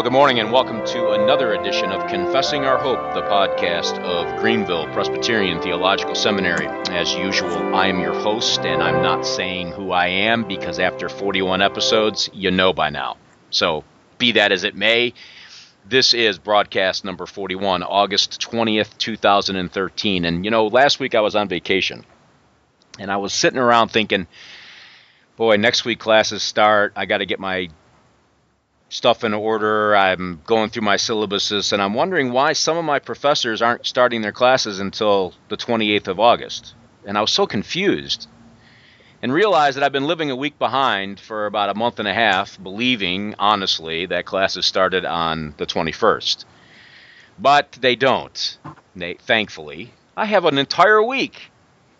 Well, 0.00 0.08
good 0.08 0.14
morning 0.14 0.40
and 0.40 0.50
welcome 0.50 0.82
to 0.86 1.10
another 1.10 1.52
edition 1.52 1.92
of 1.92 2.08
Confessing 2.08 2.64
Our 2.64 2.78
Hope, 2.78 3.12
the 3.12 3.20
podcast 3.20 3.98
of 3.98 4.40
Greenville 4.40 4.86
Presbyterian 4.94 5.60
Theological 5.60 6.14
Seminary. 6.14 6.68
As 6.88 7.12
usual, 7.12 7.74
I 7.74 7.88
am 7.88 8.00
your 8.00 8.14
host, 8.14 8.60
and 8.60 8.82
I'm 8.82 9.02
not 9.02 9.26
saying 9.26 9.72
who 9.72 9.90
I 9.92 10.06
am 10.06 10.48
because 10.48 10.78
after 10.78 11.10
41 11.10 11.60
episodes, 11.60 12.30
you 12.32 12.50
know 12.50 12.72
by 12.72 12.88
now. 12.88 13.18
So, 13.50 13.84
be 14.16 14.32
that 14.32 14.52
as 14.52 14.64
it 14.64 14.74
may, 14.74 15.12
this 15.86 16.14
is 16.14 16.38
broadcast 16.38 17.04
number 17.04 17.26
41, 17.26 17.82
August 17.82 18.40
20th, 18.40 18.96
2013. 18.96 20.24
And 20.24 20.46
you 20.46 20.50
know, 20.50 20.68
last 20.68 20.98
week 20.98 21.14
I 21.14 21.20
was 21.20 21.36
on 21.36 21.46
vacation, 21.46 22.06
and 22.98 23.12
I 23.12 23.18
was 23.18 23.34
sitting 23.34 23.58
around 23.58 23.88
thinking, 23.88 24.28
boy, 25.36 25.56
next 25.56 25.84
week 25.84 25.98
classes 25.98 26.42
start. 26.42 26.94
I 26.96 27.04
got 27.04 27.18
to 27.18 27.26
get 27.26 27.38
my 27.38 27.68
stuff 28.90 29.24
in 29.24 29.32
order. 29.32 29.96
I'm 29.96 30.42
going 30.44 30.68
through 30.68 30.82
my 30.82 30.96
syllabuses, 30.96 31.72
and 31.72 31.80
I'm 31.80 31.94
wondering 31.94 32.32
why 32.32 32.52
some 32.52 32.76
of 32.76 32.84
my 32.84 32.98
professors 32.98 33.62
aren't 33.62 33.86
starting 33.86 34.20
their 34.20 34.32
classes 34.32 34.80
until 34.80 35.32
the 35.48 35.56
28th 35.56 36.08
of 36.08 36.20
August. 36.20 36.74
And 37.06 37.16
I 37.16 37.22
was 37.22 37.30
so 37.30 37.46
confused 37.46 38.28
and 39.22 39.32
realized 39.32 39.76
that 39.76 39.84
I've 39.84 39.92
been 39.92 40.06
living 40.06 40.30
a 40.30 40.36
week 40.36 40.58
behind 40.58 41.20
for 41.20 41.46
about 41.46 41.70
a 41.70 41.74
month 41.74 41.98
and 41.98 42.08
a 42.08 42.12
half, 42.12 42.62
believing, 42.62 43.34
honestly, 43.38 44.06
that 44.06 44.26
classes 44.26 44.66
started 44.66 45.04
on 45.04 45.54
the 45.56 45.66
21st. 45.66 46.44
But 47.38 47.72
they 47.80 47.96
don't, 47.96 48.58
thankfully. 49.20 49.92
I 50.16 50.26
have 50.26 50.44
an 50.44 50.58
entire 50.58 51.02
week 51.02 51.50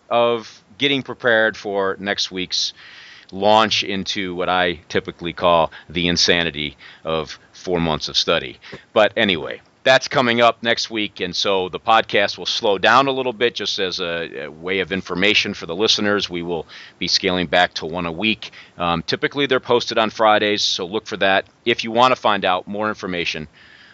of 0.09 0.63
getting 0.77 1.03
prepared 1.03 1.55
for 1.55 1.95
next 1.99 2.31
week's 2.31 2.73
launch 3.31 3.83
into 3.83 4.35
what 4.35 4.49
I 4.49 4.79
typically 4.89 5.33
call 5.33 5.71
the 5.89 6.07
insanity 6.07 6.77
of 7.03 7.39
four 7.53 7.79
months 7.79 8.09
of 8.09 8.17
study. 8.17 8.59
But 8.93 9.13
anyway, 9.15 9.61
that's 9.83 10.07
coming 10.07 10.41
up 10.41 10.61
next 10.61 10.91
week, 10.91 11.19
and 11.21 11.35
so 11.35 11.69
the 11.69 11.79
podcast 11.79 12.37
will 12.37 12.45
slow 12.45 12.77
down 12.77 13.07
a 13.07 13.11
little 13.11 13.33
bit 13.33 13.55
just 13.55 13.79
as 13.79 13.99
a, 13.99 14.43
a 14.45 14.51
way 14.51 14.79
of 14.79 14.91
information 14.91 15.53
for 15.53 15.65
the 15.65 15.75
listeners. 15.75 16.29
We 16.29 16.43
will 16.43 16.67
be 16.99 17.07
scaling 17.07 17.47
back 17.47 17.73
to 17.75 17.85
one 17.85 18.05
a 18.05 18.11
week. 18.11 18.51
Um, 18.77 19.01
typically, 19.01 19.47
they're 19.47 19.59
posted 19.59 19.97
on 19.97 20.11
Fridays, 20.11 20.61
so 20.61 20.85
look 20.85 21.07
for 21.07 21.17
that. 21.17 21.47
If 21.65 21.83
you 21.83 21.91
want 21.91 22.13
to 22.13 22.19
find 22.19 22.45
out 22.45 22.67
more 22.67 22.89
information 22.89 23.47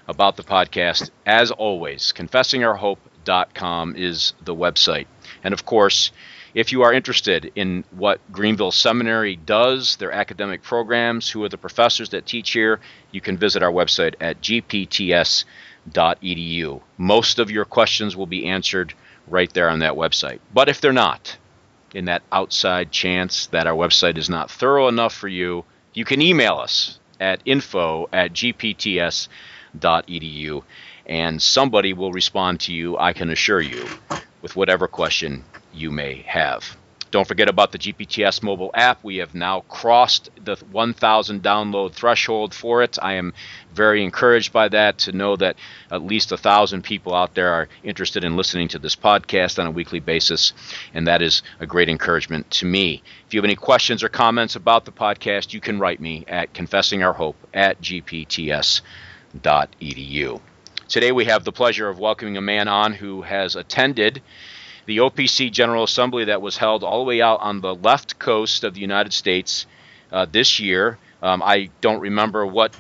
about 0.08 0.36
the 0.36 0.44
podcast, 0.44 1.10
as 1.26 1.52
always, 1.52 2.14
confessingourhope.com 2.16 3.96
is 3.96 4.34
the 4.44 4.56
website. 4.56 5.06
And 5.44 5.54
of 5.54 5.66
course, 5.66 6.12
if 6.54 6.72
you 6.72 6.84
are 6.84 6.94
interested 6.94 7.52
in 7.56 7.84
what 7.92 8.20
Greenville 8.32 8.72
Seminary 8.72 9.36
does, 9.36 9.98
their 9.98 10.12
academic 10.12 10.64
programs, 10.64 11.30
who 11.30 11.44
are 11.44 11.50
the 11.50 11.58
professors 11.58 12.10
that 12.10 12.26
teach 12.26 12.52
here, 12.52 12.80
you 13.12 13.22
can 13.22 13.38
visit 13.38 13.64
our 13.64 13.72
website 13.72 14.16
at 14.20 14.42
gpts.edu. 14.42 15.46
Most 16.98 17.40
of 17.40 17.52
your 17.52 17.66
questions 17.66 18.16
will 18.16 18.26
be 18.26 18.46
answered 18.48 18.94
right 19.28 19.54
there 19.54 19.70
on 19.70 19.80
that 19.80 19.94
website. 19.94 20.40
But 20.54 20.70
if 20.70 20.80
they're 20.82 20.94
not, 20.94 21.38
in 21.94 22.06
that 22.06 22.24
outside 22.32 22.92
chance 22.92 23.48
that 23.48 23.68
our 23.68 23.76
website 23.76 24.18
is 24.18 24.30
not 24.30 24.52
thorough 24.52 24.88
enough 24.88 25.14
for 25.14 25.28
you, 25.28 25.66
you 25.94 26.06
can 26.06 26.22
email 26.22 26.56
us 26.56 27.00
at 27.20 27.42
info 27.46 28.08
at 28.14 28.34
gpts.edu 28.34 29.30
and 31.06 31.42
somebody 31.42 31.94
will 31.94 32.12
respond 32.12 32.60
to 32.60 32.74
you, 32.74 32.98
I 32.98 33.14
can 33.14 33.30
assure 33.30 33.62
you, 33.62 33.88
with 34.42 34.58
whatever 34.58 34.88
question 34.88 35.46
you 35.78 35.92
may 35.92 36.24
have. 36.28 36.78
Don't 37.10 37.28
forget 37.28 37.48
about 37.48 37.72
the 37.72 37.78
GPTS 37.78 38.44
mobile 38.44 38.72
app. 38.74 39.02
We 39.04 39.18
have 39.18 39.34
now 39.34 39.62
crossed 39.62 40.30
the 40.44 40.58
1,000 40.72 41.42
download 41.42 41.94
threshold 41.94 42.54
for 42.54 42.84
it. 42.84 42.98
I 43.02 43.14
am 43.14 43.34
very 43.74 44.04
encouraged 44.04 44.52
by 44.52 44.68
that 44.70 44.98
to 45.00 45.14
know 45.14 45.38
that 45.38 45.56
at 45.90 46.04
least 46.04 46.34
a 46.34 46.38
thousand 46.38 46.84
people 46.84 47.16
out 47.16 47.34
there 47.34 47.54
are 47.54 47.70
interested 47.82 48.26
in 48.26 48.36
listening 48.36 48.68
to 48.70 48.80
this 48.80 48.96
podcast 48.96 49.58
on 49.58 49.68
a 49.68 49.72
weekly 49.72 50.02
basis, 50.02 50.52
and 50.94 51.08
that 51.08 51.22
is 51.22 51.44
a 51.62 51.66
great 51.66 51.88
encouragement 51.88 52.52
to 52.52 52.66
me. 52.66 53.02
If 53.26 53.34
you 53.34 53.40
have 53.40 53.46
any 53.46 53.56
questions 53.56 54.04
or 54.04 54.10
comments 54.10 54.58
about 54.58 54.84
the 54.84 54.92
podcast, 54.92 55.54
you 55.54 55.62
can 55.62 55.80
write 55.80 56.02
me 56.02 56.26
at 56.28 56.54
confessingourhope 56.54 57.36
at 57.54 57.82
gpts.edu. 57.82 58.82
Today 60.90 61.12
we 61.12 61.26
have 61.26 61.44
the 61.44 61.52
pleasure 61.52 61.90
of 61.90 62.00
welcoming 62.00 62.38
a 62.38 62.42
man 62.42 62.68
on 62.68 62.94
who 62.94 63.22
has 63.22 63.56
attended 63.56 64.22
the 64.88 64.98
OPC 64.98 65.52
General 65.52 65.84
Assembly 65.84 66.26
that 66.26 66.42
was 66.42 66.58
held 66.58 66.84
all 66.84 67.00
the 67.00 67.08
way 67.08 67.22
out 67.22 67.42
on 67.42 67.62
the 67.62 67.76
left 67.76 68.18
coast 68.18 68.64
of 68.64 68.74
the 68.74 68.80
United 68.80 69.14
States 69.14 69.68
uh, 70.12 70.26
this 70.32 70.60
year. 70.60 70.98
Um, 71.22 71.44
I 71.44 71.70
don't 71.82 72.00
remember 72.00 72.46
what 72.46 72.76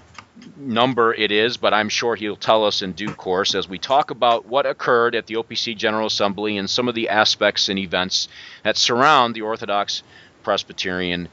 number 0.56 1.13
it 1.13 1.31
is, 1.31 1.57
but 1.57 1.73
I'm 1.73 1.90
sure 1.90 2.16
he'll 2.16 2.38
tell 2.38 2.66
us 2.66 2.81
in 2.81 2.94
due 2.94 3.13
course 3.13 3.56
as 3.56 3.67
we 3.67 3.78
talk 3.78 4.09
about 4.09 4.46
what 4.46 4.66
occurred 4.66 5.16
at 5.16 5.28
the 5.28 5.35
OPC 5.35 5.75
General 5.75 6.07
Assembly 6.07 6.57
and 6.57 6.69
some 6.69 6.88
of 6.88 6.96
the 6.96 7.09
aspects 7.09 7.67
and 7.67 7.78
events 7.78 8.29
that 8.63 8.78
surround 8.78 9.35
the 9.35 9.41
Orthodox 9.41 10.01
Presbyterian 10.44 11.28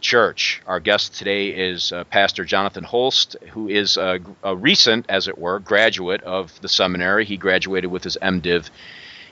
Church. 0.00 0.62
Our 0.66 0.78
guest 0.78 1.14
today 1.14 1.48
is 1.48 1.92
uh, 1.92 2.04
Pastor 2.04 2.44
Jonathan 2.44 2.84
Holst, 2.84 3.36
who 3.50 3.68
is 3.68 3.96
a, 3.96 4.20
a, 4.42 4.54
recent, 4.56 5.06
as 5.08 5.28
it 5.28 5.36
were, 5.36 5.58
graduate 5.58 6.22
of 6.22 6.58
the 6.60 6.68
seminary. 6.68 7.24
He 7.24 7.36
graduated 7.36 7.90
with 7.90 8.04
his 8.04 8.16
MDiv 8.22 8.70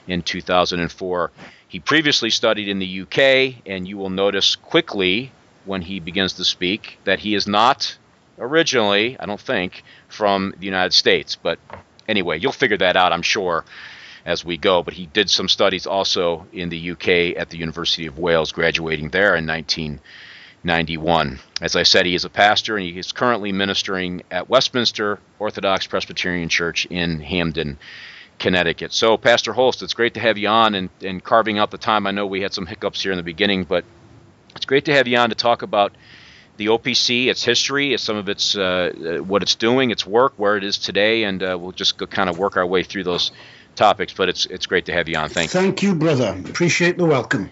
in 0.09 0.21
2004. 0.21 1.31
He 1.67 1.79
previously 1.79 2.29
studied 2.31 2.67
in 2.67 2.79
the 2.79 3.01
UK, 3.01 3.61
and 3.65 3.87
you 3.87 3.97
will 3.97 4.09
notice 4.09 4.55
quickly 4.55 5.31
when 5.65 5.83
he 5.83 5.99
begins 5.99 6.33
to 6.33 6.43
speak 6.43 6.97
that 7.03 7.19
he 7.19 7.35
is 7.35 7.47
not 7.47 7.95
originally, 8.39 9.19
I 9.19 9.25
don't 9.25 9.39
think, 9.39 9.83
from 10.07 10.55
the 10.57 10.65
United 10.65 10.93
States. 10.93 11.35
But 11.35 11.59
anyway, 12.07 12.39
you'll 12.39 12.51
figure 12.51 12.77
that 12.77 12.95
out, 12.95 13.13
I'm 13.13 13.21
sure, 13.21 13.65
as 14.25 14.43
we 14.43 14.57
go. 14.57 14.81
But 14.81 14.95
he 14.95 15.05
did 15.05 15.29
some 15.29 15.47
studies 15.47 15.85
also 15.85 16.47
in 16.51 16.69
the 16.69 16.91
UK 16.91 17.37
at 17.37 17.49
the 17.49 17.57
University 17.57 18.07
of 18.07 18.17
Wales, 18.17 18.51
graduating 18.51 19.09
there 19.09 19.35
in 19.35 19.45
1991. 19.45 21.39
As 21.61 21.75
I 21.75 21.83
said, 21.83 22.07
he 22.07 22.15
is 22.15 22.25
a 22.25 22.29
pastor 22.29 22.77
and 22.77 22.85
he 22.85 22.97
is 22.97 23.11
currently 23.11 23.51
ministering 23.51 24.23
at 24.31 24.49
Westminster 24.49 25.19
Orthodox 25.37 25.85
Presbyterian 25.85 26.49
Church 26.49 26.87
in 26.87 27.19
Hamden, 27.19 27.77
Connecticut. 28.39 28.93
So, 28.93 29.17
Pastor 29.17 29.53
Holst, 29.53 29.83
it's 29.83 29.93
great 29.93 30.15
to 30.15 30.19
have 30.19 30.37
you 30.37 30.47
on 30.47 30.73
and, 30.73 30.89
and 31.01 31.23
carving 31.23 31.59
out 31.59 31.71
the 31.71 31.77
time. 31.77 32.07
I 32.07 32.11
know 32.11 32.25
we 32.25 32.41
had 32.41 32.53
some 32.53 32.65
hiccups 32.65 33.01
here 33.01 33.11
in 33.11 33.17
the 33.17 33.23
beginning, 33.23 33.65
but 33.65 33.83
it's 34.55 34.65
great 34.65 34.85
to 34.85 34.93
have 34.93 35.07
you 35.07 35.17
on 35.17 35.29
to 35.29 35.35
talk 35.35 35.61
about 35.61 35.93
the 36.57 36.67
OPC, 36.67 37.27
its 37.27 37.43
history, 37.43 37.95
some 37.97 38.17
of 38.17 38.27
its 38.29 38.55
uh, 38.55 38.91
uh, 39.19 39.23
what 39.23 39.41
it's 39.41 39.55
doing, 39.55 39.91
its 39.91 40.05
work, 40.05 40.33
where 40.37 40.57
it 40.57 40.63
is 40.63 40.77
today, 40.77 41.23
and 41.23 41.41
uh, 41.41 41.57
we'll 41.59 41.71
just 41.71 41.97
go 41.97 42.05
kind 42.05 42.29
of 42.29 42.37
work 42.37 42.57
our 42.57 42.65
way 42.65 42.83
through 42.83 43.03
those 43.03 43.31
topics. 43.75 44.13
But 44.13 44.29
it's 44.29 44.45
it's 44.45 44.65
great 44.65 44.85
to 44.85 44.93
have 44.93 45.07
you 45.07 45.17
on. 45.17 45.29
Thank 45.29 45.53
you. 45.53 45.59
Thank 45.59 45.83
you, 45.83 45.95
brother. 45.95 46.37
Appreciate 46.45 46.97
the 46.97 47.05
welcome. 47.05 47.49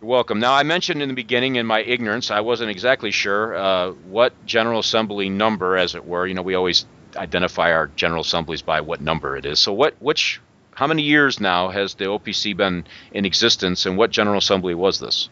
You're 0.00 0.08
welcome. 0.08 0.40
Now, 0.40 0.54
I 0.54 0.62
mentioned 0.62 1.02
in 1.02 1.08
the 1.08 1.14
beginning, 1.14 1.56
in 1.56 1.66
my 1.66 1.80
ignorance, 1.80 2.30
I 2.30 2.40
wasn't 2.40 2.70
exactly 2.70 3.10
sure 3.10 3.54
uh, 3.54 3.90
what 4.08 4.32
General 4.46 4.80
Assembly 4.80 5.28
number, 5.28 5.76
as 5.76 5.94
it 5.94 6.06
were. 6.06 6.26
You 6.26 6.34
know, 6.34 6.42
we 6.42 6.54
always 6.54 6.86
identify 7.16 7.72
our 7.72 7.88
general 7.96 8.22
assemblies 8.22 8.62
by 8.62 8.80
what 8.80 9.00
number 9.00 9.36
it 9.36 9.46
is. 9.46 9.58
So 9.58 9.72
what 9.72 9.94
which 10.00 10.40
how 10.74 10.86
many 10.86 11.02
years 11.02 11.40
now 11.40 11.68
has 11.68 11.94
the 11.94 12.06
OPC 12.06 12.56
been 12.56 12.84
in 13.12 13.24
existence 13.24 13.86
and 13.86 13.96
what 13.98 14.10
general 14.10 14.38
assembly 14.38 14.74
was 14.74 14.98
this? 15.00 15.28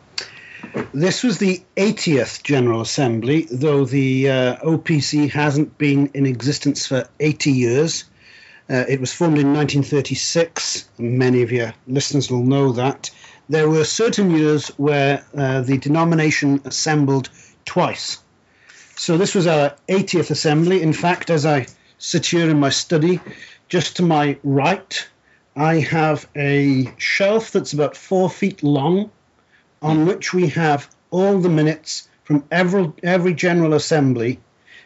This 0.92 1.22
was 1.22 1.38
the 1.38 1.62
80th 1.76 2.42
General 2.42 2.80
Assembly, 2.80 3.46
though 3.50 3.84
the 3.84 4.28
uh, 4.28 4.56
OPC 4.56 5.30
hasn't 5.30 5.78
been 5.78 6.10
in 6.14 6.26
existence 6.26 6.84
for 6.86 7.08
80 7.20 7.52
years. 7.52 8.04
Uh, 8.68 8.84
it 8.88 9.00
was 9.00 9.12
formed 9.12 9.38
in 9.38 9.54
1936. 9.54 10.88
Many 10.98 11.42
of 11.42 11.52
your 11.52 11.72
listeners 11.86 12.30
will 12.30 12.42
know 12.42 12.72
that. 12.72 13.10
There 13.48 13.70
were 13.70 13.84
certain 13.84 14.30
years 14.30 14.68
where 14.76 15.24
uh, 15.34 15.62
the 15.62 15.78
denomination 15.78 16.60
assembled 16.64 17.30
twice. 17.64 18.18
So 18.98 19.16
this 19.16 19.36
was 19.36 19.46
our 19.46 19.76
80th 19.88 20.32
assembly. 20.32 20.82
In 20.82 20.92
fact, 20.92 21.30
as 21.30 21.46
I 21.46 21.68
sit 21.98 22.26
here 22.26 22.50
in 22.50 22.58
my 22.58 22.70
study, 22.70 23.20
just 23.68 23.96
to 23.96 24.02
my 24.02 24.38
right, 24.42 25.08
I 25.54 25.76
have 25.76 26.28
a 26.34 26.92
shelf 26.98 27.52
that's 27.52 27.72
about 27.72 27.96
four 27.96 28.28
feet 28.28 28.64
long, 28.64 29.12
on 29.80 30.04
which 30.04 30.34
we 30.34 30.48
have 30.48 30.92
all 31.12 31.38
the 31.38 31.48
minutes 31.48 32.08
from 32.24 32.42
every 32.50 32.92
every 33.04 33.34
general 33.34 33.74
assembly, 33.74 34.40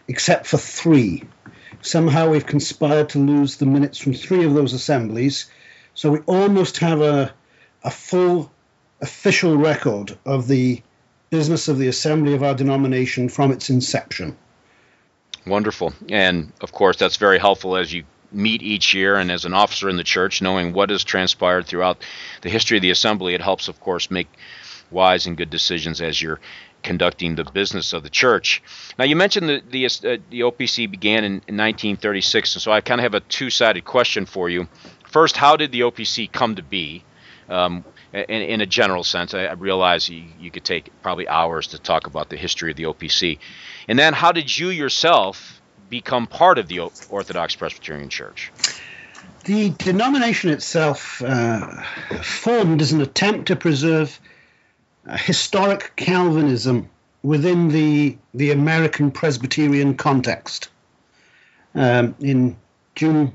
except 0.07 0.47
for 0.47 0.59
three. 0.59 1.23
Somehow 1.81 2.29
we've 2.29 2.47
conspired 2.47 3.09
to 3.11 3.19
lose 3.19 3.57
the 3.57 3.67
minutes 3.67 3.97
from 3.97 4.13
three 4.13 4.45
of 4.45 4.53
those 4.53 4.75
assemblies, 4.75 5.51
so 5.95 6.11
we 6.11 6.19
almost 6.27 6.77
have 6.81 7.01
a 7.01 7.33
a 7.83 7.91
full 7.91 8.53
official 9.01 9.57
record 9.57 10.19
of 10.27 10.49
the 10.49 10.83
business 11.33 11.67
of 11.67 11.79
the 11.79 11.89
assembly 11.89 12.35
of 12.35 12.43
our 12.43 12.55
denomination 12.55 13.27
from 13.27 13.51
its 13.51 13.71
inception. 13.71 14.37
Wonderful. 15.47 15.95
And 16.11 16.53
of 16.61 16.73
course, 16.73 16.99
that's 16.99 17.17
very 17.17 17.39
helpful 17.39 17.75
as 17.75 17.91
you 17.91 18.05
meet 18.31 18.63
each 18.63 18.93
year 18.93 19.17
and 19.17 19.33
as 19.33 19.47
an 19.47 19.55
officer 19.55 19.89
in 19.89 19.97
the 19.97 20.05
church, 20.05 20.43
knowing 20.43 20.75
what 20.75 20.91
has 20.91 21.03
transpired 21.03 21.67
throughout 21.67 22.05
the 22.43 22.51
history 22.51 22.77
of 22.77 22.83
the 22.83 22.91
assembly. 22.91 23.33
It 23.33 23.41
helps, 23.41 23.69
of 23.69 23.81
course, 23.81 24.11
make 24.11 24.29
wise 24.91 25.27
and 25.27 25.35
good 25.35 25.49
decisions 25.49 26.03
as 26.03 26.21
you're 26.21 26.39
conducting 26.83 27.35
the 27.35 27.45
business 27.45 27.95
of 27.95 28.03
the 28.03 28.11
church. 28.11 28.63
Now, 28.99 29.07
you 29.07 29.17
mentioned 29.17 29.49
the 29.49 29.63
the, 29.71 29.87
uh, 29.87 30.19
the 30.29 30.41
OPC 30.41 30.91
began 30.91 31.25
in, 31.25 31.33
in 31.49 31.57
1936, 31.57 32.57
and 32.57 32.63
so 32.63 32.73
I 32.73 32.83
kind 32.83 33.01
of 33.01 33.05
have 33.05 33.15
a 33.15 33.21
two-sided 33.21 33.87
question 33.87 34.27
for 34.27 34.51
you. 34.51 34.69
First, 35.09 35.39
how 35.39 35.57
did 35.57 35.73
the 35.73 35.81
OPC 35.81 36.31
come 36.31 36.57
to 36.57 36.63
be? 36.63 37.05
Um, 37.49 37.85
in, 38.13 38.43
in, 38.43 38.61
a 38.61 38.67
general 38.67 39.05
sense, 39.05 39.35
I, 39.35 39.45
I 39.45 39.53
realize 39.53 40.09
you, 40.09 40.25
you, 40.39 40.51
could 40.51 40.65
take 40.65 40.91
probably 41.03 41.27
hours 41.29 41.69
to 41.69 41.79
talk 41.79 42.07
about 42.07 42.29
the 42.29 42.37
history 42.37 42.71
of 42.71 42.77
the 42.77 42.85
OPC. 42.85 43.39
And 43.89 43.99
then, 43.99 44.13
how 44.13 44.33
did 44.33 44.57
you 44.57 44.69
yourself 44.69 45.61
become 45.89 46.27
part 46.27 46.59
of 46.59 46.69
the 46.69 46.81
Orthodox 47.11 47.57
Presbyterian 47.57 48.09
Church? 48.09 48.53
The 49.45 49.71
denomination 49.71 50.51
itself 50.51 51.21
uh, 51.23 51.83
formed 52.23 52.81
as 52.81 52.93
an 52.93 53.01
attempt 53.01 53.49
to 53.49 53.57
preserve 53.57 54.21
historic 55.11 55.93
Calvinism 55.97 56.89
within 57.23 57.69
the 57.69 58.17
the 58.35 58.51
American 58.51 59.11
Presbyterian 59.11 59.97
context. 59.97 60.69
Um, 61.75 62.15
in 62.21 62.57
June 62.95 63.33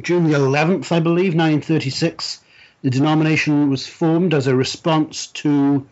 June 0.00 0.24
the 0.24 0.38
11th, 0.38 0.92
I 0.92 1.00
believe, 1.00 1.34
1936, 1.34 2.40
the 2.82 2.90
denomination 2.90 3.70
was 3.70 3.86
formed 3.86 4.34
as 4.34 4.46
a 4.46 4.54
response 4.56 5.26
to 5.28 5.86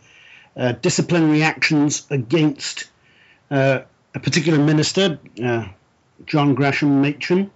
uh, 0.56 0.72
disciplinary 0.72 1.42
actions 1.42 2.06
against 2.10 2.88
uh, 3.50 3.80
a 4.14 4.20
particular 4.20 4.58
minister, 4.58 5.18
uh, 5.42 5.68
John 6.26 6.54
Gresham 6.54 7.02
Machen. 7.02 7.50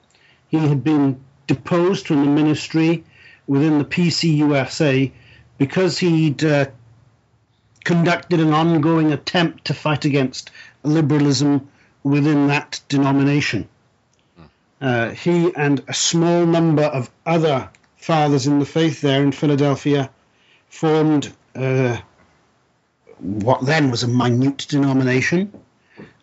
He 0.49 0.59
had 0.59 0.85
been 0.85 1.21
deposed 1.47 2.07
from 2.07 2.25
the 2.25 2.31
ministry 2.31 3.05
within 3.47 3.79
the 3.79 3.85
PCUSA 3.85 5.13
because 5.59 5.99
he'd 5.99 6.45
uh, 6.45 6.67
conducted 7.85 8.41
an 8.41 8.53
ongoing 8.53 9.13
attempt 9.13 9.67
to 9.67 9.75
fight 9.75 10.05
against 10.05 10.51
liberalism 10.83 11.69
within 12.03 12.49
that 12.49 12.81
denomination. 12.89 13.69
Uh, 14.81 15.11
he 15.11 15.55
and 15.55 15.83
a 15.87 15.95
small 15.95 16.45
number 16.45 16.83
of 16.83 17.11
other 17.25 17.71
fathers 18.03 18.49
in 18.49 18.59
the 18.59 18.67
faith 18.67 19.01
there 19.01 19.23
in 19.23 19.31
Philadelphia 19.31 20.11
formed 20.69 21.33
uh, 21.55 21.97
what 23.19 23.65
then 23.65 23.91
was 23.93 24.03
a 24.03 24.09
minute 24.09 24.67
denomination. 24.69 25.53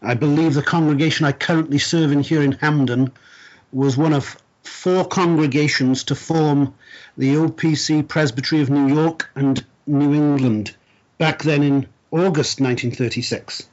I 0.01 0.13
believe 0.15 0.53
the 0.53 0.61
congregation 0.61 1.25
I 1.25 1.31
currently 1.31 1.77
serve 1.77 2.11
in 2.11 2.19
here 2.19 2.41
in 2.41 2.51
Hamden 2.51 3.13
was 3.71 3.95
one 3.95 4.11
of 4.11 4.35
four 4.63 5.05
congregations 5.05 6.03
to 6.05 6.15
form 6.15 6.73
the 7.17 7.35
OPC 7.35 8.05
Presbytery 8.05 8.61
of 8.61 8.69
New 8.69 8.93
York 8.93 9.29
and 9.35 9.63
New 9.87 10.13
England 10.13 10.75
back 11.17 11.43
then 11.43 11.63
in 11.63 11.87
August 12.11 12.59
1936. 12.59 13.69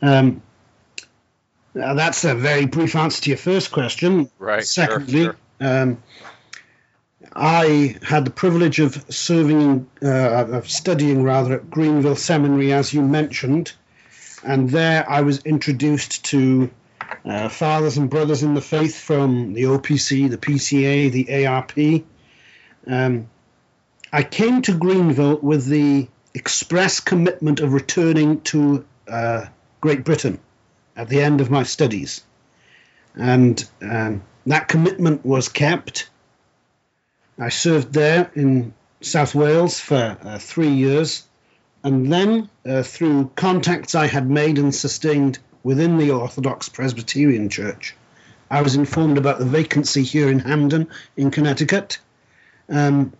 Um, 0.00 0.40
now 1.74 1.92
that's 1.92 2.24
a 2.24 2.34
very 2.34 2.64
brief 2.64 2.96
answer 2.96 3.22
to 3.24 3.30
your 3.30 3.36
first 3.36 3.70
question. 3.70 4.30
Right. 4.38 4.64
Secondly, 4.64 5.24
sure, 5.24 5.36
sure. 5.60 5.82
Um, 5.82 6.02
I 7.38 7.96
had 8.02 8.24
the 8.24 8.30
privilege 8.30 8.78
of 8.80 9.04
serving, 9.10 9.86
uh, 10.02 10.46
of 10.46 10.70
studying 10.70 11.22
rather 11.22 11.54
at 11.54 11.70
Greenville 11.70 12.16
Seminary, 12.16 12.72
as 12.72 12.94
you 12.94 13.02
mentioned, 13.02 13.72
and 14.42 14.70
there 14.70 15.08
I 15.08 15.20
was 15.20 15.40
introduced 15.44 16.24
to 16.26 16.70
uh, 17.26 17.48
fathers 17.48 17.98
and 17.98 18.08
brothers 18.08 18.42
in 18.42 18.54
the 18.54 18.62
faith 18.62 18.98
from 18.98 19.52
the 19.52 19.64
OPC, 19.64 20.30
the 20.30 20.38
PCA, 20.38 21.12
the 21.12 21.46
ARP. 21.46 22.04
Um, 22.86 23.28
I 24.12 24.22
came 24.22 24.62
to 24.62 24.72
Greenville 24.72 25.38
with 25.38 25.66
the 25.66 26.08
express 26.34 27.00
commitment 27.00 27.60
of 27.60 27.72
returning 27.74 28.40
to 28.42 28.84
uh, 29.08 29.46
Great 29.80 30.04
Britain 30.04 30.38
at 30.96 31.08
the 31.08 31.20
end 31.20 31.40
of 31.40 31.50
my 31.50 31.64
studies. 31.64 32.22
And 33.14 33.62
um, 33.82 34.22
that 34.46 34.68
commitment 34.68 35.24
was 35.24 35.48
kept. 35.48 36.08
I 37.38 37.50
served 37.50 37.92
there 37.92 38.30
in 38.34 38.72
South 39.00 39.34
Wales 39.34 39.78
for 39.78 40.16
uh, 40.22 40.38
three 40.38 40.70
years. 40.70 41.24
And 41.84 42.12
then, 42.12 42.48
uh, 42.66 42.82
through 42.82 43.30
contacts 43.36 43.94
I 43.94 44.06
had 44.06 44.28
made 44.28 44.58
and 44.58 44.74
sustained 44.74 45.38
within 45.62 45.98
the 45.98 46.10
Orthodox 46.10 46.68
Presbyterian 46.68 47.48
Church. 47.48 47.94
I 48.50 48.62
was 48.62 48.74
informed 48.74 49.18
about 49.18 49.38
the 49.38 49.44
vacancy 49.44 50.02
here 50.02 50.30
in 50.30 50.38
Hamden, 50.38 50.88
in 51.16 51.30
Connecticut. 51.30 51.98
Um, 52.68 53.12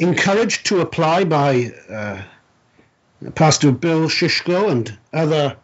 encouraged 0.00 0.66
to 0.66 0.80
apply 0.80 1.24
by 1.24 1.72
uh, 1.90 2.22
Pastor 3.34 3.72
Bill 3.72 4.08
Shishko 4.08 4.70
and 4.70 4.96
other 5.12 5.56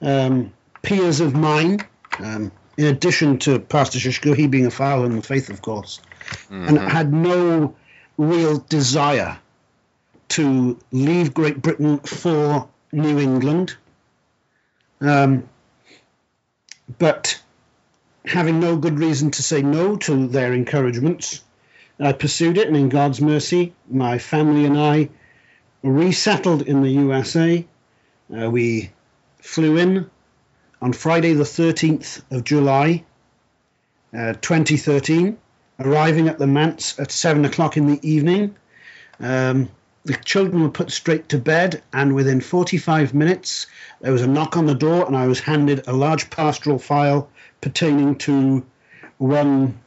um, 0.00 0.52
peers 0.82 1.20
of 1.20 1.34
mine, 1.34 1.80
um, 2.18 2.50
in 2.76 2.86
addition 2.86 3.38
to 3.40 3.58
Pastor 3.58 3.98
Shishko, 3.98 4.34
he 4.34 4.46
being 4.46 4.66
a 4.66 4.70
follower 4.70 5.06
in 5.06 5.16
the 5.16 5.22
faith, 5.22 5.50
of 5.50 5.60
course, 5.60 6.00
mm-hmm. 6.28 6.68
and 6.68 6.78
had 6.78 7.12
no 7.12 7.74
real 8.16 8.58
desire 8.58 9.38
to 10.28 10.78
leave 10.92 11.34
Great 11.34 11.62
Britain 11.62 11.98
for 12.00 12.68
New 12.92 13.18
England. 13.18 13.76
Um, 15.00 15.48
but 16.98 17.40
having 18.24 18.60
no 18.60 18.76
good 18.76 18.98
reason 18.98 19.30
to 19.32 19.42
say 19.42 19.62
no 19.62 19.96
to 19.96 20.28
their 20.28 20.52
encouragements, 20.52 21.42
I 22.00 22.12
pursued 22.12 22.58
it, 22.58 22.68
and 22.68 22.76
in 22.76 22.88
God's 22.88 23.20
mercy, 23.20 23.74
my 23.90 24.18
family 24.18 24.64
and 24.64 24.78
I 24.78 25.08
resettled 25.82 26.62
in 26.62 26.82
the 26.82 26.90
USA. 26.90 27.66
Uh, 28.36 28.50
we 28.50 28.90
flew 29.40 29.76
in 29.76 30.10
on 30.80 30.92
Friday, 30.92 31.32
the 31.32 31.44
13th 31.44 32.22
of 32.30 32.44
July, 32.44 33.04
uh, 34.16 34.34
2013, 34.34 35.36
arriving 35.78 36.28
at 36.28 36.38
the 36.38 36.46
manse 36.46 36.98
at 36.98 37.10
7 37.10 37.44
o'clock 37.44 37.76
in 37.76 37.86
the 37.86 38.08
evening. 38.08 38.54
Um, 39.20 39.68
the 40.04 40.14
children 40.14 40.62
were 40.62 40.70
put 40.70 40.90
straight 40.90 41.28
to 41.28 41.38
bed, 41.38 41.82
and 41.92 42.14
within 42.14 42.40
45 42.40 43.14
minutes, 43.14 43.66
there 44.00 44.12
was 44.12 44.22
a 44.22 44.26
knock 44.26 44.56
on 44.56 44.66
the 44.66 44.74
door, 44.74 45.06
and 45.06 45.16
I 45.16 45.26
was 45.26 45.40
handed 45.40 45.86
a 45.86 45.92
large 45.92 46.30
pastoral 46.30 46.78
file 46.78 47.28
pertaining 47.60 48.16
to 48.16 48.64
one 49.18 49.78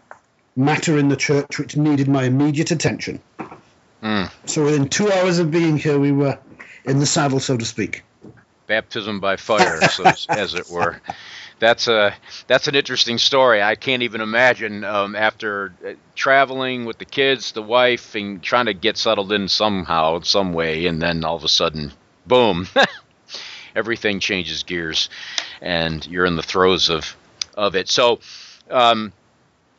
matter 0.56 0.98
in 0.98 1.10
the 1.10 1.16
church 1.16 1.58
which 1.58 1.78
needed 1.78 2.08
my 2.08 2.26
immediate 2.26 2.72
attention. 2.72 3.20
Mm. 4.04 4.30
So 4.46 4.66
within 4.66 4.90
two 4.90 5.12
hours 5.12 5.40
of 5.40 5.50
being 5.50 5.78
here, 5.78 5.98
we 5.98 6.12
were 6.12 6.38
in 6.86 7.00
the 7.00 7.06
saddle, 7.06 7.40
so 7.40 7.58
to 7.58 7.66
speak. 7.66 8.04
Baptism 8.68 9.20
by 9.20 9.38
fire, 9.38 9.82
so, 9.90 10.04
as 10.30 10.54
it 10.54 10.70
were 10.70 11.02
that's 11.62 11.88
a 11.88 12.14
that's 12.48 12.68
an 12.68 12.76
interesting 12.76 13.20
story. 13.20 13.62
I 13.62 13.76
can't 13.76 14.02
even 14.02 14.20
imagine 14.20 14.84
um, 14.84 15.16
after 15.16 15.74
uh, 15.86 15.92
traveling 16.16 16.86
with 16.86 16.98
the 16.98 17.06
kids, 17.06 17.52
the 17.52 17.62
wife, 17.62 18.16
and 18.16 18.42
trying 18.42 18.66
to 18.66 18.74
get 18.74 18.98
settled 18.98 19.32
in 19.32 19.48
somehow, 19.48 20.20
some 20.22 20.54
way, 20.54 20.88
and 20.88 21.00
then 21.00 21.24
all 21.24 21.36
of 21.36 21.44
a 21.44 21.48
sudden, 21.48 21.94
boom, 22.26 22.68
everything 23.76 24.20
changes 24.20 24.64
gears, 24.64 25.10
and 25.62 26.06
you're 26.08 26.26
in 26.26 26.36
the 26.36 26.44
throes 26.44 26.90
of 26.90 27.16
of 27.56 27.76
it. 27.76 27.88
So. 27.88 28.20
Um, 28.70 29.14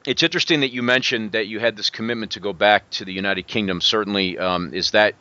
it's 0.05 0.25
interesting 0.25 0.61
that 0.61 0.73
you 0.73 0.83
mentioned 0.83 1.31
that 1.31 1.47
you 1.47 1.61
had 1.61 1.77
this 1.77 1.89
commitment 1.89 2.33
to 2.33 2.41
go 2.41 2.53
back 2.53 2.91
to 2.91 3.05
the 3.05 3.13
United 3.13 3.47
Kingdom. 3.47 3.81
Certainly, 3.81 4.37
um, 4.37 4.75
is 4.75 4.91
that 4.91 5.15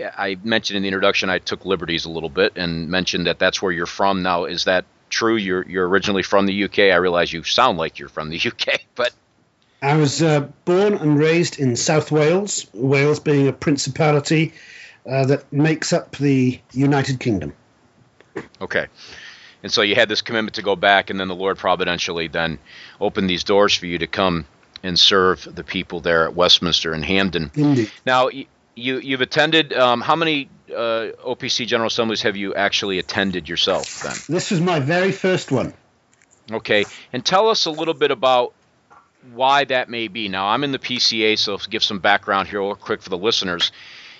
I 0.00 0.36
mentioned 0.42 0.76
in 0.76 0.82
the 0.82 0.88
introduction 0.88 1.30
I 1.30 1.38
took 1.38 1.64
liberties 1.64 2.04
a 2.04 2.10
little 2.10 2.28
bit 2.28 2.54
and 2.56 2.88
mentioned 2.88 3.28
that 3.28 3.38
that's 3.38 3.62
where 3.62 3.70
you're 3.70 3.86
from 3.86 4.24
now. 4.24 4.46
Is 4.46 4.64
that 4.64 4.86
true 5.08 5.36
you're 5.36 5.66
you're 5.68 5.88
originally 5.88 6.22
from 6.22 6.46
the 6.46 6.64
UK. 6.64 6.78
I 6.78 6.96
realize 6.96 7.32
you 7.32 7.42
sound 7.44 7.78
like 7.78 7.98
you're 7.98 8.08
from 8.08 8.30
the 8.30 8.38
UK, 8.38 8.80
but 8.94 9.12
I 9.82 9.96
was 9.96 10.22
uh, 10.22 10.48
born 10.64 10.94
and 10.94 11.18
raised 11.18 11.58
in 11.58 11.76
South 11.76 12.10
Wales, 12.10 12.66
Wales 12.72 13.20
being 13.20 13.48
a 13.48 13.52
principality 13.52 14.52
uh, 15.08 15.26
that 15.26 15.52
makes 15.52 15.92
up 15.92 16.16
the 16.16 16.60
United 16.72 17.20
Kingdom. 17.20 17.52
Okay. 18.60 18.86
And 19.62 19.72
so 19.72 19.82
you 19.82 19.94
had 19.94 20.08
this 20.08 20.22
commitment 20.22 20.54
to 20.56 20.62
go 20.62 20.76
back, 20.76 21.10
and 21.10 21.18
then 21.18 21.28
the 21.28 21.34
Lord 21.34 21.58
providentially 21.58 22.28
then 22.28 22.58
opened 23.00 23.28
these 23.28 23.44
doors 23.44 23.74
for 23.74 23.86
you 23.86 23.98
to 23.98 24.06
come 24.06 24.46
and 24.82 24.98
serve 24.98 25.48
the 25.52 25.64
people 25.64 26.00
there 26.00 26.24
at 26.24 26.34
Westminster 26.34 26.92
and 26.92 27.04
Hamden. 27.04 27.50
Indeed. 27.54 27.90
Now, 28.04 28.28
you, 28.76 28.98
you've 28.98 29.22
attended 29.22 29.72
um, 29.72 30.00
how 30.00 30.14
many 30.14 30.48
uh, 30.70 31.10
OPC 31.24 31.66
General 31.66 31.88
Assemblies 31.88 32.22
have 32.22 32.36
you 32.36 32.54
actually 32.54 32.98
attended 32.98 33.48
yourself 33.48 34.02
then? 34.02 34.14
This 34.28 34.50
was 34.50 34.60
my 34.60 34.78
very 34.78 35.10
first 35.10 35.50
one. 35.50 35.74
Okay, 36.52 36.84
and 37.12 37.24
tell 37.24 37.48
us 37.48 37.66
a 37.66 37.70
little 37.72 37.94
bit 37.94 38.12
about 38.12 38.52
why 39.32 39.64
that 39.64 39.88
may 39.88 40.06
be. 40.06 40.28
Now, 40.28 40.46
I'm 40.46 40.62
in 40.62 40.70
the 40.70 40.78
PCA, 40.78 41.36
so 41.36 41.58
give 41.58 41.82
some 41.82 41.98
background 41.98 42.46
here, 42.48 42.60
real 42.60 42.76
quick 42.76 43.02
for 43.02 43.10
the 43.10 43.18
listeners. 43.18 43.72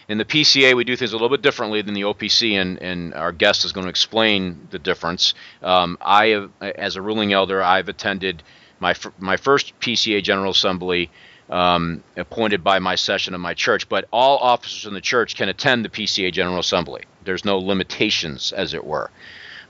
In 0.09 0.19
the 0.19 0.25
PCA, 0.25 0.75
we 0.75 0.85
do 0.85 0.97
things 0.97 1.13
a 1.13 1.17
little 1.17 1.29
bit 1.29 1.43
differently 1.43 1.83
than 1.83 1.95
the 1.95 2.03
OPC, 2.03 2.55
and, 2.55 2.79
and 2.83 3.15
our 3.15 3.31
guest 3.31 3.65
is 3.65 3.73
going 3.73 3.85
to 3.85 3.91
explain 3.91 4.67
the 4.71 4.79
difference. 4.79 5.35
Um, 5.63 5.99
I, 6.01 6.27
have, 6.29 6.51
as 6.61 6.97
a 6.97 7.03
ruling 7.03 7.33
elder, 7.33 7.63
I've 7.63 7.89
attended 7.89 8.43
my 8.81 8.95
my 9.19 9.37
first 9.37 9.79
PCA 9.81 10.23
General 10.23 10.51
Assembly 10.51 11.11
um, 11.51 12.03
appointed 12.17 12.65
by 12.65 12.79
my 12.79 12.95
session 12.95 13.35
of 13.35 13.41
my 13.41 13.55
church. 13.55 13.89
But 13.89 14.07
all 14.13 14.39
officers 14.39 14.87
in 14.87 14.95
the 14.95 15.01
church 15.01 15.37
can 15.37 15.49
attend 15.49 15.85
the 15.85 15.89
PCA 15.89 16.33
General 16.33 16.59
Assembly. 16.59 17.05
There's 17.25 17.45
no 17.45 17.59
limitations, 17.59 18.53
as 18.53 18.75
it 18.75 18.85
were. 18.85 19.11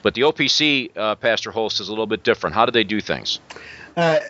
But 0.02 0.14
the 0.14 0.22
OPC, 0.22 0.96
uh, 0.96 1.14
Pastor 1.16 1.50
Holst, 1.50 1.80
is 1.80 1.88
a 1.88 1.92
little 1.92 2.06
bit 2.06 2.22
different. 2.22 2.54
How 2.54 2.66
do 2.66 2.72
they 2.72 2.84
do 2.84 3.00
things? 3.00 3.40
Uh, 3.96 4.20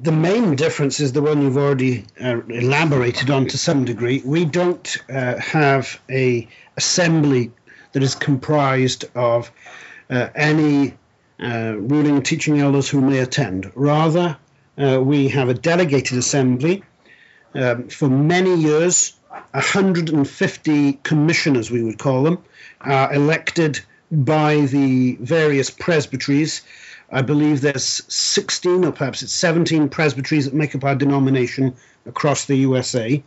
the 0.00 0.12
main 0.12 0.56
difference 0.56 1.00
is 1.00 1.12
the 1.12 1.22
one 1.22 1.42
you've 1.42 1.56
already 1.56 2.04
uh, 2.20 2.40
elaborated 2.48 3.30
on 3.30 3.46
to 3.48 3.58
some 3.58 3.84
degree. 3.84 4.22
We 4.24 4.44
don't 4.44 4.96
uh, 5.08 5.38
have 5.38 6.00
a 6.10 6.48
assembly 6.76 7.52
that 7.92 8.02
is 8.02 8.14
comprised 8.14 9.04
of 9.14 9.52
uh, 10.10 10.28
any 10.34 10.94
uh, 11.40 11.74
ruling 11.76 12.22
teaching 12.22 12.58
elders 12.58 12.88
who 12.88 13.00
may 13.00 13.18
attend. 13.18 13.70
Rather, 13.74 14.36
uh, 14.78 15.00
we 15.02 15.28
have 15.28 15.48
a 15.48 15.54
delegated 15.54 16.18
assembly. 16.18 16.82
Um, 17.54 17.88
for 17.88 18.08
many 18.08 18.54
years, 18.54 19.14
150 19.52 20.92
commissioners, 21.04 21.70
we 21.70 21.82
would 21.82 21.98
call 21.98 22.24
them, 22.24 22.38
are 22.80 23.12
elected 23.12 23.80
by 24.10 24.60
the 24.62 25.16
various 25.20 25.70
presbyteries. 25.70 26.62
I 27.10 27.22
believe 27.22 27.60
there's 27.60 28.02
16 28.12 28.84
or 28.84 28.92
perhaps 28.92 29.22
it's 29.22 29.32
17 29.32 29.88
presbyteries 29.88 30.46
that 30.46 30.54
make 30.54 30.74
up 30.74 30.84
our 30.84 30.94
denomination 30.94 31.74
across 32.06 32.46
the 32.46 32.56
USA. 32.56 33.22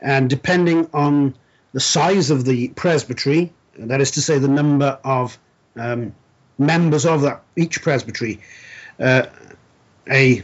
And 0.00 0.30
depending 0.30 0.88
on 0.94 1.34
the 1.72 1.80
size 1.80 2.30
of 2.30 2.44
the 2.44 2.68
presbytery, 2.68 3.52
that 3.78 4.00
is 4.00 4.12
to 4.12 4.22
say, 4.22 4.38
the 4.38 4.48
number 4.48 4.98
of 5.04 5.38
um, 5.76 6.14
members 6.58 7.04
of 7.04 7.22
that 7.22 7.42
each 7.56 7.82
presbytery, 7.82 8.40
uh, 8.98 9.26
a 10.10 10.42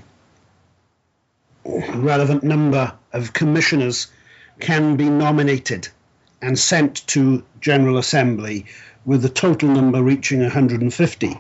relevant 1.65 2.43
number 2.43 2.93
of 3.13 3.33
commissioners 3.33 4.09
can 4.61 4.97
be 4.97 5.09
nominated 5.09 5.89
and 6.41 6.59
sent 6.59 7.07
to 7.07 7.45
General 7.61 7.99
Assembly, 7.99 8.67
with 9.05 9.23
the 9.23 9.29
total 9.29 9.69
number 9.69 10.03
reaching 10.03 10.41
150. 10.41 11.39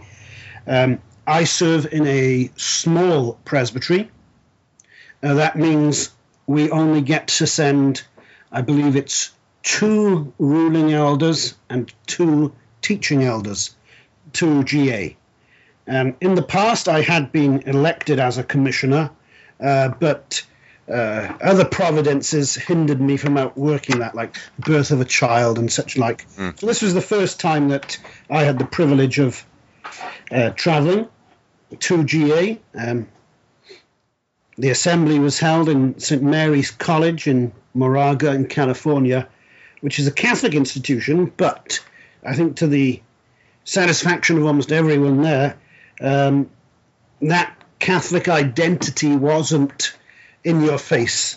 Um, 0.66 1.00
I 1.26 1.44
serve 1.44 1.92
in 1.92 2.06
a 2.06 2.50
small 2.56 3.38
presbytery. 3.44 4.10
Uh, 5.22 5.34
that 5.34 5.56
means 5.56 6.10
we 6.46 6.70
only 6.70 7.00
get 7.00 7.28
to 7.28 7.46
send, 7.46 8.02
I 8.50 8.62
believe 8.62 8.96
it's 8.96 9.30
two 9.62 10.32
ruling 10.38 10.92
elders 10.92 11.54
and 11.70 11.92
two 12.06 12.52
teaching 12.80 13.22
elders 13.22 13.74
to 14.34 14.64
GA. 14.64 15.16
Um, 15.86 16.16
in 16.20 16.34
the 16.34 16.42
past, 16.42 16.88
I 16.88 17.02
had 17.02 17.32
been 17.32 17.62
elected 17.62 18.18
as 18.18 18.38
a 18.38 18.44
commissioner, 18.44 19.10
uh, 19.62 19.88
but 19.88 20.44
uh, 20.88 21.32
other 21.40 21.64
providences 21.64 22.54
hindered 22.54 23.00
me 23.00 23.16
from 23.16 23.38
outworking 23.38 24.00
that, 24.00 24.14
like 24.14 24.36
birth 24.58 24.90
of 24.90 25.00
a 25.00 25.04
child 25.04 25.58
and 25.58 25.70
such 25.72 25.96
like. 25.96 26.28
Mm. 26.32 26.58
So 26.58 26.66
this 26.66 26.82
was 26.82 26.94
the 26.94 27.00
first 27.00 27.40
time 27.40 27.68
that 27.68 27.98
I 28.28 28.42
had 28.42 28.58
the 28.58 28.64
privilege 28.64 29.18
of 29.18 29.44
uh, 30.30 30.50
traveling 30.50 31.08
to 31.78 32.04
GA. 32.04 32.60
Um, 32.74 33.08
the 34.58 34.70
assembly 34.70 35.18
was 35.18 35.38
held 35.38 35.68
in 35.68 35.98
St. 35.98 36.22
Mary's 36.22 36.70
College 36.70 37.26
in 37.26 37.52
Moraga 37.74 38.32
in 38.32 38.46
California, 38.46 39.28
which 39.80 39.98
is 39.98 40.06
a 40.06 40.12
Catholic 40.12 40.54
institution, 40.54 41.32
but 41.36 41.80
I 42.24 42.34
think 42.34 42.56
to 42.56 42.66
the 42.66 43.00
satisfaction 43.64 44.36
of 44.36 44.46
almost 44.46 44.72
everyone 44.72 45.22
there, 45.22 45.56
um, 46.00 46.50
that 47.22 47.56
Catholic 47.82 48.28
identity 48.28 49.16
wasn't 49.16 49.92
in 50.44 50.62
your 50.62 50.78
face. 50.78 51.36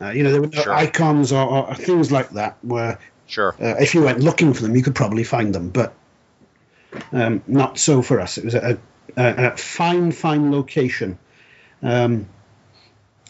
Uh, 0.00 0.10
you 0.10 0.24
know, 0.24 0.32
there 0.32 0.40
were 0.40 0.48
no 0.48 0.62
sure. 0.62 0.74
icons 0.74 1.30
or, 1.30 1.48
or, 1.48 1.74
things 1.76 2.10
like 2.10 2.30
that 2.30 2.58
where 2.62 2.98
sure. 3.28 3.54
Uh, 3.60 3.76
if 3.78 3.94
you 3.94 4.02
went 4.02 4.18
looking 4.18 4.52
for 4.54 4.62
them, 4.62 4.74
you 4.74 4.82
could 4.82 4.96
probably 4.96 5.22
find 5.22 5.54
them, 5.54 5.70
but 5.70 5.94
um, 7.12 7.44
not 7.46 7.78
so 7.78 8.02
for 8.02 8.18
us. 8.18 8.38
It 8.38 8.44
was 8.46 8.54
a, 8.56 8.76
a, 9.16 9.52
a 9.52 9.56
fine, 9.56 10.10
fine 10.10 10.50
location. 10.50 11.16
Um, 11.80 12.26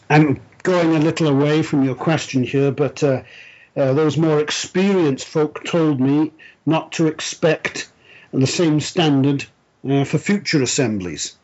I'm 0.09 0.41
going 0.63 0.95
a 0.95 0.99
little 0.99 1.27
away 1.27 1.61
from 1.61 1.83
your 1.83 1.93
question 1.93 2.43
here, 2.43 2.71
but 2.71 3.03
uh, 3.03 3.21
uh, 3.77 3.93
those 3.93 4.17
more 4.17 4.39
experienced 4.39 5.27
folk 5.27 5.63
told 5.65 6.01
me 6.01 6.31
not 6.65 6.93
to 6.93 7.05
expect 7.05 7.91
the 8.33 8.47
same 8.47 8.79
standard 8.79 9.45
uh, 9.87 10.03
for 10.03 10.17
future 10.17 10.63
assemblies. 10.63 11.35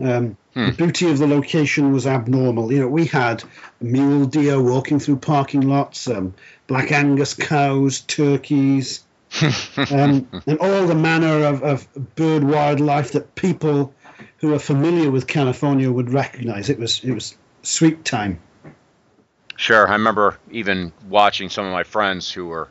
Um, 0.00 0.36
hmm. 0.54 0.66
The 0.66 0.72
beauty 0.72 1.10
of 1.10 1.18
the 1.18 1.26
location 1.26 1.92
was 1.92 2.06
abnormal. 2.06 2.72
You 2.72 2.80
know, 2.80 2.88
we 2.88 3.06
had 3.06 3.44
mule 3.80 4.26
deer 4.26 4.60
walking 4.60 4.98
through 4.98 5.16
parking 5.16 5.62
lots, 5.62 6.08
um, 6.08 6.34
black 6.66 6.90
Angus 6.90 7.34
cows, 7.34 8.00
turkeys, 8.00 9.04
um, 9.90 10.28
and 10.46 10.58
all 10.58 10.86
the 10.86 10.94
manner 10.94 11.44
of, 11.44 11.62
of, 11.62 12.14
bird 12.14 12.44
wildlife 12.44 13.12
that 13.12 13.34
people 13.34 13.92
who 14.38 14.54
are 14.54 14.58
familiar 14.58 15.10
with 15.10 15.26
California 15.26 15.90
would 15.90 16.10
recognize. 16.10 16.70
It 16.70 16.78
was 16.78 17.02
it 17.02 17.12
was 17.12 17.36
sweet 17.62 18.04
time. 18.04 18.38
Sure, 19.56 19.88
I 19.88 19.92
remember 19.92 20.38
even 20.50 20.92
watching 21.08 21.48
some 21.48 21.66
of 21.66 21.72
my 21.72 21.84
friends 21.84 22.30
who 22.30 22.46
were 22.46 22.68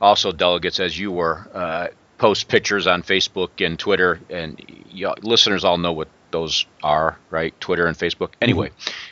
also 0.00 0.32
delegates, 0.32 0.80
as 0.80 0.98
you 0.98 1.10
were, 1.10 1.48
uh, 1.54 1.88
post 2.18 2.48
pictures 2.48 2.86
on 2.86 3.02
Facebook 3.02 3.64
and 3.64 3.78
Twitter, 3.78 4.20
and 4.30 4.60
you 4.90 5.06
know, 5.06 5.14
listeners 5.22 5.64
all 5.64 5.78
know 5.78 5.92
what 5.92 6.08
those 6.36 6.66
are, 6.82 7.16
right? 7.30 7.58
Twitter 7.62 7.86
and 7.86 7.96
Facebook. 7.96 8.32
Anyway, 8.42 8.70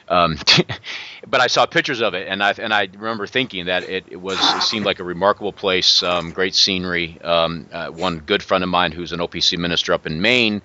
um, 0.09 0.37
but 1.27 1.41
I 1.41 1.47
saw 1.47 1.65
pictures 1.65 2.03
of 2.03 2.13
it, 2.13 2.29
and 2.29 2.43
I 2.43 2.51
and 2.59 2.73
I 2.75 2.87
remember 2.99 3.27
thinking 3.27 3.65
that 3.65 3.89
it, 3.89 4.05
it 4.11 4.21
was 4.21 4.39
it 4.39 4.63
seemed 4.63 4.85
like 4.85 4.99
a 4.99 5.05
remarkable 5.05 5.53
place, 5.53 6.03
um, 6.03 6.33
great 6.33 6.55
scenery. 6.55 7.19
Um, 7.23 7.67
uh, 7.73 7.89
one 7.89 8.19
good 8.19 8.43
friend 8.43 8.63
of 8.63 8.69
mine 8.69 8.93
who's 8.93 9.13
an 9.13 9.21
OPC 9.21 9.57
minister 9.57 9.95
up 9.95 10.07
in 10.07 10.21
Maine. 10.21 10.61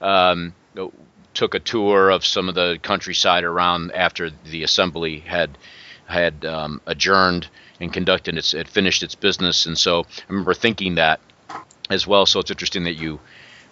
Um, 0.00 0.52
took 1.32 1.54
a 1.54 1.60
tour 1.60 2.10
of 2.10 2.26
some 2.26 2.48
of 2.48 2.56
the 2.56 2.80
countryside 2.82 3.44
around 3.44 3.92
after 3.92 4.30
the 4.50 4.64
assembly 4.64 5.20
had 5.20 5.56
had 6.06 6.44
um, 6.44 6.80
adjourned 6.86 7.46
and 7.78 7.92
conducted 7.92 8.36
its 8.36 8.52
it 8.52 8.66
finished 8.66 9.04
its 9.04 9.14
business 9.14 9.64
and 9.64 9.78
so 9.78 10.00
I 10.00 10.24
remember 10.28 10.54
thinking 10.54 10.96
that 10.96 11.20
as 11.88 12.04
well 12.04 12.26
so 12.26 12.40
it's 12.40 12.50
interesting 12.50 12.82
that 12.84 12.94
you 12.94 13.20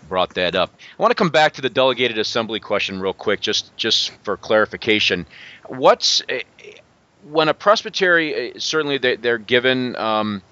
brought 0.09 0.35
that 0.35 0.55
up. 0.55 0.71
I 0.99 1.03
want 1.03 1.11
to 1.11 1.15
come 1.15 1.31
back 1.31 1.55
to 1.55 1.63
the 1.63 1.71
delegated 1.71 2.19
assembly 2.19 2.61
question 2.61 3.01
real 3.01 3.13
quick, 3.13 3.41
just 3.41 3.77
just 3.77 4.11
for 4.23 4.37
clarification. 4.37 5.27
What's 5.67 6.23
eh, 6.29 6.43
when 7.29 7.49
a 7.49 7.55
presbytery 7.55 8.35
eh, 8.35 8.53
certainly 8.59 8.99
they, 8.99 9.29
are 9.29 9.39
given 9.39 9.97
um, 9.97 10.43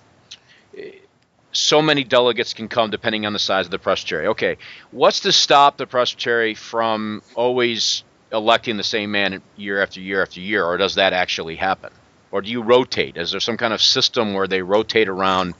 so 1.52 1.80
many 1.80 2.04
delegates 2.04 2.54
can 2.54 2.68
come 2.68 2.90
depending 2.90 3.26
on 3.26 3.32
the 3.32 3.38
size 3.38 3.66
of 3.66 3.70
the 3.70 3.78
presbytery. 3.78 4.28
Okay, 4.28 4.58
what's 4.90 5.20
to 5.20 5.32
stop 5.32 5.76
the 5.76 5.86
presbytery 5.86 6.54
from 6.54 7.22
always 7.34 8.04
electing 8.32 8.76
the 8.76 8.84
same 8.84 9.10
man 9.10 9.42
year 9.56 9.82
after 9.82 10.00
year 10.00 10.22
after 10.22 10.40
year, 10.40 10.64
or 10.64 10.76
does 10.76 10.96
that 10.96 11.12
actually 11.12 11.56
happen? 11.56 11.92
Or 12.30 12.42
do 12.42 12.50
you 12.50 12.62
rotate? 12.62 13.16
Is 13.16 13.30
there 13.30 13.40
some 13.40 13.56
kind 13.56 13.72
of 13.72 13.80
system 13.80 14.34
where 14.34 14.46
they 14.46 14.62
rotate 14.62 15.08
around? 15.08 15.54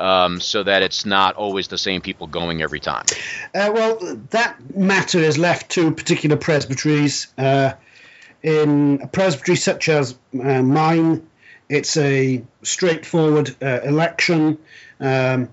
Um, 0.00 0.40
so 0.40 0.62
that 0.62 0.82
it's 0.82 1.04
not 1.04 1.36
always 1.36 1.68
the 1.68 1.78
same 1.78 2.00
people 2.00 2.26
going 2.26 2.62
every 2.62 2.80
time? 2.80 3.04
Uh, 3.54 3.70
well, 3.72 4.16
that 4.30 4.74
matter 4.74 5.18
is 5.18 5.38
left 5.38 5.70
to 5.72 5.92
particular 5.92 6.36
presbyteries. 6.36 7.28
Uh, 7.36 7.74
in 8.42 9.00
a 9.02 9.06
presbytery 9.06 9.56
such 9.56 9.88
as 9.88 10.18
uh, 10.42 10.62
mine, 10.62 11.28
it's 11.68 11.96
a 11.98 12.42
straightforward 12.62 13.54
uh, 13.62 13.80
election. 13.84 14.58
Um, 14.98 15.50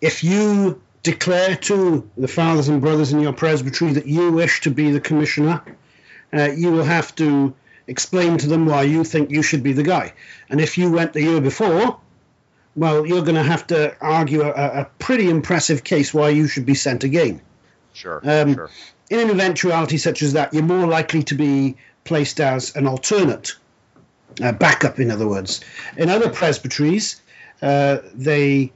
if 0.00 0.24
you 0.24 0.80
declare 1.02 1.56
to 1.56 2.08
the 2.16 2.28
fathers 2.28 2.68
and 2.68 2.80
brothers 2.80 3.12
in 3.12 3.20
your 3.20 3.34
presbytery 3.34 3.92
that 3.92 4.06
you 4.06 4.32
wish 4.32 4.62
to 4.62 4.70
be 4.70 4.90
the 4.90 5.00
commissioner, 5.00 5.62
uh, 6.32 6.50
you 6.50 6.72
will 6.72 6.84
have 6.84 7.14
to 7.16 7.54
explain 7.86 8.38
to 8.38 8.48
them 8.48 8.66
why 8.66 8.82
you 8.82 9.04
think 9.04 9.30
you 9.30 9.42
should 9.42 9.62
be 9.62 9.72
the 9.72 9.82
guy. 9.82 10.12
And 10.48 10.60
if 10.60 10.78
you 10.78 10.90
went 10.90 11.12
the 11.12 11.22
year 11.22 11.40
before, 11.40 12.00
well, 12.76 13.06
you're 13.06 13.22
going 13.22 13.34
to 13.34 13.42
have 13.42 13.66
to 13.68 13.96
argue 14.00 14.42
a, 14.42 14.50
a, 14.50 14.84
pretty 14.98 15.28
impressive 15.28 15.82
case 15.82 16.14
why 16.14 16.28
you 16.28 16.46
should 16.46 16.66
be 16.66 16.74
sent 16.74 17.04
again. 17.04 17.40
Sure, 17.92 18.20
um, 18.24 18.54
sure. 18.54 18.70
In 19.10 19.18
an 19.18 19.30
eventuality 19.30 19.98
such 19.98 20.22
as 20.22 20.34
that, 20.34 20.54
you're 20.54 20.62
more 20.62 20.86
likely 20.86 21.22
to 21.24 21.34
be 21.34 21.76
placed 22.04 22.40
as 22.40 22.76
an 22.76 22.86
alternate, 22.86 23.56
uh, 24.40 24.52
backup, 24.52 25.00
in 25.00 25.10
other 25.10 25.26
words. 25.26 25.60
In 25.96 26.08
other 26.08 26.30
presbyteries, 26.30 27.20
uh, 27.60 27.98
they 28.14 28.72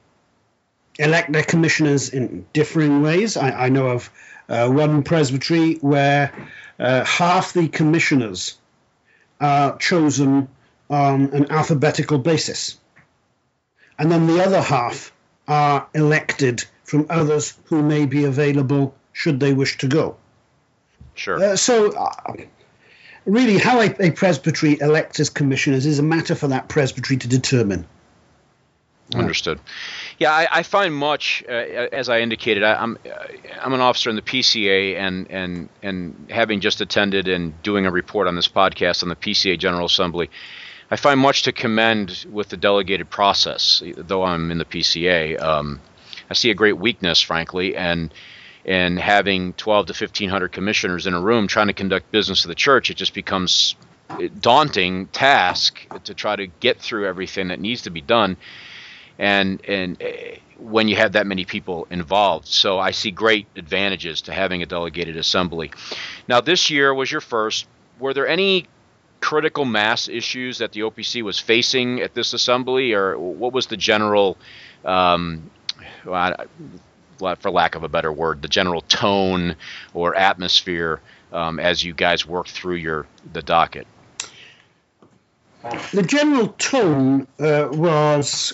elect 0.98 1.32
their 1.32 1.44
commissioners 1.44 2.08
in 2.08 2.44
differing 2.52 3.02
ways. 3.02 3.36
I, 3.36 3.66
I 3.66 3.68
know 3.68 3.88
of 3.88 4.10
uh, 4.48 4.68
one 4.68 5.04
presbytery 5.04 5.74
where 5.76 6.32
uh, 6.80 7.04
half 7.04 7.52
the 7.52 7.68
commissioners 7.68 8.58
are 9.40 9.76
chosen 9.78 10.48
on 10.90 11.30
an 11.30 11.50
alphabetical 11.50 12.18
basis 12.18 12.76
and 13.98 14.10
then 14.10 14.26
the 14.26 14.42
other 14.42 14.60
half 14.60 15.12
are 15.48 15.86
elected 15.94 16.64
from 16.84 17.06
others 17.10 17.54
who 17.64 17.82
may 17.82 18.06
be 18.06 18.24
available 18.24 18.94
should 19.12 19.40
they 19.40 19.52
wish 19.52 19.78
to 19.78 19.86
go. 19.86 20.16
Sure. 21.14 21.42
Uh, 21.42 21.56
so, 21.56 21.92
uh, 21.92 22.34
really, 23.24 23.58
how 23.58 23.80
a, 23.80 23.94
a, 24.00 24.10
presbytery 24.10 24.78
elects 24.80 25.20
its 25.20 25.30
commissioners 25.30 25.86
is 25.86 25.98
a 25.98 26.02
matter 26.02 26.34
for 26.34 26.48
that 26.48 26.68
presbytery 26.68 27.16
to 27.18 27.28
determine. 27.28 27.86
Understood. 29.14 29.60
Yeah, 30.18 30.32
I, 30.32 30.48
I 30.50 30.62
find 30.62 30.94
much, 30.94 31.44
uh, 31.48 31.52
as 31.52 32.08
I 32.08 32.20
indicated, 32.20 32.62
I, 32.62 32.82
am 32.82 32.98
I'm, 33.04 33.12
I'm 33.60 33.72
an 33.74 33.80
officer 33.80 34.08
in 34.08 34.16
the 34.16 34.22
PCA, 34.22 34.96
and 34.96 35.30
and 35.30 35.68
and 35.82 36.26
having 36.30 36.60
just 36.60 36.80
attended 36.80 37.28
and 37.28 37.60
doing 37.62 37.86
a 37.86 37.90
report 37.90 38.26
on 38.26 38.34
this 38.34 38.48
podcast 38.48 39.02
on 39.02 39.10
the 39.10 39.16
PCA 39.16 39.58
General 39.58 39.86
Assembly, 39.86 40.30
I 40.94 40.96
find 40.96 41.18
much 41.18 41.42
to 41.42 41.52
commend 41.52 42.24
with 42.30 42.50
the 42.50 42.56
delegated 42.56 43.10
process. 43.10 43.82
Though 43.96 44.22
I'm 44.22 44.52
in 44.52 44.58
the 44.58 44.64
PCA, 44.64 45.42
um, 45.42 45.80
I 46.30 46.34
see 46.34 46.52
a 46.52 46.54
great 46.54 46.78
weakness, 46.78 47.20
frankly, 47.20 47.74
and 47.74 48.14
and 48.64 49.00
having 49.00 49.54
12 49.54 49.86
to 49.86 49.90
1500 49.90 50.52
commissioners 50.52 51.08
in 51.08 51.14
a 51.14 51.20
room 51.20 51.48
trying 51.48 51.66
to 51.66 51.72
conduct 51.72 52.12
business 52.12 52.44
of 52.44 52.48
the 52.48 52.54
church, 52.54 52.90
it 52.90 52.94
just 52.96 53.12
becomes 53.12 53.74
daunting 54.38 55.08
task 55.08 55.84
to 56.04 56.14
try 56.14 56.36
to 56.36 56.46
get 56.46 56.80
through 56.80 57.08
everything 57.08 57.48
that 57.48 57.58
needs 57.58 57.82
to 57.82 57.90
be 57.90 58.00
done 58.00 58.36
and 59.18 59.64
and 59.66 60.00
uh, 60.00 60.06
when 60.58 60.86
you 60.86 60.94
have 60.94 61.14
that 61.14 61.26
many 61.26 61.44
people 61.44 61.88
involved. 61.90 62.46
So 62.46 62.78
I 62.78 62.92
see 62.92 63.10
great 63.10 63.48
advantages 63.56 64.22
to 64.22 64.32
having 64.32 64.62
a 64.62 64.66
delegated 64.66 65.16
assembly. 65.16 65.72
Now 66.28 66.40
this 66.40 66.70
year 66.70 66.94
was 66.94 67.10
your 67.10 67.20
first. 67.20 67.66
Were 67.98 68.14
there 68.14 68.28
any 68.28 68.68
critical 69.25 69.64
mass 69.64 70.07
issues 70.07 70.59
that 70.59 70.73
the 70.73 70.81
OPC 70.81 71.23
was 71.23 71.38
facing 71.38 72.02
at 72.02 72.12
this 72.12 72.35
assembly, 72.35 72.93
or 72.93 73.19
what 73.19 73.54
was 73.54 73.69
the 73.69 73.76
general, 73.76 74.37
um, 74.85 75.50
for 76.02 77.50
lack 77.50 77.75
of 77.75 77.85
a 77.85 77.88
better 77.88 78.12
word, 78.12 78.43
the 78.43 78.49
general 78.49 78.83
tone 78.83 79.57
or 79.95 80.14
atmosphere 80.14 81.00
um, 81.33 81.59
as 81.59 81.83
you 81.83 81.95
guys 81.95 82.26
worked 82.26 82.50
through 82.50 82.75
your 82.75 83.07
the 83.33 83.40
docket? 83.40 83.87
The 85.95 86.02
general 86.02 86.49
tone 86.59 87.26
uh, 87.40 87.69
was 87.73 88.52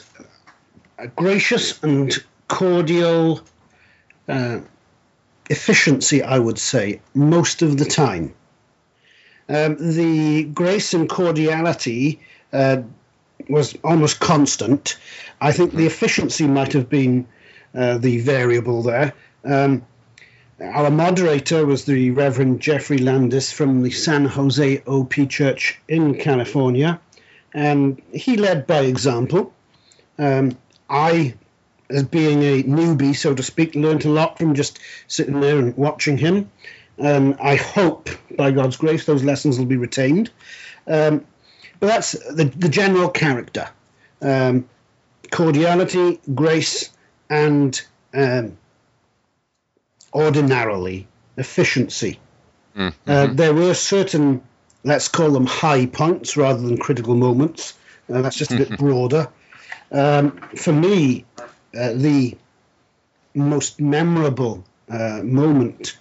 gracious 1.17 1.83
and 1.83 2.17
cordial 2.47 3.41
uh, 4.29 4.61
efficiency, 5.51 6.23
I 6.23 6.39
would 6.39 6.61
say, 6.61 7.01
most 7.13 7.63
of 7.63 7.77
the 7.77 7.87
time. 7.87 8.35
Um, 9.51 9.77
the 9.97 10.45
grace 10.45 10.95
and 10.95 11.09
cordiality 11.09 12.21
uh, 12.53 12.83
was 13.49 13.77
almost 13.83 14.21
constant. 14.21 14.97
I 15.41 15.51
think 15.51 15.75
the 15.75 15.87
efficiency 15.87 16.47
might 16.47 16.73
have 16.73 16.89
been 16.89 17.27
uh, 17.75 17.99
the 17.99 18.21
variable 18.21 18.83
there. 18.83 19.13
Um, 19.45 19.85
our 20.61 20.91
moderator 20.91 21.67
was 21.67 21.85
the 21.85 22.11
Reverend 22.13 22.61
Jeffrey 22.61 22.99
Landis 22.99 23.51
from 23.51 23.83
the 23.83 23.91
San 23.91 24.25
Jose 24.27 24.83
OP 24.87 25.15
Church 25.29 25.81
in 25.89 26.15
California, 26.19 27.01
and 27.53 28.01
he 28.13 28.37
led 28.37 28.69
by 28.69 28.81
example. 28.81 29.53
Um, 30.19 30.57
I, 30.89 31.35
as 31.89 32.05
being 32.05 32.43
a 32.43 32.63
newbie, 32.63 33.17
so 33.17 33.35
to 33.35 33.43
speak, 33.43 33.75
learned 33.75 34.05
a 34.05 34.11
lot 34.11 34.39
from 34.39 34.55
just 34.55 34.79
sitting 35.09 35.41
there 35.41 35.59
and 35.59 35.77
watching 35.77 36.19
him. 36.19 36.51
Um, 37.01 37.37
I 37.43 37.57
hope, 37.57 38.11
by 38.37 38.51
God's 38.51 38.77
grace, 38.77 39.07
those 39.07 39.25
lessons 39.25 39.59
will 39.59 39.67
be 39.67 39.77
retained. 39.77 40.31
Um, 40.87 41.25
but 41.79 41.87
that's 41.87 42.13
the, 42.13 42.45
the 42.45 42.69
general 42.69 43.09
character 43.09 43.69
um, 44.23 44.69
cordiality, 45.31 46.21
grace, 46.35 46.91
and 47.31 47.81
um, 48.13 48.57
ordinarily 50.13 51.07
efficiency. 51.37 52.19
Mm-hmm. 52.77 53.11
Uh, 53.11 53.27
there 53.29 53.55
were 53.55 53.75
certain, 53.75 54.43
let's 54.85 55.09
call 55.09 55.31
them 55.31 55.47
high 55.47 55.87
points 55.87 56.37
rather 56.37 56.61
than 56.61 56.77
critical 56.79 57.15
moments. 57.15 57.79
Uh, 58.13 58.23
that's 58.23 58.37
just 58.37 58.53
a 58.53 58.57
bit 58.57 58.79
broader. 58.79 59.29
Um, 59.93 60.33
for 60.57 60.73
me, 60.73 61.25
uh, 61.75 61.93
the 61.95 62.37
most 63.35 63.81
memorable 63.81 64.65
uh, 64.89 65.21
moment 65.23 65.97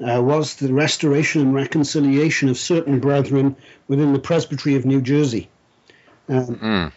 uh, 0.00 0.20
was 0.22 0.56
the 0.56 0.72
restoration 0.72 1.42
and 1.42 1.54
reconciliation 1.54 2.48
of 2.48 2.58
certain 2.58 3.00
brethren 3.00 3.56
within 3.88 4.12
the 4.12 4.18
Presbytery 4.18 4.76
of 4.76 4.84
New 4.84 5.00
Jersey. 5.00 5.48
Um, 6.28 6.56
mm. 6.56 6.92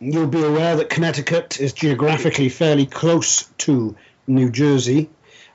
You'll 0.00 0.26
be 0.26 0.42
aware 0.42 0.76
that 0.76 0.90
Connecticut 0.90 1.60
is 1.60 1.72
geographically 1.72 2.48
fairly 2.48 2.86
close 2.86 3.44
to 3.58 3.96
New 4.26 4.50
Jersey, 4.50 5.08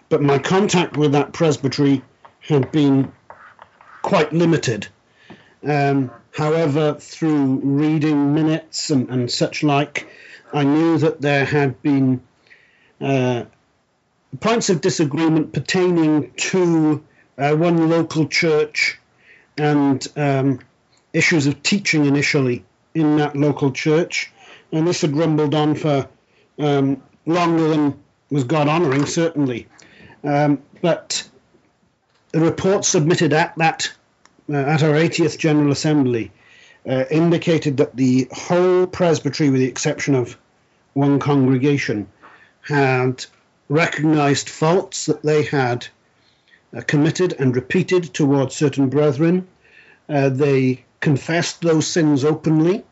but 0.07 0.21
my 0.21 0.39
contact 0.39 0.97
with 0.97 1.11
that 1.11 1.33
presbytery 1.33 2.01
had 2.39 2.71
been 2.71 3.11
quite 4.01 4.31
limited. 4.31 4.87
Um, 5.67 6.11
However, 6.31 6.93
through 6.93 7.61
reading 7.63 8.33
minutes 8.33 8.91
and, 8.91 9.09
and 9.09 9.31
such 9.31 9.63
like, 9.63 10.07
I 10.53 10.63
knew 10.63 10.97
that 10.99 11.21
there 11.21 11.45
had 11.45 11.81
been 11.81 12.21
uh, 13.01 13.45
points 14.39 14.69
of 14.69 14.81
disagreement 14.81 15.53
pertaining 15.53 16.31
to 16.33 17.03
uh, 17.37 17.55
one 17.55 17.89
local 17.89 18.27
church 18.27 18.99
and 19.57 20.07
um, 20.15 20.59
issues 21.13 21.47
of 21.47 21.61
teaching 21.63 22.05
initially 22.05 22.63
in 22.93 23.17
that 23.17 23.35
local 23.35 23.71
church. 23.71 24.31
And 24.71 24.87
this 24.87 25.01
had 25.01 25.15
rumbled 25.15 25.55
on 25.55 25.75
for 25.75 26.07
um, 26.59 27.01
longer 27.25 27.69
than 27.69 27.99
was 28.29 28.43
God 28.43 28.67
honouring, 28.67 29.05
certainly. 29.05 29.67
Um, 30.23 30.61
but 30.81 31.27
the 32.31 32.39
report 32.39 32.85
submitted 32.85 33.33
at 33.33 33.57
that 33.57 33.91
uh, 34.49 34.57
at 34.57 34.83
our 34.83 34.93
80th 34.93 35.37
General 35.37 35.71
Assembly 35.71 36.31
uh, 36.87 37.05
indicated 37.09 37.77
that 37.77 37.95
the 37.95 38.27
whole 38.31 38.85
presbytery, 38.87 39.49
with 39.49 39.61
the 39.61 39.67
exception 39.67 40.15
of 40.15 40.37
one 40.93 41.19
congregation, 41.19 42.07
had 42.61 43.25
recognized 43.69 44.49
faults 44.49 45.05
that 45.05 45.21
they 45.21 45.43
had 45.43 45.87
uh, 46.75 46.81
committed 46.81 47.33
and 47.33 47.55
repeated 47.55 48.03
towards 48.13 48.55
certain 48.55 48.89
brethren. 48.89 49.47
Uh, 50.09 50.29
they 50.29 50.83
confessed 50.99 51.61
those 51.61 51.87
sins 51.87 52.25
openly 52.25 52.83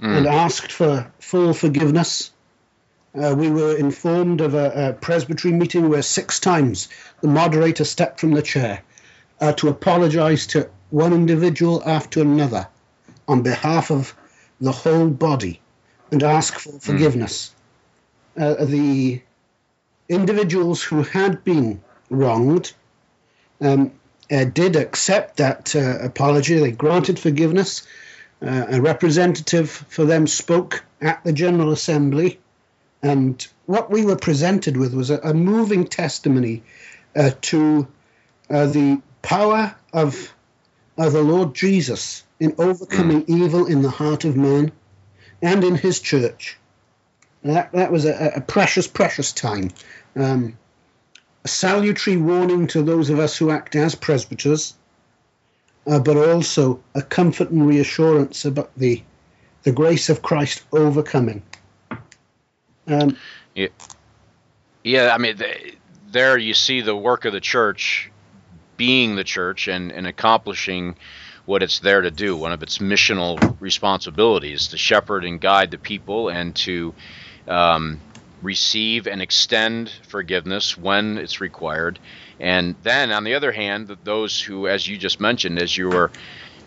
mm. 0.00 0.16
and 0.16 0.26
asked 0.26 0.72
for 0.72 1.10
full 1.20 1.52
forgiveness. 1.52 2.32
Uh, 3.14 3.34
we 3.36 3.50
were 3.50 3.76
informed 3.76 4.40
of 4.40 4.54
a, 4.54 4.88
a, 4.88 4.92
presbytery 4.92 5.52
meeting 5.52 5.88
where 5.88 6.02
six 6.02 6.40
times 6.40 6.88
the 7.20 7.28
moderator 7.28 7.84
stepped 7.84 8.20
from 8.20 8.32
the 8.32 8.42
chair 8.42 8.82
uh, 9.40 9.52
to 9.52 9.68
apologize 9.68 10.46
to 10.46 10.68
one 10.90 11.12
individual 11.12 11.82
after 11.86 12.20
another 12.20 12.66
on 13.26 13.42
behalf 13.42 13.90
of 13.90 14.14
the 14.60 14.72
whole 14.72 15.08
body 15.08 15.60
and 16.10 16.22
ask 16.22 16.58
for 16.58 16.70
hmm. 16.70 16.78
forgiveness. 16.78 17.54
Mm. 18.36 18.68
The 18.68 19.22
individuals 20.08 20.82
who 20.82 21.02
had 21.02 21.44
been 21.44 21.82
wronged 22.10 22.72
um, 23.60 23.92
uh, 24.30 24.44
did 24.44 24.76
accept 24.76 25.38
that 25.38 25.74
uh, 25.74 25.98
apology. 26.00 26.58
They 26.58 26.70
granted 26.70 27.18
forgiveness. 27.18 27.86
Uh, 28.40 28.66
a 28.70 28.80
representative 28.80 29.70
for 29.70 30.04
them 30.04 30.26
spoke 30.26 30.84
at 31.00 31.22
the 31.24 31.32
General 31.32 31.72
Assembly, 31.72 32.38
and 33.02 33.46
what 33.66 33.90
we 33.90 34.04
were 34.04 34.16
presented 34.16 34.76
with 34.76 34.94
was 34.94 35.10
a, 35.10 35.18
a 35.18 35.34
moving 35.34 35.86
testimony 35.86 36.62
uh, 37.16 37.30
to 37.42 37.88
uh, 38.48 38.66
the 38.66 39.02
power 39.22 39.74
of 39.92 40.32
of 40.96 41.12
the 41.12 41.22
Lord 41.22 41.54
Jesus 41.54 42.24
in 42.40 42.54
overcoming 42.58 43.22
mm. 43.24 43.44
evil 43.44 43.66
in 43.66 43.82
the 43.82 43.90
heart 43.90 44.24
of 44.24 44.36
man 44.36 44.72
and 45.42 45.64
in 45.64 45.76
his 45.76 46.00
church. 46.00 46.58
That, 47.44 47.72
that 47.72 47.92
was 47.92 48.04
a, 48.04 48.32
a 48.36 48.40
precious, 48.40 48.86
precious 48.86 49.32
time. 49.32 49.70
Um, 50.16 50.58
a 51.44 51.48
salutary 51.48 52.16
warning 52.16 52.66
to 52.68 52.82
those 52.82 53.10
of 53.10 53.18
us 53.18 53.36
who 53.36 53.50
act 53.50 53.76
as 53.76 53.94
presbyters, 53.94 54.74
uh, 55.86 56.00
but 56.00 56.16
also 56.16 56.82
a 56.94 57.02
comfort 57.02 57.50
and 57.50 57.66
reassurance 57.66 58.44
about 58.44 58.74
the, 58.76 59.02
the 59.62 59.72
grace 59.72 60.08
of 60.08 60.22
Christ 60.22 60.64
overcoming. 60.72 61.42
Um, 62.86 63.16
yeah. 63.54 63.68
yeah, 64.82 65.10
I 65.14 65.18
mean, 65.18 65.36
the, 65.36 65.74
there 66.10 66.36
you 66.38 66.54
see 66.54 66.80
the 66.80 66.96
work 66.96 67.24
of 67.24 67.32
the 67.32 67.40
church 67.40 68.10
being 68.76 69.16
the 69.16 69.24
church 69.24 69.68
and, 69.68 69.92
and 69.92 70.06
accomplishing 70.06 70.96
what 71.44 71.62
it's 71.62 71.78
there 71.80 72.02
to 72.02 72.10
do. 72.10 72.36
One 72.36 72.52
of 72.52 72.62
its 72.62 72.78
missional 72.78 73.56
responsibilities 73.60 74.68
to 74.68 74.78
shepherd 74.78 75.24
and 75.24 75.40
guide 75.40 75.70
the 75.70 75.78
people 75.78 76.28
and 76.28 76.54
to 76.56 76.94
um, 77.48 78.00
receive 78.42 79.06
and 79.06 79.20
extend 79.20 79.90
forgiveness 80.08 80.76
when 80.76 81.18
it's 81.18 81.40
required. 81.40 81.98
And 82.40 82.76
then, 82.82 83.10
on 83.10 83.24
the 83.24 83.34
other 83.34 83.52
hand, 83.52 83.96
those 84.04 84.40
who, 84.40 84.68
as 84.68 84.86
you 84.86 84.96
just 84.96 85.20
mentioned, 85.20 85.58
as 85.58 85.76
you 85.76 85.88
were 85.88 86.10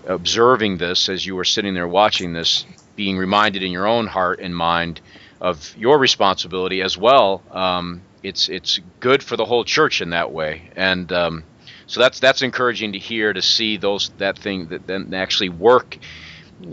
observing 0.06 0.78
this, 0.78 1.10
as 1.10 1.26
you 1.26 1.36
were 1.36 1.46
sitting 1.46 1.74
there 1.74 1.88
watching 1.88 2.34
this, 2.34 2.65
being 2.96 3.17
reminded 3.17 3.63
in 3.63 3.72
your 3.72 3.88
own 3.88 4.08
heart 4.08 4.39
and 4.39 4.56
mind 4.56 5.00
of 5.39 5.76
your 5.78 5.98
responsibility 5.98 6.82
as 6.82 6.98
well. 6.98 7.41
Um, 7.52 8.02
it's 8.22 8.50
it's 8.50 8.80
good 9.00 9.24
for 9.24 9.36
the 9.36 9.46
whole 9.46 9.63
church 9.63 10.02
in 10.02 10.12
that 10.12 10.32
way, 10.32 10.70
and 10.76 11.12
um, 11.12 11.44
so 11.88 12.00
that's 12.00 12.20
that's 12.20 12.41
encouraging 12.41 12.94
to 12.94 13.00
hear 13.00 13.34
to 13.34 13.41
see 13.41 13.78
those 13.78 14.10
that 14.17 14.38
thing 14.38 14.67
that 14.67 14.86
then 14.86 15.13
actually 15.13 15.50
work 15.50 15.98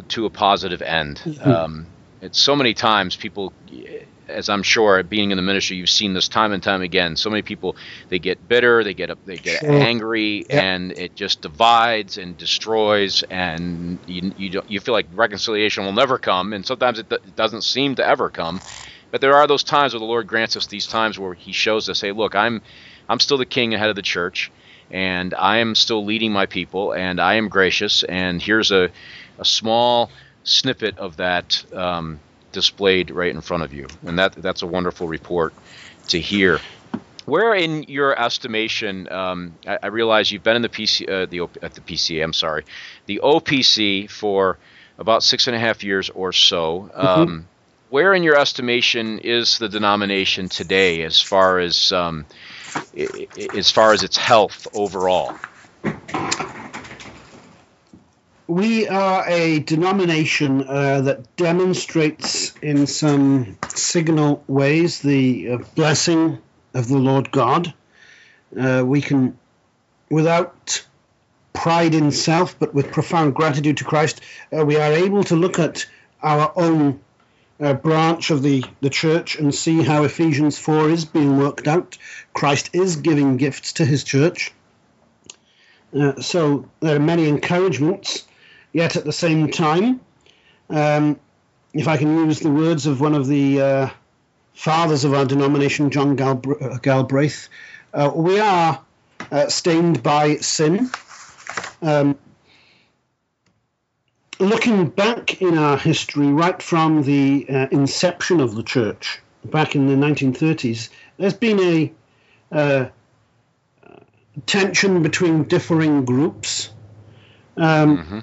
to 0.09 0.27
a 0.27 0.31
positive 0.31 0.83
end. 0.83 1.23
Mm-hmm. 1.25 1.51
Um, 1.51 1.87
it's 2.21 2.41
so 2.41 2.57
many 2.57 2.75
times 2.75 3.17
people 3.17 3.53
as 4.29 4.49
I'm 4.49 4.63
sure 4.63 5.03
being 5.03 5.31
in 5.31 5.37
the 5.37 5.43
ministry, 5.43 5.77
you've 5.77 5.89
seen 5.89 6.13
this 6.13 6.29
time 6.29 6.53
and 6.53 6.63
time 6.63 6.83
again. 6.83 7.17
So 7.17 7.31
many 7.31 7.43
people 7.43 7.77
they 8.09 8.19
get 8.19 8.47
bitter, 8.49 8.85
they 8.85 8.95
get 8.95 9.11
they 9.27 9.37
get 9.37 9.61
sure. 9.61 9.73
angry, 9.73 10.45
yep. 10.49 10.63
and 10.63 10.93
it 10.93 11.15
just 11.15 11.41
divides 11.41 12.19
and 12.19 12.37
destroys, 12.37 13.23
and 13.25 13.99
you 14.07 14.33
you 14.37 14.63
you 14.69 14.81
feel 14.81 14.95
like 14.95 15.07
reconciliation 15.15 15.85
will 15.85 15.93
never 15.93 16.19
come, 16.19 16.53
and 16.53 16.65
sometimes 16.65 16.99
it, 16.99 17.11
it 17.11 17.37
doesn't 17.37 17.63
seem 17.63 17.95
to 17.97 18.07
ever 18.07 18.29
come. 18.29 18.61
But 19.11 19.23
there 19.23 19.35
are 19.35 19.47
those 19.47 19.65
times 19.65 19.95
where 19.95 20.01
the 20.01 20.07
Lord 20.07 20.27
grants 20.27 20.57
us 20.57 20.67
these 20.67 20.87
times 20.87 21.19
where 21.19 21.35
He 21.35 21.53
shows 21.53 21.89
us, 21.89 22.01
"Hey, 22.01 22.13
look, 22.13 22.35
I'm 22.35 22.61
I'm 23.09 23.21
still 23.21 23.39
the 23.39 23.47
King 23.47 23.75
ahead 23.75 23.89
of 23.89 23.97
the 23.97 24.03
church, 24.03 24.51
and 24.91 25.33
I 25.35 25.59
am 25.59 25.75
still 25.75 26.05
leading 26.05 26.33
my 26.33 26.47
people, 26.47 26.93
and 26.93 27.21
I 27.21 27.35
am 27.35 27.49
gracious, 27.49 28.03
and 28.03 28.43
here's 28.43 28.71
a 28.71 28.91
a 29.39 29.45
small 29.45 30.11
snippet 30.49 30.99
of 30.99 31.17
that." 31.19 31.65
Um, 31.73 32.21
displayed 32.53 33.11
right 33.11 33.31
in 33.31 33.41
front 33.41 33.63
of 33.63 33.73
you, 33.73 33.87
and 34.07 34.19
that 34.19 34.33
that's 34.33 34.63
a 34.63 34.67
wonderful 34.67 35.07
report 35.07 35.55
to 36.09 36.21
hear. 36.21 36.61
Where, 37.25 37.55
in 37.55 37.83
your 37.85 38.19
estimation, 38.19 39.11
um, 39.13 39.55
I, 39.67 39.79
I, 39.83 39.87
realize 39.89 40.33
you've 40.33 40.43
been 40.43 40.57
in 40.57 40.63
the 40.63 40.71
PC, 40.71 41.09
uh, 41.09 41.27
the 41.27 41.41
at 41.63 41.75
the 41.75 41.83
PCA. 41.83 42.25
I'm 42.25 42.33
sorry, 42.33 42.65
the 43.07 43.21
OPC 43.23 44.11
for 44.11 44.59
about 44.99 45.23
six 45.23 45.47
and 45.47 45.55
a 45.55 45.59
half 45.59 45.85
years 45.85 46.09
or 46.11 46.33
so. 46.33 46.91
Mm-hmm. 46.97 47.07
Um, 47.07 47.49
where, 47.91 48.15
in 48.15 48.23
your 48.23 48.39
estimation, 48.39 49.19
is 49.19 49.59
the 49.59 49.69
denomination 49.69 50.49
today, 50.49 51.03
as 51.03 51.21
far 51.21 51.59
as 51.59 51.93
um, 51.93 52.25
as 53.55 53.71
far 53.71 53.93
as 53.93 54.03
its 54.03 54.17
health 54.17 54.67
overall? 54.75 55.35
We 58.49 58.89
are 58.89 59.29
a 59.29 59.59
denomination 59.61 60.67
uh, 60.67 61.03
that 61.03 61.37
demonstrates 61.37 62.57
in 62.63 62.87
some 62.87 63.59
signal 63.69 64.43
ways 64.49 65.01
the 65.01 65.51
uh, 65.51 65.59
blessing 65.75 66.39
of 66.73 66.89
the 66.89 66.97
Lord 66.97 67.31
God. 67.31 67.75
Uh, 68.59 68.83
we 68.87 69.03
can, 69.03 69.39
without 70.09 70.83
pride 71.53 71.95
in 71.95 72.11
self, 72.11 72.59
but 72.59 72.73
with 72.73 72.91
profound 72.91 73.35
gratitude 73.35 73.77
to 73.77 73.85
Christ, 73.85 74.23
uh, 74.57 74.65
we 74.65 74.77
are 74.77 74.93
able 74.93 75.25
to 75.25 75.37
look 75.37 75.59
at 75.59 75.85
our 76.23 76.51
own 76.57 77.01
uh, 77.61 77.75
branch 77.75 78.31
of 78.31 78.43
the, 78.43 78.65
the 78.81 78.89
church 78.89 79.37
and 79.37 79.55
see 79.55 79.83
how 79.83 80.05
Ephesians 80.05 80.59
4 80.59 80.89
is 80.89 81.05
being 81.05 81.37
worked 81.37 81.69
out. 81.69 81.99
Christ 82.33 82.71
is 82.73 82.97
giving 82.97 83.37
gifts 83.37 83.75
to 83.75 83.85
his 83.85 84.05
church. 84.05 84.55
Uh, 85.95 86.19
so 86.23 86.67
there 86.81 86.97
are 86.97 87.01
many 87.01 87.29
encouragements 87.29 88.25
Yet 88.73 88.97
at 88.97 89.05
the 89.05 89.13
same 89.13 89.51
time, 89.51 90.01
um, 90.71 91.19
if 91.73 91.89
I 91.89 91.97
can 91.97 92.15
use 92.27 92.41
the 92.41 92.51
words 92.51 92.87
of 92.87 93.01
one 93.01 93.15
of 93.15 93.27
the 93.27 93.61
uh, 93.61 93.91
fathers 94.55 95.05
of 95.05 95.15
our 95.15 95.25
denomination, 95.25 95.91
John 95.91 96.17
Galbr- 96.17 96.61
uh, 96.63 96.79
Galbraith, 96.79 97.49
uh, 97.95 98.11
we 98.15 98.39
are 98.41 98.81
uh, 99.31 99.49
stained 99.49 100.03
by 100.03 100.37
sin. 100.37 100.91
Um, 101.81 102.19
looking 104.39 104.89
back 104.89 105.41
in 105.41 105.57
our 105.59 105.77
history, 105.77 106.29
right 106.29 106.61
from 106.63 107.03
the 107.03 107.47
uh, 107.49 107.67
inception 107.71 108.41
of 108.41 108.55
the 108.55 108.63
church 108.63 109.21
back 109.45 109.75
in 109.75 109.87
the 109.87 109.95
1930s, 109.95 110.91
there's 111.17 111.35
been 111.35 111.61
a 111.61 111.93
uh, 112.53 112.89
tension 114.47 115.03
between 115.03 115.45
differing 115.45 116.05
groups. 116.05 116.71
Um, 117.57 117.99
mm-hmm. 117.99 118.19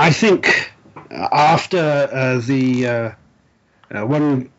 I 0.00 0.12
think 0.12 0.72
after 1.10 1.76
uh, 1.76 2.38
the 2.38 2.86
uh, 2.86 3.12
uh, 3.94 4.06
one 4.06 4.50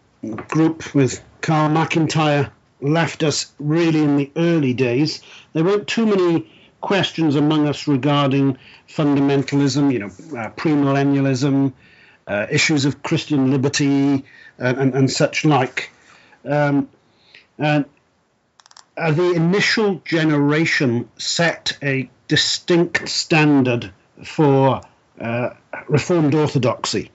group 0.49 0.93
with 0.93 1.19
Carl 1.41 1.67
McIntire 1.67 2.51
left 2.79 3.23
us 3.23 3.51
really 3.57 4.03
in 4.03 4.17
the 4.17 4.31
early 4.35 4.75
days, 4.75 5.23
there 5.53 5.63
weren't 5.63 5.87
too 5.87 6.05
many 6.05 6.47
questions 6.79 7.35
among 7.35 7.67
us 7.67 7.87
regarding 7.87 8.59
fundamentalism, 8.87 9.91
you 9.91 9.97
know, 9.97 10.11
uh, 10.39 10.51
premillennialism, 10.51 11.73
uh, 12.27 12.45
issues 12.51 12.85
of 12.85 13.01
Christian 13.01 13.49
liberty, 13.49 14.23
and, 14.59 14.77
and, 14.77 14.93
and 14.93 15.09
such 15.09 15.43
like. 15.43 15.89
Um, 16.45 16.87
and 17.57 17.85
uh, 18.95 19.11
the 19.11 19.31
initial 19.31 20.03
generation 20.05 21.09
set 21.17 21.79
a 21.81 22.11
distinct 22.27 23.09
standard 23.09 23.91
for 24.23 24.81
uh, 25.21 25.53
Reformed 25.87 26.35
orthodoxy. 26.35 27.11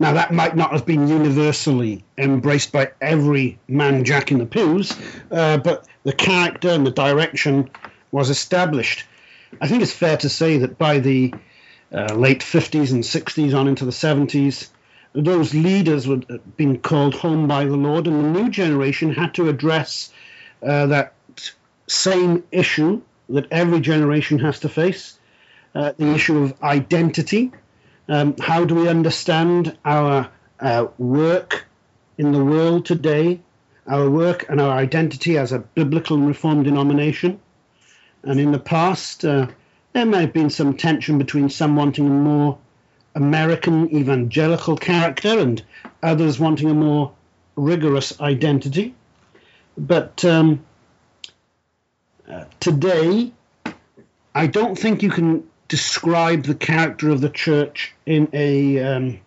Now, 0.00 0.12
that 0.12 0.32
might 0.32 0.54
not 0.54 0.72
have 0.72 0.86
been 0.86 1.08
universally 1.08 2.04
embraced 2.16 2.72
by 2.72 2.92
every 3.00 3.58
man 3.66 4.04
jack 4.04 4.30
in 4.30 4.38
the 4.38 4.46
pews, 4.46 4.96
uh, 5.30 5.58
but 5.58 5.86
the 6.04 6.12
character 6.12 6.68
and 6.68 6.86
the 6.86 6.92
direction 6.92 7.68
was 8.12 8.30
established. 8.30 9.04
I 9.60 9.66
think 9.66 9.82
it's 9.82 9.92
fair 9.92 10.16
to 10.18 10.28
say 10.28 10.58
that 10.58 10.78
by 10.78 11.00
the 11.00 11.34
uh, 11.92 12.14
late 12.14 12.40
50s 12.40 12.92
and 12.92 13.02
60s 13.02 13.54
on 13.54 13.66
into 13.66 13.84
the 13.84 13.90
70s, 13.90 14.68
those 15.14 15.52
leaders 15.52 16.06
were 16.06 16.20
uh, 16.30 16.38
being 16.56 16.78
called 16.78 17.14
home 17.14 17.48
by 17.48 17.64
the 17.64 17.76
Lord, 17.76 18.06
and 18.06 18.24
the 18.24 18.40
new 18.40 18.50
generation 18.50 19.12
had 19.12 19.34
to 19.34 19.48
address 19.48 20.12
uh, 20.62 20.86
that 20.86 21.14
same 21.88 22.44
issue 22.52 23.02
that 23.30 23.46
every 23.50 23.80
generation 23.80 24.38
has 24.38 24.60
to 24.60 24.68
face 24.68 25.17
uh, 25.74 25.92
the 25.96 26.14
issue 26.14 26.38
of 26.38 26.62
identity. 26.62 27.52
Um, 28.08 28.36
how 28.38 28.64
do 28.64 28.74
we 28.74 28.88
understand 28.88 29.76
our 29.84 30.30
uh, 30.60 30.86
work 30.98 31.66
in 32.16 32.32
the 32.32 32.42
world 32.42 32.86
today, 32.86 33.40
our 33.86 34.08
work 34.08 34.46
and 34.48 34.60
our 34.60 34.76
identity 34.76 35.36
as 35.38 35.52
a 35.52 35.58
biblical 35.58 36.16
and 36.16 36.26
reformed 36.26 36.64
denomination? 36.64 37.40
And 38.22 38.40
in 38.40 38.52
the 38.52 38.58
past, 38.58 39.24
uh, 39.24 39.48
there 39.92 40.06
may 40.06 40.22
have 40.22 40.32
been 40.32 40.50
some 40.50 40.76
tension 40.76 41.18
between 41.18 41.48
some 41.48 41.76
wanting 41.76 42.06
a 42.06 42.10
more 42.10 42.58
American 43.14 43.94
evangelical 43.94 44.76
character 44.76 45.38
and 45.38 45.62
others 46.02 46.38
wanting 46.38 46.70
a 46.70 46.74
more 46.74 47.12
rigorous 47.56 48.20
identity. 48.20 48.94
But 49.76 50.24
um, 50.24 50.64
uh, 52.28 52.44
today, 52.60 53.32
I 54.34 54.46
don't 54.46 54.78
think 54.78 55.02
you 55.02 55.10
can 55.10 55.44
describe 55.68 56.44
the 56.44 56.54
character 56.54 57.10
of 57.10 57.20
the 57.20 57.28
church 57.30 57.94
in 58.06 58.28
a 58.32 58.78
um, 58.80 59.20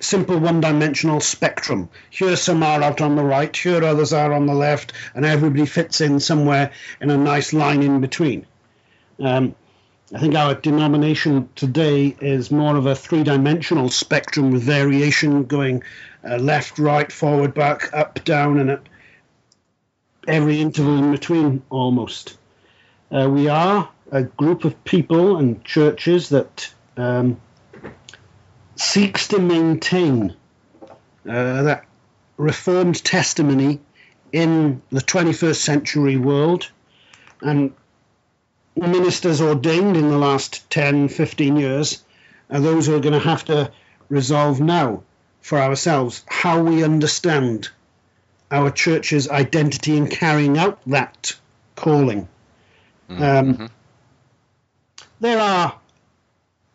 simple 0.00 0.38
one 0.38 0.60
dimensional 0.60 1.20
spectrum. 1.20 1.88
Here 2.10 2.36
some 2.36 2.62
are 2.62 2.82
out 2.82 3.00
on 3.00 3.16
the 3.16 3.24
right, 3.24 3.56
here 3.56 3.82
others 3.82 4.12
are 4.12 4.32
on 4.32 4.46
the 4.46 4.54
left, 4.54 4.92
and 5.14 5.24
everybody 5.24 5.66
fits 5.66 6.00
in 6.00 6.20
somewhere 6.20 6.72
in 7.00 7.10
a 7.10 7.16
nice 7.16 7.52
line 7.52 7.82
in 7.82 8.00
between. 8.00 8.44
Um, 9.20 9.54
I 10.14 10.20
think 10.20 10.34
our 10.34 10.54
denomination 10.54 11.48
today 11.54 12.14
is 12.20 12.50
more 12.50 12.76
of 12.76 12.86
a 12.86 12.94
three 12.94 13.24
dimensional 13.24 13.88
spectrum 13.88 14.50
with 14.50 14.62
variation 14.62 15.44
going 15.44 15.82
uh, 16.28 16.36
left, 16.36 16.78
right, 16.78 17.10
forward, 17.10 17.54
back, 17.54 17.90
up, 17.94 18.22
down, 18.24 18.58
and 18.58 18.70
at 18.70 18.82
every 20.28 20.60
interval 20.60 20.98
in 20.98 21.10
between 21.10 21.62
almost. 21.70 22.36
Uh, 23.10 23.28
we 23.30 23.48
are 23.48 23.88
a 24.14 24.22
group 24.22 24.64
of 24.64 24.84
people 24.84 25.38
and 25.38 25.64
churches 25.64 26.28
that 26.28 26.72
um, 26.96 27.40
seeks 28.76 29.26
to 29.28 29.40
maintain 29.40 30.36
uh, 31.28 31.62
that 31.64 31.84
reformed 32.36 33.02
testimony 33.02 33.80
in 34.30 34.80
the 34.90 35.00
21st 35.00 35.56
century 35.56 36.16
world. 36.16 36.70
And 37.42 37.74
ministers 38.76 39.40
ordained 39.40 39.96
in 39.96 40.08
the 40.10 40.18
last 40.18 40.70
10 40.70 41.08
15 41.08 41.56
years 41.56 42.04
are 42.50 42.60
those 42.60 42.86
who 42.86 42.94
are 42.94 43.00
going 43.00 43.20
to 43.20 43.28
have 43.28 43.44
to 43.46 43.72
resolve 44.08 44.60
now 44.60 45.02
for 45.40 45.58
ourselves 45.58 46.24
how 46.28 46.62
we 46.62 46.84
understand 46.84 47.68
our 48.52 48.70
church's 48.70 49.28
identity 49.28 49.96
in 49.96 50.06
carrying 50.06 50.56
out 50.56 50.78
that 50.86 51.34
calling. 51.74 52.28
Mm-hmm. 53.10 53.60
um, 53.60 53.70
there 55.24 55.40
are 55.40 55.74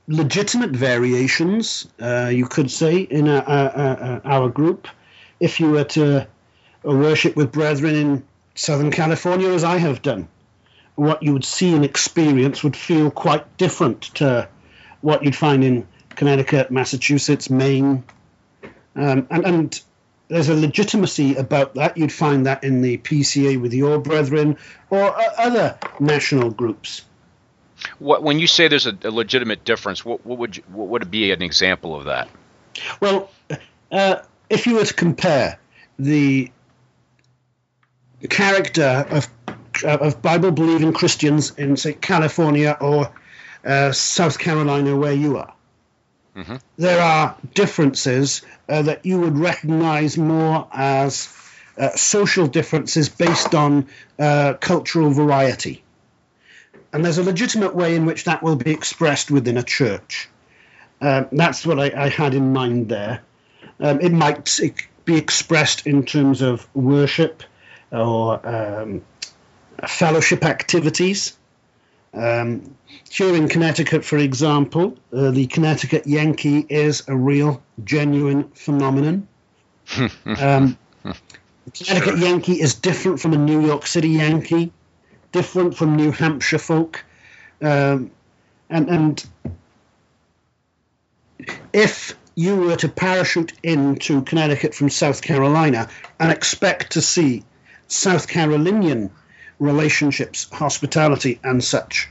legitimate 0.07 0.71
variations, 0.71 1.87
uh, 2.01 2.31
you 2.33 2.47
could 2.47 2.71
say, 2.71 2.97
in 2.97 3.27
a, 3.27 4.21
our 4.25 4.49
group. 4.49 4.87
If 5.39 5.59
you 5.59 5.69
were 5.69 5.83
to 5.83 6.27
worship 6.81 7.35
with 7.35 7.51
brethren 7.51 7.93
in 7.93 8.23
Southern 8.55 8.89
California, 8.89 9.49
as 9.49 9.63
I 9.63 9.77
have 9.77 10.01
done, 10.01 10.27
what 10.95 11.21
you 11.21 11.31
would 11.33 11.45
see 11.45 11.75
and 11.75 11.85
experience 11.85 12.63
would 12.63 12.75
feel 12.75 13.11
quite 13.11 13.57
different 13.57 14.01
to 14.15 14.49
what 15.01 15.23
you'd 15.23 15.35
find 15.35 15.63
in 15.63 15.87
Connecticut, 16.09 16.71
Massachusetts, 16.71 17.51
Maine. 17.51 18.03
Um, 18.95 19.27
and, 19.29 19.45
and 19.45 19.81
there's 20.27 20.49
a 20.49 20.55
legitimacy 20.55 21.35
about 21.35 21.75
that. 21.75 21.97
You'd 21.97 22.11
find 22.11 22.47
that 22.47 22.63
in 22.63 22.81
the 22.81 22.97
PCA 22.97 23.61
with 23.61 23.75
your 23.75 23.99
brethren 23.99 24.57
or 24.89 25.15
other 25.37 25.77
national 25.99 26.49
groups. 26.49 27.03
What 27.99 28.23
when 28.23 28.39
you 28.39 28.47
say 28.47 28.67
there's 28.67 28.87
a, 28.87 28.97
a 29.03 29.11
legitimate 29.11 29.63
difference, 29.63 30.03
what, 30.03 30.25
what 30.25 30.37
would 30.39 30.57
you, 30.57 30.63
what 30.67 30.87
would 30.89 31.11
be 31.11 31.31
an 31.31 31.41
example 31.41 31.95
of 31.95 32.05
that? 32.05 32.29
Well, 32.99 33.29
uh, 33.91 34.17
if 34.49 34.67
you 34.67 34.75
were 34.75 34.85
to 34.85 34.93
compare 34.93 35.59
the 35.97 36.51
character 38.29 39.05
of 39.09 39.27
of 39.83 40.21
Bible 40.21 40.51
believing 40.51 40.91
Christians 40.91 41.53
in, 41.57 41.77
say, 41.77 41.93
California 41.93 42.75
or 42.81 43.13
uh, 43.63 43.93
South 43.93 44.37
Carolina, 44.37 44.95
where 44.97 45.13
you 45.13 45.37
are, 45.37 45.53
mm-hmm. 46.35 46.57
there 46.77 47.01
are 47.01 47.37
differences 47.53 48.41
uh, 48.67 48.81
that 48.81 49.05
you 49.05 49.21
would 49.21 49.37
recognize 49.37 50.17
more 50.17 50.67
as 50.73 51.33
uh, 51.77 51.89
social 51.95 52.47
differences 52.47 53.07
based 53.07 53.55
on 53.55 53.87
uh, 54.17 54.55
cultural 54.59 55.11
variety. 55.11 55.81
And 56.91 57.05
there's 57.05 57.17
a 57.17 57.23
legitimate 57.23 57.75
way 57.75 57.95
in 57.95 58.05
which 58.05 58.23
that 58.23 58.41
will 58.41 58.55
be 58.55 58.71
expressed 58.71 59.29
within 59.29 59.57
a 59.57 59.63
church. 59.63 60.29
Um, 61.01 61.27
that's 61.31 61.65
what 61.65 61.79
I, 61.79 61.91
I, 61.95 62.09
had 62.09 62.33
in 62.33 62.51
mind 62.51 62.89
there. 62.89 63.21
Um, 63.79 64.01
it 64.01 64.11
might 64.11 64.59
be 65.05 65.15
expressed 65.15 65.87
in 65.87 66.03
terms 66.03 66.41
of 66.41 66.67
worship 66.75 67.43
or 67.91 68.45
um, 68.45 69.01
fellowship 69.87 70.43
activities. 70.43 71.37
Um, 72.13 72.75
here 73.09 73.35
in 73.35 73.47
Connecticut, 73.47 74.03
for 74.03 74.17
example, 74.17 74.97
uh, 75.13 75.31
the 75.31 75.47
Connecticut 75.47 76.05
Yankee 76.07 76.65
is 76.69 77.03
a 77.07 77.15
real, 77.15 77.61
genuine 77.83 78.49
phenomenon. 78.49 79.27
um, 80.25 80.77
the 81.03 81.71
Connecticut 81.71 82.17
sure. 82.17 82.17
Yankee 82.17 82.61
is 82.61 82.73
different 82.75 83.19
from 83.19 83.33
a 83.33 83.37
New 83.37 83.65
York 83.65 83.85
City 83.87 84.09
Yankee, 84.09 84.71
different 85.31 85.75
from 85.75 85.95
New 85.95 86.11
Hampshire 86.11 86.59
folk, 86.59 87.03
um, 87.61 88.11
and 88.69 88.89
and 88.89 89.25
if 91.73 92.17
you 92.35 92.55
were 92.55 92.75
to 92.77 92.87
parachute 92.87 93.53
into 93.63 94.21
Connecticut 94.21 94.73
from 94.73 94.89
South 94.89 95.21
Carolina 95.21 95.89
and 96.19 96.31
expect 96.31 96.93
to 96.93 97.01
see 97.01 97.43
South 97.87 98.27
Carolinian 98.27 99.11
relationships, 99.59 100.47
hospitality, 100.51 101.39
and 101.43 101.61
such, 101.63 102.07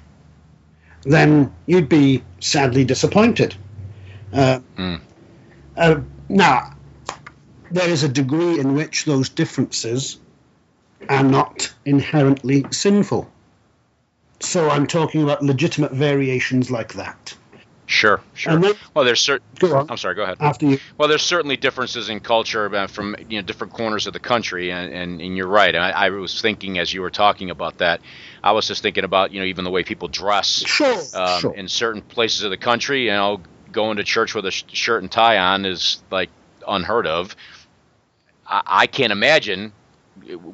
then 1.03 1.53
you'd 1.67 1.89
be 1.89 2.23
sadly 2.41 2.85
disappointed. 2.85 3.55
Uh, 4.33 4.61
mm. 4.77 5.01
uh, 5.77 6.01
now, 6.29 6.75
there 7.71 7.89
is 7.89 8.03
a 8.03 8.09
degree 8.09 8.61
in 8.61 8.75
which 8.75 9.05
those 9.07 9.31
differences 9.31 10.19
are 11.09 11.23
not 11.23 11.73
inherently 11.85 12.65
sinful. 12.71 13.31
So 14.41 14.71
I'm 14.71 14.87
talking 14.87 15.23
about 15.23 15.43
legitimate 15.43 15.93
variations 15.93 16.71
like 16.71 16.95
that. 16.95 17.35
Sure, 17.87 18.21
sure. 18.35 18.55
Then, 18.61 18.75
well, 18.93 19.07
there's 19.07 19.21
certain. 19.21 19.47
I'm 19.89 19.97
sorry. 19.97 20.15
Go 20.15 20.23
ahead. 20.23 20.37
After 20.41 20.67
you. 20.67 20.79
Well, 20.99 21.09
there's 21.09 21.23
certainly 21.23 21.57
differences 21.57 22.11
in 22.11 22.21
culture 22.21 22.87
from 22.87 23.17
you 23.31 23.41
know 23.41 23.47
different 23.47 23.73
corners 23.73 24.07
of 24.07 24.13
the 24.13 24.19
country, 24.21 24.71
and 24.71 24.93
and, 24.93 25.21
and 25.23 25.35
you're 25.35 25.49
right. 25.49 25.75
I, 25.75 25.91
I, 25.93 26.11
was 26.11 26.43
thinking 26.43 26.79
as 26.79 26.93
you 26.93 27.01
were 27.01 27.11
talking 27.11 27.49
about 27.49 27.79
that, 27.79 28.03
I 28.45 28.53
was 28.53 28.69
just 28.69 28.83
thinking 28.83 29.05
about 29.05 29.33
you 29.33 29.41
know 29.41 29.47
even 29.47 29.65
the 29.65 29.71
way 29.71 29.85
people 29.85 30.09
dress. 30.09 30.63
Sure. 30.67 31.01
Um, 31.15 31.41
sure. 31.41 31.55
In 31.55 31.67
certain 31.67 32.03
places 32.03 32.43
of 32.43 32.51
the 32.51 32.59
country, 32.59 33.07
you 33.07 33.11
know, 33.11 33.41
going 33.73 33.97
to 33.97 34.05
church 34.05 34.35
with 34.35 34.45
a 34.45 34.51
shirt 34.51 35.03
and 35.03 35.11
tie 35.11 35.39
on 35.39 35.65
is 35.65 36.03
like 36.11 36.29
unheard 36.67 37.07
of. 37.07 37.35
I, 38.47 38.63
I 38.67 38.87
can't 38.87 39.13
imagine 39.13 39.73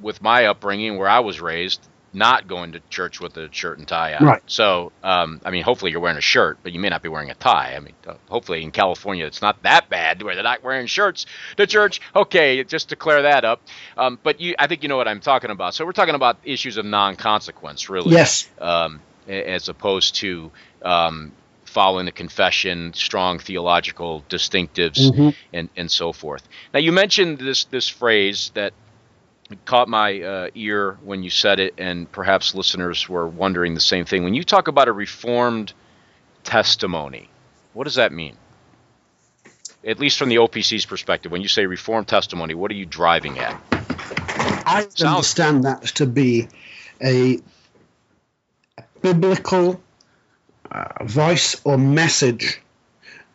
with 0.00 0.22
my 0.22 0.46
upbringing 0.46 0.98
where 0.98 1.08
I 1.08 1.20
was 1.20 1.40
raised 1.40 1.86
not 2.14 2.46
going 2.46 2.72
to 2.72 2.80
church 2.90 3.20
with 3.20 3.36
a 3.36 3.52
shirt 3.52 3.78
and 3.78 3.88
tie 3.88 4.14
on. 4.14 4.24
Right. 4.24 4.42
So, 4.46 4.92
um, 5.02 5.40
I 5.44 5.50
mean, 5.50 5.64
hopefully 5.64 5.90
you're 5.90 6.00
wearing 6.00 6.16
a 6.16 6.22
shirt, 6.22 6.58
but 6.62 6.72
you 6.72 6.78
may 6.78 6.88
not 6.88 7.02
be 7.02 7.08
wearing 7.08 7.30
a 7.30 7.34
tie. 7.34 7.74
I 7.74 7.80
mean, 7.80 7.94
uh, 8.06 8.14
hopefully 8.28 8.62
in 8.62 8.70
California 8.70 9.26
it's 9.26 9.42
not 9.42 9.62
that 9.64 9.90
bad 9.90 10.22
where 10.22 10.34
they're 10.34 10.44
not 10.44 10.62
wearing 10.62 10.86
shirts 10.86 11.26
to 11.56 11.66
church. 11.66 12.00
Okay, 12.14 12.62
just 12.64 12.90
to 12.90 12.96
clear 12.96 13.22
that 13.22 13.44
up. 13.44 13.62
Um, 13.96 14.18
but 14.22 14.40
you, 14.40 14.54
I 14.58 14.68
think 14.68 14.82
you 14.82 14.88
know 14.88 14.96
what 14.96 15.08
I'm 15.08 15.20
talking 15.20 15.50
about. 15.50 15.74
So 15.74 15.84
we're 15.84 15.92
talking 15.92 16.14
about 16.14 16.38
issues 16.44 16.76
of 16.76 16.84
non-consequence, 16.86 17.90
really. 17.90 18.12
Yes. 18.12 18.48
Um, 18.60 19.00
as 19.26 19.68
opposed 19.68 20.16
to 20.16 20.52
um, 20.82 21.32
following 21.64 22.04
the 22.04 22.12
confession, 22.12 22.92
strong 22.94 23.38
theological 23.38 24.22
distinctives, 24.28 25.10
mm-hmm. 25.10 25.30
and 25.52 25.68
and 25.76 25.90
so 25.90 26.12
forth. 26.12 26.46
Now 26.72 26.80
you 26.80 26.92
mentioned 26.92 27.38
this 27.38 27.64
this 27.64 27.88
phrase 27.88 28.52
that 28.54 28.74
caught 29.64 29.88
my 29.88 30.20
uh, 30.20 30.48
ear 30.54 30.98
when 31.02 31.22
you 31.22 31.30
said 31.30 31.60
it, 31.60 31.74
and 31.78 32.10
perhaps 32.10 32.54
listeners 32.54 33.08
were 33.08 33.26
wondering 33.26 33.74
the 33.74 33.80
same 33.80 34.04
thing. 34.04 34.24
When 34.24 34.34
you 34.34 34.44
talk 34.44 34.68
about 34.68 34.88
a 34.88 34.92
reformed 34.92 35.72
testimony, 36.42 37.28
what 37.72 37.84
does 37.84 37.96
that 37.96 38.12
mean? 38.12 38.36
At 39.86 39.98
least 39.98 40.18
from 40.18 40.28
the 40.28 40.36
OPC's 40.36 40.86
perspective, 40.86 41.30
when 41.30 41.42
you 41.42 41.48
say 41.48 41.66
reformed 41.66 42.08
testimony, 42.08 42.54
what 42.54 42.70
are 42.70 42.74
you 42.74 42.86
driving 42.86 43.38
at? 43.38 43.60
I 44.66 44.86
understand 45.00 45.64
that 45.64 45.82
to 45.96 46.06
be 46.06 46.48
a 47.02 47.40
biblical 49.02 49.82
uh, 50.70 51.04
voice 51.04 51.60
or 51.64 51.76
message 51.76 52.60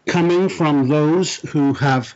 coming 0.08 0.50
from 0.50 0.88
those 0.88 1.36
who 1.36 1.74
have 1.74 2.16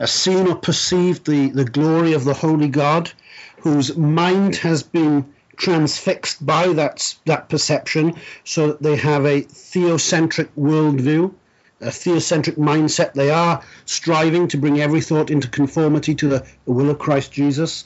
uh, 0.00 0.06
seen 0.06 0.48
or 0.48 0.56
perceived 0.56 1.26
the, 1.26 1.50
the 1.50 1.64
glory 1.64 2.14
of 2.14 2.24
the 2.24 2.34
Holy 2.34 2.68
God 2.68 3.12
whose 3.62 3.96
mind 3.96 4.56
has 4.56 4.82
been 4.82 5.32
transfixed 5.56 6.44
by 6.44 6.72
that, 6.72 7.14
that 7.26 7.48
perception 7.48 8.14
so 8.44 8.68
that 8.68 8.82
they 8.82 8.96
have 8.96 9.26
a 9.26 9.42
theocentric 9.42 10.48
worldview, 10.58 11.32
a 11.80 11.88
theocentric 11.88 12.56
mindset. 12.56 13.12
They 13.12 13.30
are 13.30 13.62
striving 13.84 14.48
to 14.48 14.56
bring 14.56 14.80
every 14.80 15.02
thought 15.02 15.30
into 15.30 15.48
conformity 15.48 16.14
to 16.16 16.28
the, 16.28 16.46
will 16.64 16.90
of 16.90 16.98
Christ 16.98 17.32
Jesus. 17.32 17.84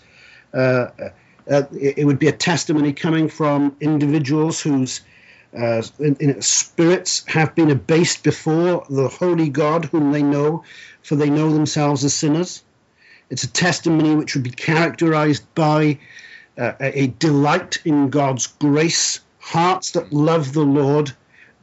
Uh, 0.53 0.87
uh, 1.51 1.63
it, 1.73 1.99
it, 1.99 2.05
would 2.05 2.19
be 2.19 2.29
a 2.29 2.33
testimony 2.33 2.93
coming 2.93 3.29
from 3.29 3.77
individuals 3.81 4.61
whose 4.61 5.01
uh, 5.57 5.83
in, 5.99 6.17
in 6.21 6.43
spirits 6.43 7.25
have 7.27 7.55
been 7.55 7.71
abased 7.71 8.23
before 8.23 8.87
the 8.89 9.09
holy 9.09 9.49
God 9.49 9.87
whom 9.87 10.13
they 10.13 10.23
know, 10.23 10.65
for 11.03 11.17
they 11.17 11.31
know 11.31 11.53
themselves 11.53 12.05
as 12.05 12.15
sinners. 12.15 12.63
It's 13.35 13.43
a 13.43 13.51
testimony 13.51 14.15
which 14.15 14.35
would 14.37 14.45
be 14.45 14.51
characterized 14.51 15.53
by 15.57 15.99
uh, 16.57 16.75
a 16.79 17.09
delight 17.09 17.79
in 17.85 18.09
God's 18.09 18.47
grace, 18.47 19.19
hearts 19.41 19.91
that 19.91 20.13
love 20.13 20.53
the 20.53 20.63
Lord 20.63 21.13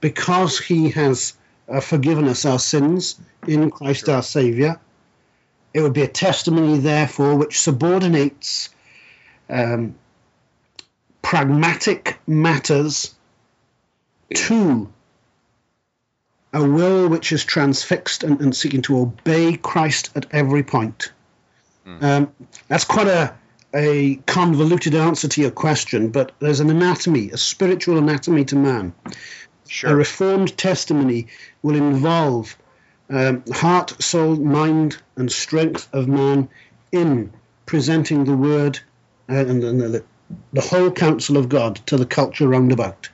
because 0.02 0.60
He 0.60 0.90
has 0.90 1.34
uh, 1.70 1.80
forgiven 1.80 2.28
us 2.28 2.44
our 2.44 2.60
sins 2.60 3.22
in 3.48 3.72
Christ 3.72 4.08
sure. 4.08 4.16
our 4.16 4.22
Savior. 4.22 4.82
It 5.74 5.80
would 5.80 5.94
be 5.94 6.02
a 6.02 6.10
testimony, 6.10 6.78
therefore, 6.80 7.38
which 7.38 7.62
subordinates 7.62 8.68
um, 9.50 9.96
pragmatic 11.22 12.20
matters 12.28 13.16
to 14.34 14.92
a 16.52 16.62
will 16.62 17.08
which 17.08 17.32
is 17.32 17.46
transfixed 17.46 18.26
and, 18.26 18.42
and 18.42 18.54
seeking 18.54 18.82
to 18.82 19.00
obey 19.00 19.56
Christ 19.56 20.10
at 20.18 20.26
every 20.34 20.64
point. 20.64 21.14
Mm. 21.86 22.04
Um, 22.04 22.34
that's 22.68 22.86
quite 22.86 23.08
a, 23.08 23.34
a 23.74 24.16
convoluted 24.28 24.96
answer 24.96 25.28
to 25.28 25.42
your 25.42 25.52
question, 25.52 26.10
but 26.10 26.32
there's 26.40 26.60
an 26.60 26.70
anatomy, 26.70 27.32
a 27.32 27.38
spiritual 27.38 27.98
anatomy 27.98 28.46
to 28.46 28.56
man. 28.56 28.94
Sure. 29.68 29.92
A 29.92 29.96
reformed 29.96 30.58
testimony 30.58 31.28
will 31.64 31.76
involve 31.76 32.58
um, 33.10 33.44
heart, 33.54 34.02
soul, 34.02 34.36
mind, 34.36 34.98
and 35.16 35.32
strength 35.32 35.88
of 35.94 36.08
man 36.08 36.50
in 36.92 37.32
presenting 37.66 38.26
the 38.26 38.36
word 38.36 38.80
uh, 39.30 39.34
and, 39.34 39.64
and 39.64 39.82
the, 39.82 40.04
the 40.54 40.62
whole 40.62 40.92
counsel 40.92 41.38
of 41.38 41.50
God 41.50 41.76
to 41.88 41.98
the 41.98 42.06
culture 42.06 42.48
roundabout. 42.48 43.10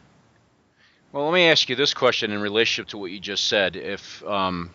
Well, 1.12 1.26
let 1.26 1.34
me 1.34 1.48
ask 1.48 1.70
you 1.70 1.76
this 1.76 1.94
question 1.94 2.32
in 2.32 2.42
relationship 2.42 2.90
to 2.90 2.98
what 2.98 3.12
you 3.12 3.20
just 3.20 3.48
said. 3.48 3.76
If 3.76 4.24
um, 4.26 4.72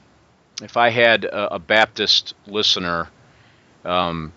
if 0.61 0.76
I 0.76 0.90
had 0.90 1.24
a, 1.24 1.55
a 1.55 1.59
Baptist 1.59 2.35
listener 2.46 3.09
um, 3.85 4.33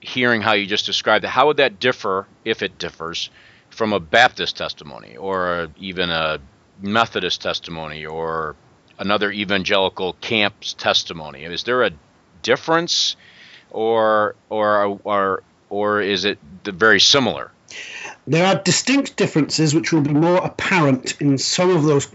hearing 0.00 0.40
how 0.40 0.52
you 0.52 0.66
just 0.66 0.86
described 0.86 1.24
it, 1.24 1.28
how 1.28 1.46
would 1.48 1.58
that 1.58 1.80
differ, 1.80 2.26
if 2.44 2.62
it 2.62 2.78
differs, 2.78 3.30
from 3.70 3.92
a 3.92 4.00
Baptist 4.00 4.56
testimony 4.56 5.16
or 5.16 5.68
even 5.78 6.10
a 6.10 6.38
Methodist 6.80 7.42
testimony 7.42 8.06
or 8.06 8.56
another 8.98 9.30
evangelical 9.30 10.14
camp's 10.14 10.74
testimony? 10.74 11.44
Is 11.44 11.64
there 11.64 11.82
a 11.84 11.90
difference, 12.42 13.16
or 13.70 14.34
or 14.48 15.00
or 15.04 15.42
or 15.68 16.00
is 16.00 16.24
it 16.24 16.38
very 16.64 17.00
similar? 17.00 17.50
There 18.26 18.46
are 18.46 18.56
distinct 18.56 19.16
differences 19.16 19.74
which 19.74 19.92
will 19.92 20.02
be 20.02 20.12
more 20.12 20.38
apparent 20.38 21.20
in 21.20 21.38
some 21.38 21.70
of 21.70 21.84
those 21.84 22.08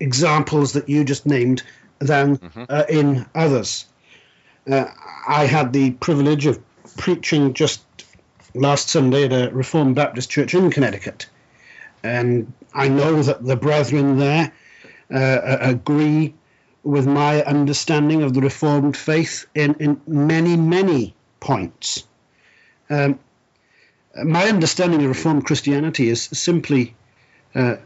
examples 0.00 0.72
that 0.72 0.88
you 0.88 1.04
just 1.04 1.26
named 1.26 1.62
than 2.00 2.36
mm-hmm. 2.38 2.64
uh, 2.68 2.84
in 2.88 3.26
others. 3.34 3.86
Uh, 4.70 4.86
I 5.26 5.46
had 5.46 5.72
the 5.72 5.92
privilege 5.92 6.46
of 6.46 6.60
preaching 6.96 7.54
just 7.54 7.82
last 8.54 8.88
Sunday 8.88 9.24
at 9.24 9.32
a 9.32 9.54
Reformed 9.54 9.96
Baptist 9.96 10.30
church 10.30 10.54
in 10.54 10.70
Connecticut. 10.70 11.26
And 12.02 12.52
I 12.74 12.88
know 12.88 13.22
that 13.22 13.44
the 13.44 13.56
brethren 13.56 14.18
there 14.18 14.52
uh, 15.12 15.58
agree 15.60 16.34
with 16.82 17.06
my 17.06 17.42
understanding 17.44 18.22
of 18.22 18.34
the 18.34 18.40
Reformed 18.40 18.96
faith 18.96 19.46
in, 19.54 19.74
in 19.74 20.00
many, 20.06 20.56
many 20.56 21.14
points. 21.38 22.04
Um, 22.90 23.18
my 24.24 24.48
understanding 24.48 25.02
of 25.02 25.08
Reformed 25.08 25.46
Christianity 25.46 26.08
is 26.08 26.22
simply 26.22 26.94
uh, 27.54 27.76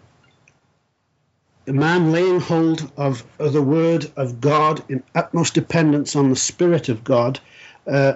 a 1.66 1.72
man 1.72 2.12
laying 2.12 2.40
hold 2.40 2.90
of, 2.96 3.24
of, 3.38 3.52
the 3.52 3.62
Word 3.62 4.10
of 4.16 4.40
God 4.40 4.82
in 4.88 5.02
utmost 5.14 5.54
dependence 5.54 6.14
on 6.14 6.30
the 6.30 6.36
Spirit 6.36 6.88
of 6.88 7.02
God, 7.02 7.40
uh, 7.86 8.14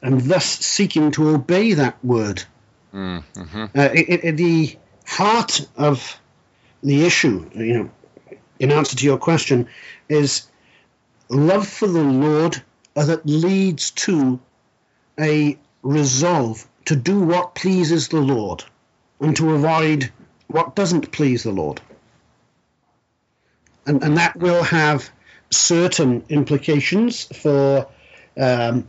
and 0.00 0.20
thus 0.22 0.44
seeking 0.44 1.10
to 1.12 1.30
obey 1.30 1.74
that 1.74 2.02
Word. 2.04 2.42
Mm-hmm. 2.92 3.64
Uh, 3.74 3.88
it, 3.94 4.24
it, 4.24 4.36
the 4.36 4.76
heart 5.06 5.66
of 5.76 6.18
the 6.82 7.04
issue, 7.04 7.48
you 7.54 7.74
know, 7.74 7.90
in 8.58 8.70
answer 8.70 8.96
to 8.96 9.04
your 9.04 9.18
question, 9.18 9.68
is 10.08 10.46
love 11.28 11.66
for 11.66 11.88
the 11.88 12.02
Lord 12.02 12.62
that 12.94 13.24
leads 13.24 13.90
to 13.92 14.40
a 15.18 15.58
resolve 15.82 16.66
to 16.86 16.96
do 16.96 17.20
what 17.20 17.54
pleases 17.54 18.08
the 18.08 18.20
Lord 18.20 18.64
and 19.20 19.36
to 19.36 19.54
avoid 19.54 20.10
what 20.48 20.74
doesn't 20.74 21.12
please 21.12 21.42
the 21.42 21.52
Lord. 21.52 21.80
And, 23.86 24.02
and 24.02 24.16
that 24.16 24.36
will 24.36 24.62
have 24.62 25.10
certain 25.50 26.24
implications 26.28 27.24
for, 27.24 27.86
um, 28.38 28.86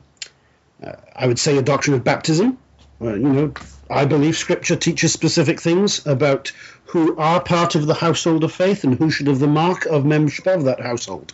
uh, 0.83 0.93
I 1.15 1.27
would 1.27 1.39
say, 1.39 1.57
a 1.57 1.61
doctrine 1.61 1.95
of 1.95 2.03
baptism. 2.03 2.57
Uh, 3.01 3.15
you 3.15 3.29
know, 3.29 3.53
I 3.89 4.05
believe 4.05 4.37
Scripture 4.37 4.75
teaches 4.75 5.11
specific 5.11 5.59
things 5.59 6.05
about 6.05 6.51
who 6.85 7.17
are 7.17 7.41
part 7.41 7.75
of 7.75 7.87
the 7.87 7.93
household 7.93 8.43
of 8.43 8.51
faith 8.51 8.83
and 8.83 8.95
who 8.95 9.09
should 9.09 9.27
have 9.27 9.39
the 9.39 9.47
mark 9.47 9.85
of 9.85 10.05
membership 10.05 10.47
of 10.47 10.65
that 10.65 10.79
household. 10.79 11.33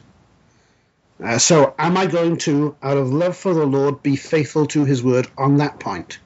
Uh, 1.24 1.38
so, 1.38 1.76
am 1.78 1.98
I 1.98 2.06
going 2.06 2.38
to, 2.38 2.76
out 2.82 2.98
of 2.98 3.12
love 3.12 3.36
for 3.36 3.54
the 3.54 3.66
Lord, 3.66 4.02
be 4.02 4.16
faithful 4.16 4.66
to 4.68 4.86
His 4.86 5.04
word 5.04 5.28
on 5.38 5.58
that 5.58 5.80
point? 5.80 6.18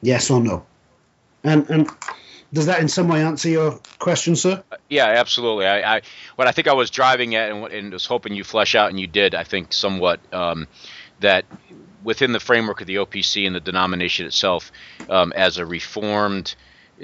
Yes 0.00 0.30
or 0.30 0.40
no? 0.40 0.64
And 1.42 1.68
and 1.70 1.90
does 2.52 2.66
that 2.66 2.80
in 2.80 2.88
some 2.88 3.08
way 3.08 3.22
answer 3.22 3.48
your 3.48 3.80
question, 3.98 4.34
sir? 4.34 4.62
Uh, 4.70 4.76
yeah, 4.88 5.06
absolutely. 5.06 5.66
I, 5.66 5.96
I 5.96 6.02
what 6.36 6.48
I 6.48 6.52
think 6.52 6.68
I 6.68 6.72
was 6.72 6.90
driving 6.90 7.34
at 7.34 7.52
and, 7.52 7.66
and, 7.66 7.92
was 7.92 8.06
hoping 8.06 8.34
you 8.34 8.44
flesh 8.44 8.74
out, 8.74 8.90
and 8.90 8.98
you 8.98 9.06
did. 9.06 9.34
I 9.34 9.44
think 9.44 9.72
somewhat 9.72 10.20
um, 10.32 10.66
that 11.20 11.44
within 12.02 12.32
the 12.32 12.40
framework 12.40 12.80
of 12.80 12.86
the 12.86 12.96
OPC 12.96 13.46
and 13.46 13.54
the 13.54 13.60
denomination 13.60 14.26
itself, 14.26 14.72
um, 15.08 15.32
as 15.36 15.58
a 15.58 15.66
reformed, 15.66 16.54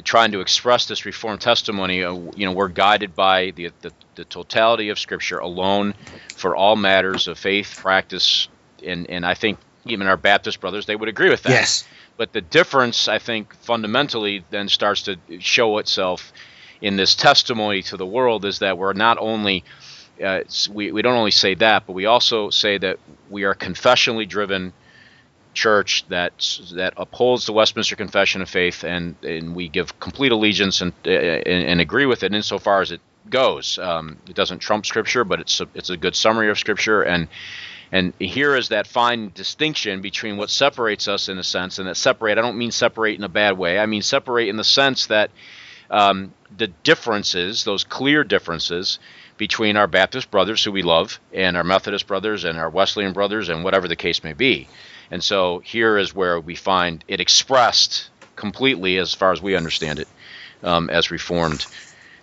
trying 0.02 0.32
to 0.32 0.40
express 0.40 0.86
this 0.86 1.04
reformed 1.04 1.40
testimony, 1.40 2.02
uh, 2.02 2.14
you 2.34 2.46
know, 2.46 2.52
we're 2.52 2.68
guided 2.68 3.14
by 3.14 3.52
the, 3.52 3.70
the 3.82 3.92
the 4.16 4.24
totality 4.24 4.88
of 4.88 4.98
Scripture 4.98 5.38
alone 5.38 5.94
for 6.34 6.56
all 6.56 6.74
matters 6.74 7.28
of 7.28 7.38
faith, 7.38 7.76
practice, 7.76 8.48
and 8.84 9.08
and 9.08 9.24
I 9.24 9.34
think 9.34 9.58
even 9.84 10.08
our 10.08 10.16
Baptist 10.16 10.60
brothers 10.60 10.86
they 10.86 10.96
would 10.96 11.08
agree 11.08 11.30
with 11.30 11.44
that. 11.44 11.50
Yes. 11.50 11.84
But 12.16 12.32
the 12.32 12.40
difference, 12.40 13.08
I 13.08 13.18
think, 13.18 13.54
fundamentally 13.56 14.44
then 14.50 14.68
starts 14.68 15.02
to 15.02 15.16
show 15.38 15.78
itself 15.78 16.32
in 16.80 16.96
this 16.96 17.14
testimony 17.14 17.82
to 17.82 17.96
the 17.96 18.06
world 18.06 18.44
is 18.44 18.60
that 18.60 18.78
we're 18.78 18.92
not 18.92 19.18
only 19.18 19.64
uh, 20.22 20.40
we, 20.72 20.92
we 20.92 21.02
don't 21.02 21.16
only 21.16 21.30
say 21.30 21.54
that, 21.54 21.86
but 21.86 21.92
we 21.92 22.06
also 22.06 22.50
say 22.50 22.78
that 22.78 22.98
we 23.28 23.44
are 23.44 23.54
confessionally 23.54 24.26
driven 24.26 24.72
church 25.52 26.04
that 26.08 26.32
that 26.74 26.94
upholds 26.96 27.46
the 27.46 27.52
Westminster 27.52 27.96
Confession 27.96 28.42
of 28.42 28.48
Faith, 28.48 28.84
and, 28.84 29.16
and 29.22 29.54
we 29.54 29.68
give 29.68 29.98
complete 30.00 30.32
allegiance 30.32 30.80
and, 30.80 30.92
uh, 31.06 31.10
and, 31.10 31.68
and 31.68 31.80
agree 31.80 32.06
with 32.06 32.22
it 32.22 32.34
insofar 32.34 32.82
as 32.82 32.92
it 32.92 33.00
goes. 33.30 33.78
Um, 33.78 34.18
it 34.28 34.36
doesn't 34.36 34.58
trump 34.60 34.86
Scripture, 34.86 35.24
but 35.24 35.40
it's 35.40 35.60
a, 35.60 35.68
it's 35.74 35.90
a 35.90 35.96
good 35.96 36.14
summary 36.14 36.50
of 36.50 36.58
Scripture, 36.58 37.02
and 37.02 37.28
and 37.92 38.12
here 38.18 38.56
is 38.56 38.68
that 38.68 38.86
fine 38.86 39.30
distinction 39.34 40.00
between 40.00 40.36
what 40.36 40.50
separates 40.50 41.08
us 41.08 41.28
in 41.28 41.38
a 41.38 41.44
sense, 41.44 41.78
and 41.78 41.88
that 41.88 41.96
separate, 41.96 42.38
I 42.38 42.42
don't 42.42 42.58
mean 42.58 42.72
separate 42.72 43.18
in 43.18 43.24
a 43.24 43.28
bad 43.28 43.56
way. 43.56 43.78
I 43.78 43.86
mean 43.86 44.02
separate 44.02 44.48
in 44.48 44.56
the 44.56 44.64
sense 44.64 45.06
that 45.06 45.30
um, 45.90 46.32
the 46.56 46.66
differences, 46.66 47.64
those 47.64 47.84
clear 47.84 48.24
differences 48.24 48.98
between 49.36 49.76
our 49.76 49.86
Baptist 49.86 50.30
brothers 50.30 50.64
who 50.64 50.72
we 50.72 50.82
love 50.82 51.20
and 51.32 51.56
our 51.56 51.64
Methodist 51.64 52.06
brothers 52.06 52.44
and 52.44 52.58
our 52.58 52.70
Wesleyan 52.70 53.12
brothers 53.12 53.48
and 53.48 53.62
whatever 53.62 53.86
the 53.86 53.96
case 53.96 54.24
may 54.24 54.32
be. 54.32 54.68
And 55.10 55.22
so 55.22 55.60
here 55.60 55.98
is 55.98 56.14
where 56.14 56.40
we 56.40 56.54
find 56.54 57.04
it 57.06 57.20
expressed 57.20 58.10
completely, 58.34 58.98
as 58.98 59.14
far 59.14 59.32
as 59.32 59.40
we 59.40 59.54
understand 59.54 59.98
it, 59.98 60.08
um, 60.62 60.90
as 60.90 61.10
Reformed 61.10 61.66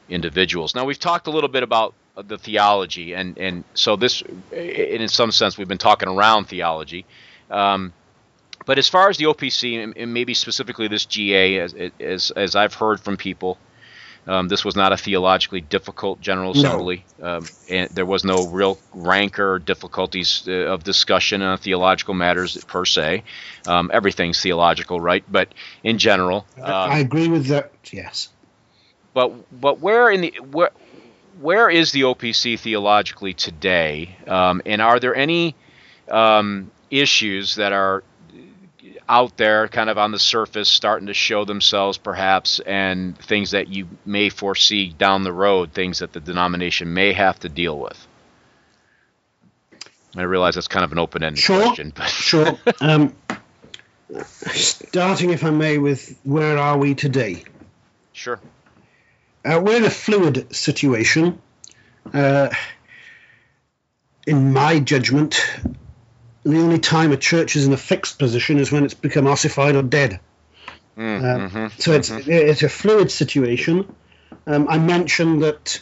individuals. 0.10 0.76
Now, 0.76 0.86
we've 0.86 1.00
talked 1.00 1.28
a 1.28 1.32
little 1.32 1.50
bit 1.50 1.64
about 1.64 1.94
the 2.16 2.38
theology, 2.38 3.14
and 3.14 3.38
and 3.38 3.64
so 3.74 3.96
this, 3.96 4.24
in 4.52 5.08
some 5.08 5.32
sense, 5.32 5.58
we've 5.58 5.68
been 5.68 5.78
talking 5.78 6.10
around 6.10 6.46
theology. 6.46 7.06
Um, 7.50 7.94
but 8.66 8.78
as 8.78 8.88
far 8.88 9.10
as 9.10 9.18
the 9.18 9.26
OPC, 9.26 9.94
and 9.96 10.14
maybe 10.14 10.34
specifically 10.34 10.88
this 10.88 11.06
GA, 11.06 11.60
as 11.60 11.76
as, 12.00 12.32
as 12.32 12.56
I've 12.56 12.74
heard 12.74 13.00
from 13.00 13.18
people, 13.18 13.58
um, 14.28 14.48
this 14.48 14.64
was 14.64 14.76
not 14.76 14.94
a 14.94 14.98
theologically 14.98 15.60
difficult 15.60 16.22
General 16.22 16.52
Assembly, 16.52 17.04
no. 17.20 17.38
um, 17.38 17.46
and 17.70 17.90
there 17.90 18.06
was 18.06 18.24
no 18.24 18.48
real 18.48 18.78
rancor 18.94 19.54
or 19.54 19.60
difficulties 19.60 20.44
uh, 20.48 20.52
of 20.52 20.84
discussion 20.84 21.42
on 21.42 21.58
theological 21.58 22.14
matters 22.14 22.64
per 22.66 22.86
se. 22.86 23.24
Um, 23.68 23.92
everything's 23.94 24.42
theological, 24.42 25.02
right? 25.02 25.24
But 25.30 25.50
in 25.84 25.98
general, 25.98 26.46
I 26.62 27.00
um, 27.00 27.02
agree 27.02 27.28
with 27.28 27.48
that. 27.48 27.72
Yes. 27.92 28.30
But 29.14 29.34
but 29.60 29.80
where 29.80 30.10
in 30.10 30.22
the 30.22 30.34
where 30.52 30.72
where 31.40 31.70
is 31.70 31.92
the 31.92 32.02
OPC 32.02 32.60
theologically 32.60 33.34
today? 33.34 34.16
Um, 34.28 34.62
and 34.66 34.82
are 34.82 35.00
there 35.00 35.16
any 35.16 35.56
um, 36.10 36.72
issues 36.90 37.56
that 37.56 37.74
are 37.74 38.04
out 39.08 39.36
there, 39.38 39.68
kind 39.68 39.90
of 39.90 39.98
on 39.98 40.12
the 40.12 40.20
surface, 40.20 40.70
starting 40.70 41.08
to 41.08 41.14
show 41.14 41.46
themselves 41.46 41.98
perhaps, 41.98 42.60
and 42.60 43.18
things 43.18 43.52
that 43.52 43.68
you 43.68 43.88
may 44.06 44.30
foresee 44.30 44.90
down 44.90 45.24
the 45.24 45.34
road, 45.34 45.74
things 45.74 46.00
that 46.00 46.14
the 46.14 46.20
denomination 46.20 46.94
may 46.94 47.14
have 47.14 47.40
to 47.40 47.50
deal 47.50 47.78
with? 47.78 48.08
I 50.16 50.22
realize 50.24 50.56
that's 50.56 50.68
kind 50.68 50.86
of 50.86 50.92
an 50.92 51.00
open-ended 51.00 51.42
sure, 51.42 51.62
question, 51.62 51.92
but 51.96 52.08
sure. 52.08 52.58
Um, 52.80 53.16
starting, 54.22 55.32
if 55.32 55.44
I 55.44 55.50
may, 55.50 55.80
with 55.80 56.20
where 56.24 56.58
are 56.58 56.78
we 56.78 56.94
today? 56.94 57.44
Sure. 58.14 58.40
Uh, 59.46 59.62
we're 59.64 59.78
in 59.78 59.86
a 59.86 59.90
fluid 59.90 60.56
situation. 60.56 61.42
Uh, 62.14 62.50
in 64.26 64.54
my 64.54 64.80
judgment, 64.80 65.42
the 66.44 66.58
only 66.60 66.80
time 66.80 67.12
a 67.12 67.18
church 67.18 67.56
is 67.56 67.66
in 67.66 67.74
a 67.74 67.78
fixed 67.78 68.20
position 68.20 68.58
is 68.58 68.72
when 68.72 68.86
it's 68.86 68.94
become 68.94 69.28
ossified 69.28 69.76
or 69.76 69.84
dead. 69.84 70.20
Mm, 70.98 71.24
uh, 71.24 71.50
mm-hmm, 71.50 71.80
so 71.80 71.94
it's 71.94 72.10
mm-hmm. 72.10 72.30
it's 72.30 72.62
a 72.62 72.70
fluid 72.70 73.12
situation. 73.12 73.94
Um, 74.46 74.68
I 74.70 74.78
mentioned 74.78 75.44
that 75.44 75.82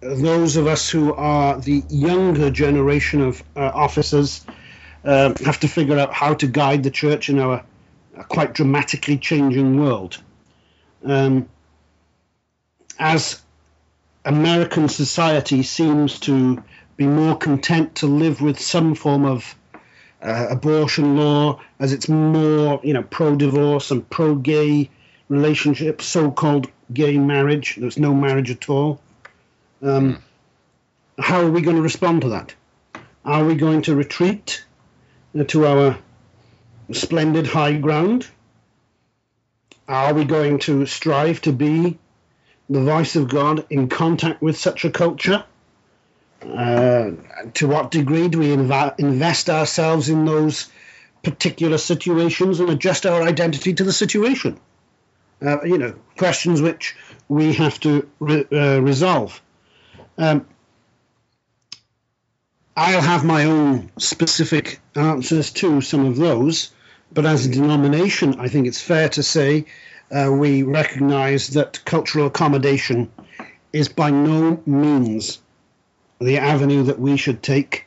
those 0.00 0.56
of 0.56 0.66
us 0.66 0.90
who 0.90 1.14
are 1.14 1.58
the 1.58 1.82
younger 1.88 2.50
generation 2.50 3.22
of 3.22 3.42
uh, 3.56 3.60
officers 3.60 4.44
uh, 5.04 5.34
have 5.44 5.60
to 5.60 5.68
figure 5.68 5.98
out 5.98 6.12
how 6.12 6.34
to 6.34 6.46
guide 6.46 6.82
the 6.82 6.90
church 6.90 7.28
in 7.28 7.38
our 7.38 7.64
quite 8.28 8.52
dramatically 8.52 9.16
changing 9.16 9.78
world. 9.80 10.18
Um, 11.04 11.48
as 13.02 13.42
American 14.24 14.88
society 14.88 15.62
seems 15.62 16.20
to 16.20 16.62
be 16.96 17.06
more 17.06 17.36
content 17.36 17.96
to 17.96 18.06
live 18.06 18.40
with 18.40 18.60
some 18.60 18.94
form 18.94 19.24
of 19.24 19.56
uh, 20.22 20.46
abortion 20.50 21.16
law, 21.16 21.60
as 21.80 21.92
it's 21.92 22.08
more, 22.08 22.80
you 22.84 22.94
know, 22.94 23.02
pro-divorce 23.02 23.90
and 23.90 24.08
pro-gay 24.08 24.88
relationships, 25.28 26.06
so-called 26.06 26.68
gay 26.92 27.18
marriage. 27.18 27.76
There's 27.76 27.98
no 27.98 28.14
marriage 28.14 28.50
at 28.50 28.68
all. 28.68 29.00
Um. 29.82 30.22
How 31.18 31.42
are 31.42 31.50
we 31.50 31.60
going 31.60 31.76
to 31.76 31.82
respond 31.82 32.22
to 32.22 32.30
that? 32.30 32.54
Are 33.24 33.44
we 33.44 33.54
going 33.54 33.82
to 33.82 33.94
retreat 33.94 34.64
uh, 35.38 35.44
to 35.44 35.66
our 35.66 35.98
splendid 36.90 37.46
high 37.46 37.74
ground? 37.74 38.26
Are 39.86 40.14
we 40.14 40.24
going 40.24 40.58
to 40.60 40.86
strive 40.86 41.42
to 41.42 41.52
be 41.52 41.98
the 42.72 42.80
voice 42.80 43.16
of 43.16 43.28
God 43.28 43.66
in 43.68 43.88
contact 43.88 44.40
with 44.40 44.56
such 44.56 44.84
a 44.84 44.90
culture? 44.90 45.44
Uh, 46.42 47.12
to 47.54 47.68
what 47.68 47.90
degree 47.90 48.28
do 48.28 48.40
we 48.40 48.48
inv- 48.48 48.98
invest 48.98 49.48
ourselves 49.48 50.08
in 50.08 50.24
those 50.24 50.68
particular 51.22 51.78
situations 51.78 52.58
and 52.58 52.70
adjust 52.70 53.06
our 53.06 53.22
identity 53.22 53.74
to 53.74 53.84
the 53.84 53.92
situation? 53.92 54.58
Uh, 55.44 55.62
you 55.64 55.78
know, 55.78 55.94
questions 56.16 56.62
which 56.62 56.96
we 57.28 57.52
have 57.52 57.78
to 57.80 58.08
re- 58.18 58.46
uh, 58.50 58.80
resolve. 58.80 59.40
Um, 60.18 60.46
I'll 62.76 63.02
have 63.02 63.24
my 63.24 63.44
own 63.44 63.90
specific 63.98 64.80
answers 64.94 65.50
to 65.52 65.80
some 65.82 66.06
of 66.06 66.16
those, 66.16 66.70
but 67.12 67.26
as 67.26 67.44
a 67.44 67.50
denomination, 67.50 68.40
I 68.40 68.48
think 68.48 68.66
it's 68.66 68.80
fair 68.80 69.10
to 69.10 69.22
say 69.22 69.66
uh, 70.12 70.30
we 70.30 70.62
recognize 70.62 71.48
that 71.48 71.84
cultural 71.84 72.26
accommodation 72.26 73.10
is 73.72 73.88
by 73.88 74.10
no 74.10 74.62
means 74.66 75.40
the 76.20 76.38
avenue 76.38 76.84
that 76.84 76.98
we 76.98 77.16
should 77.16 77.42
take. 77.42 77.86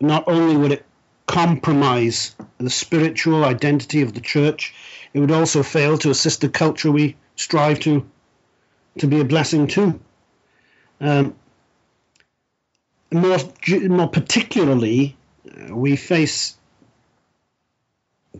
Not 0.00 0.24
only 0.26 0.56
would 0.56 0.72
it 0.72 0.86
compromise 1.26 2.34
the 2.56 2.70
spiritual 2.70 3.44
identity 3.44 4.00
of 4.02 4.14
the 4.14 4.20
church, 4.20 4.74
it 5.12 5.20
would 5.20 5.30
also 5.30 5.62
fail 5.62 5.98
to 5.98 6.10
assist 6.10 6.40
the 6.40 6.48
culture 6.48 6.90
we 6.90 7.16
strive 7.36 7.80
to 7.80 8.08
to 8.98 9.06
be 9.06 9.20
a 9.20 9.24
blessing 9.24 9.66
to. 9.68 10.00
Um, 11.00 11.36
more, 13.12 13.38
more 13.68 14.08
particularly, 14.08 15.16
uh, 15.46 15.74
we 15.74 15.94
face 15.96 16.56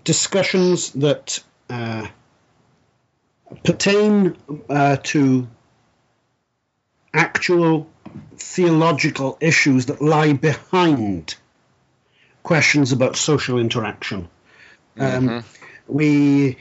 discussions 0.03 0.93
that 0.93 1.43
uh, 1.71 2.09
pertain 3.65 4.37
uh, 4.69 4.97
to 5.03 5.49
actual 7.13 7.89
theological 8.37 9.39
issues 9.41 9.87
that 9.87 10.01
lie 10.01 10.33
behind 10.33 11.35
questions 12.43 12.93
about 12.93 13.17
social 13.17 13.59
interaction. 13.59 14.29
Um, 14.97 15.29
mm-hmm. 15.29 15.39
We 15.87 16.59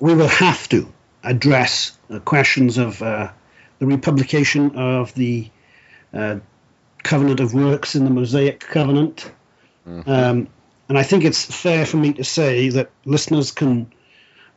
we 0.00 0.14
will 0.14 0.28
have 0.28 0.68
to 0.70 0.92
address 1.22 1.96
questions 2.24 2.78
of 2.78 3.02
uh, 3.02 3.32
the 3.78 3.86
republication 3.86 4.76
of 4.76 5.14
the 5.14 5.50
uh, 6.14 6.38
covenant 7.02 7.40
of 7.40 7.54
works 7.54 7.94
in 7.94 8.04
the 8.04 8.10
Mosaic 8.10 8.60
covenant. 8.60 9.30
Mm-hmm. 9.86 10.10
Um, 10.10 10.48
and 10.88 10.98
I 10.98 11.02
think 11.02 11.24
it's 11.24 11.44
fair 11.44 11.84
for 11.84 11.96
me 11.96 12.14
to 12.14 12.24
say 12.24 12.70
that 12.70 12.90
listeners 13.04 13.52
can 13.52 13.92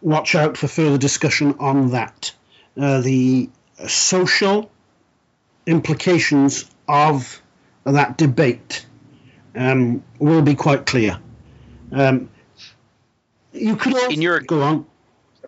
watch 0.02 0.36
out 0.36 0.58
for 0.58 0.68
further 0.68 0.98
discussion 0.98 1.56
on 1.60 1.92
that. 1.92 2.34
Uh, 2.80 3.02
the 3.02 3.50
social 3.88 4.72
implications 5.66 6.70
of 6.88 7.42
that 7.86 8.18
debate 8.18 8.86
um, 9.56 10.04
will 10.20 10.42
be 10.42 10.56
quite 10.56 10.86
clear. 10.86 11.20
Um, 11.92 12.30
you 13.54 13.76
could 13.76 13.94
also, 13.94 14.10
in 14.10 14.22
your 14.22 14.40
go 14.40 14.62
on. 14.62 14.86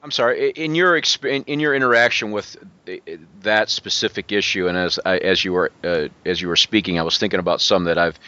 I'm 0.02 0.12
sorry. 0.12 0.50
In 0.52 0.76
your 0.76 0.98
in 0.98 1.60
your 1.62 1.74
interaction 1.74 2.32
with 2.32 2.58
that 3.42 3.70
specific 3.70 4.34
issue, 4.34 4.68
and 4.68 4.78
as 4.78 5.00
I, 5.06 5.18
as 5.20 5.46
you 5.46 5.54
were 5.54 5.72
uh, 5.84 6.10
as 6.26 6.42
you 6.42 6.50
were 6.50 6.58
speaking, 6.58 7.00
I 7.00 7.04
was 7.04 7.18
thinking 7.18 7.40
about 7.40 7.62
some 7.62 7.86
that 7.86 7.98
I've 7.98 8.20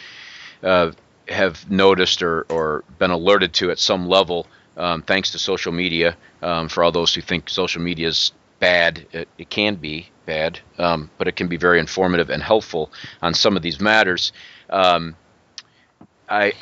uh, 0.64 0.92
have 1.28 1.70
noticed 1.70 2.22
or, 2.22 2.46
or 2.50 2.84
been 3.00 3.12
alerted 3.12 3.54
to 3.54 3.72
at 3.72 3.80
some 3.80 4.08
level, 4.08 4.48
um, 4.78 5.02
thanks 5.02 5.32
to 5.32 5.40
social 5.40 5.72
media. 5.72 6.16
Um, 6.42 6.70
for 6.70 6.84
all 6.84 6.92
those 6.92 7.14
who 7.14 7.22
think 7.22 7.50
social 7.50 7.82
media 7.82 8.08
is 8.08 8.32
bad, 8.60 9.06
it, 9.12 9.28
it 9.38 9.50
can 9.50 9.76
be 9.76 10.10
bad, 10.26 10.60
um, 10.78 11.10
but 11.18 11.28
it 11.28 11.36
can 11.36 11.48
be 11.48 11.58
very 11.58 11.80
informative 11.80 12.30
and 12.30 12.42
helpful 12.42 12.92
on 13.22 13.34
some 13.34 13.56
of 13.56 13.62
these 13.62 13.80
matters. 13.80 14.32
Um, 14.70 15.16
I 16.28 16.54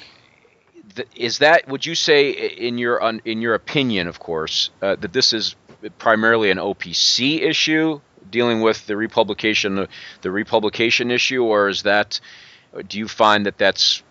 is 1.16 1.40
that 1.40 1.68
would 1.68 1.86
you 1.86 1.96
say 1.96 2.30
in 2.32 2.78
your 2.78 2.98
in 3.26 3.42
your 3.42 3.56
opinion, 3.56 4.08
of 4.08 4.20
course, 4.20 4.70
uh, 4.82 4.96
that 4.98 5.14
this 5.14 5.34
is 5.34 5.56
primarily 5.98 6.50
an 6.52 6.58
OPC 6.58 7.42
issue 7.42 8.00
dealing 8.30 8.62
with 8.62 8.86
the 8.88 8.96
republication 8.96 9.88
the 10.22 10.32
republication 10.32 11.12
issue, 11.12 11.44
or 11.44 11.70
is 11.70 11.84
that 11.84 12.20
do 12.88 12.98
you 13.00 13.08
find 13.08 13.46
that 13.46 13.58
that's 13.58 14.04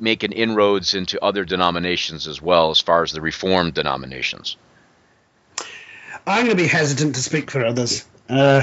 making 0.00 0.32
inroads 0.32 0.94
into 0.94 1.22
other 1.22 1.44
denominations 1.44 2.26
as 2.26 2.40
well, 2.40 2.70
as 2.70 2.80
far 2.80 3.02
as 3.02 3.12
the 3.12 3.20
reformed 3.20 3.74
denominations? 3.74 4.56
I'm 6.26 6.44
going 6.44 6.56
to 6.56 6.62
be 6.62 6.68
hesitant 6.68 7.14
to 7.14 7.22
speak 7.22 7.50
for 7.50 7.64
others. 7.64 8.04
Uh, 8.28 8.62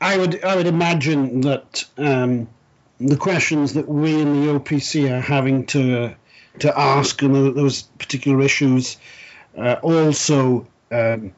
I 0.00 0.16
would 0.16 0.42
I 0.44 0.56
would 0.56 0.66
imagine 0.66 1.42
that. 1.42 1.84
Um, 1.98 2.48
the 3.00 3.16
questions 3.16 3.72
that 3.74 3.88
we 3.88 4.20
in 4.20 4.40
the 4.40 4.52
OPC 4.52 5.10
are 5.10 5.20
having 5.20 5.64
to 5.66 6.14
to 6.58 6.78
ask 6.78 7.22
and 7.22 7.34
those 7.56 7.82
particular 7.82 8.42
issues 8.42 8.98
uh, 9.56 9.76
also 9.82 10.66
um, 10.92 11.32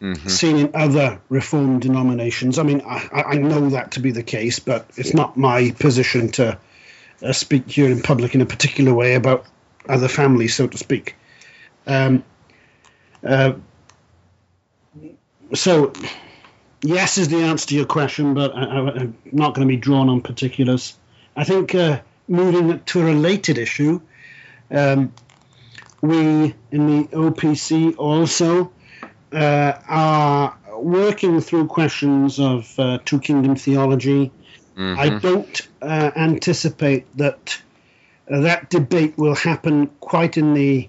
mm-hmm. 0.00 0.28
seen 0.28 0.56
in 0.56 0.70
other 0.74 1.20
reformed 1.28 1.82
denominations. 1.82 2.58
I 2.58 2.62
mean, 2.62 2.82
I, 2.86 3.24
I, 3.28 3.34
know 3.36 3.70
that 3.70 3.92
to 3.92 4.00
be 4.00 4.10
the 4.10 4.22
case, 4.22 4.58
but 4.58 4.90
it's 4.96 5.14
not 5.14 5.36
my 5.36 5.70
position 5.78 6.30
to 6.32 6.58
uh, 7.22 7.32
speak 7.32 7.70
here 7.70 7.90
in 7.90 8.02
public 8.02 8.34
in 8.34 8.40
a 8.40 8.46
particular 8.46 8.94
way 8.94 9.14
about 9.14 9.46
other 9.88 10.08
families, 10.08 10.54
so 10.54 10.66
to 10.66 10.78
speak. 10.78 11.16
Um, 11.86 12.24
uh, 13.26 13.54
so 15.54 15.92
yes 16.82 17.18
is 17.18 17.28
the 17.28 17.38
answer 17.38 17.68
to 17.68 17.74
your 17.74 17.86
question, 17.86 18.34
but 18.34 18.54
I, 18.54 18.78
am 18.78 19.16
not 19.32 19.54
going 19.54 19.66
to 19.66 19.72
be 19.72 19.76
drawn 19.76 20.08
on 20.08 20.20
particulars. 20.20 20.96
I 21.36 21.44
think 21.44 21.74
uh, 21.74 22.00
moving 22.28 22.80
to 22.80 23.00
a 23.00 23.04
related 23.04 23.58
issue, 23.58 24.00
um, 24.70 25.12
we 26.00 26.54
in 26.70 26.86
the 26.86 27.08
OPC 27.08 27.96
also 27.98 28.72
uh, 29.32 29.72
are 29.88 30.58
working 30.76 31.40
through 31.40 31.66
questions 31.66 32.38
of 32.38 32.78
uh, 32.78 32.98
two 33.04 33.20
kingdom 33.20 33.56
theology. 33.56 34.32
Mm-hmm. 34.76 35.00
I 35.00 35.18
don't 35.18 35.68
uh, 35.82 36.10
anticipate 36.16 37.06
that 37.16 37.60
uh, 38.30 38.40
that 38.40 38.70
debate 38.70 39.18
will 39.18 39.34
happen 39.34 39.88
quite 40.00 40.36
in 40.36 40.54
the 40.54 40.88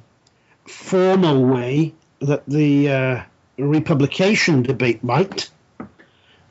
formal 0.66 1.44
way 1.46 1.94
that 2.20 2.46
the 2.48 2.89
uh, 2.89 3.24
republication 3.58 4.64
debate 4.64 5.04
might. 5.04 5.50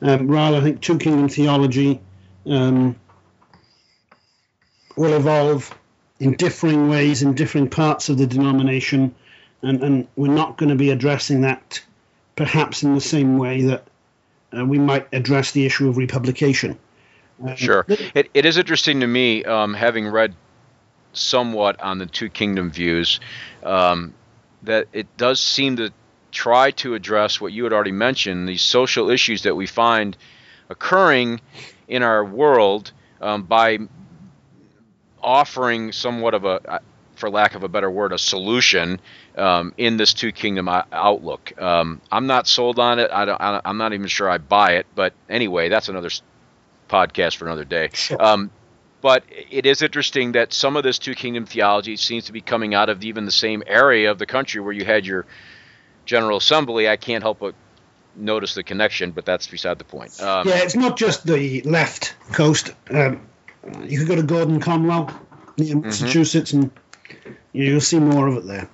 Um, 0.01 0.27
rather, 0.27 0.57
I 0.57 0.61
think 0.61 0.81
two 0.81 0.97
kingdom 0.97 1.29
theology 1.29 1.99
um, 2.45 2.95
will 4.95 5.13
evolve 5.13 5.73
in 6.19 6.33
differing 6.33 6.89
ways 6.89 7.23
in 7.23 7.33
differing 7.33 7.67
parts 7.67 8.09
of 8.09 8.17
the 8.17 8.27
denomination, 8.27 9.15
and, 9.61 9.81
and 9.83 10.07
we're 10.15 10.33
not 10.33 10.57
going 10.57 10.69
to 10.69 10.75
be 10.75 10.89
addressing 10.89 11.41
that 11.41 11.81
perhaps 12.35 12.83
in 12.83 12.95
the 12.95 13.01
same 13.01 13.37
way 13.37 13.61
that 13.63 13.87
uh, 14.57 14.65
we 14.65 14.79
might 14.79 15.07
address 15.13 15.51
the 15.51 15.65
issue 15.65 15.89
of 15.89 15.97
republication. 15.97 16.77
Uh, 17.45 17.55
sure. 17.55 17.85
It, 17.87 18.29
it 18.33 18.45
is 18.45 18.57
interesting 18.57 18.99
to 19.01 19.07
me, 19.07 19.43
um, 19.43 19.73
having 19.73 20.07
read 20.07 20.35
somewhat 21.13 21.79
on 21.81 21.97
the 21.97 22.05
two 22.05 22.29
kingdom 22.29 22.71
views, 22.71 23.19
um, 23.63 24.13
that 24.63 24.87
it 24.93 25.07
does 25.17 25.39
seem 25.39 25.75
to 25.77 25.91
try 26.31 26.71
to 26.71 26.93
address 26.93 27.41
what 27.41 27.51
you 27.51 27.63
had 27.63 27.73
already 27.73 27.91
mentioned 27.91 28.47
these 28.47 28.61
social 28.61 29.09
issues 29.09 29.43
that 29.43 29.55
we 29.55 29.67
find 29.67 30.15
occurring 30.69 31.41
in 31.87 32.03
our 32.03 32.23
world 32.23 32.91
um, 33.19 33.43
by 33.43 33.77
offering 35.21 35.91
somewhat 35.91 36.33
of 36.33 36.45
a 36.45 36.81
for 37.21 37.29
lack 37.29 37.55
of 37.55 37.63
a 37.63 37.69
better 37.69 37.89
word, 37.89 38.11
a 38.11 38.17
solution 38.17 38.99
um, 39.37 39.73
in 39.77 39.95
this 39.95 40.13
two 40.13 40.33
kingdom 40.33 40.67
outlook. 40.67 41.53
Um, 41.61 42.01
I'm 42.11 42.27
not 42.27 42.47
sold 42.47 42.79
on 42.79 42.99
it. 42.99 43.09
I 43.11 43.61
am 43.63 43.77
not 43.77 43.93
even 43.93 44.07
sure 44.07 44.29
I 44.29 44.39
buy 44.39 44.73
it. 44.73 44.87
But 44.93 45.13
anyway, 45.29 45.69
that's 45.69 45.87
another 45.87 46.09
podcast 46.89 47.37
for 47.37 47.45
another 47.45 47.63
day. 47.63 47.91
Um, 48.19 48.51
but 49.01 49.23
it 49.49 49.65
is 49.65 49.81
interesting 49.81 50.33
that 50.33 50.53
some 50.53 50.75
of 50.75 50.83
this 50.83 50.99
two 50.99 51.15
kingdom 51.15 51.45
theology 51.45 51.95
seems 51.95 52.25
to 52.25 52.33
be 52.33 52.41
coming 52.41 52.75
out 52.75 52.89
of 52.89 53.03
even 53.03 53.25
the 53.25 53.31
same 53.31 53.63
area 53.65 54.11
of 54.11 54.19
the 54.19 54.25
country 54.25 54.61
where 54.61 54.73
you 54.73 54.83
had 54.83 55.05
your 55.05 55.25
General 56.05 56.37
Assembly, 56.37 56.89
I 56.89 56.97
can't 56.97 57.23
help 57.23 57.39
but 57.39 57.55
notice 58.15 58.53
the 58.53 58.63
connection, 58.63 59.11
but 59.11 59.25
that's 59.25 59.47
beside 59.47 59.77
the 59.77 59.85
point. 59.85 60.19
Um, 60.21 60.47
yeah, 60.47 60.57
it's 60.57 60.75
not 60.75 60.97
just 60.97 61.25
the 61.25 61.61
left 61.61 62.15
coast. 62.33 62.73
Um, 62.89 63.21
you 63.87 63.99
could 63.99 64.07
go 64.07 64.15
to 64.15 64.23
Gordon 64.23 64.59
Conwell, 64.59 65.09
near 65.57 65.75
mm-hmm. 65.75 65.87
Massachusetts, 65.87 66.53
and 66.53 66.71
you'll 67.53 67.81
see 67.81 67.99
more 67.99 68.27
of 68.27 68.37
it 68.37 68.47
there. 68.47 68.69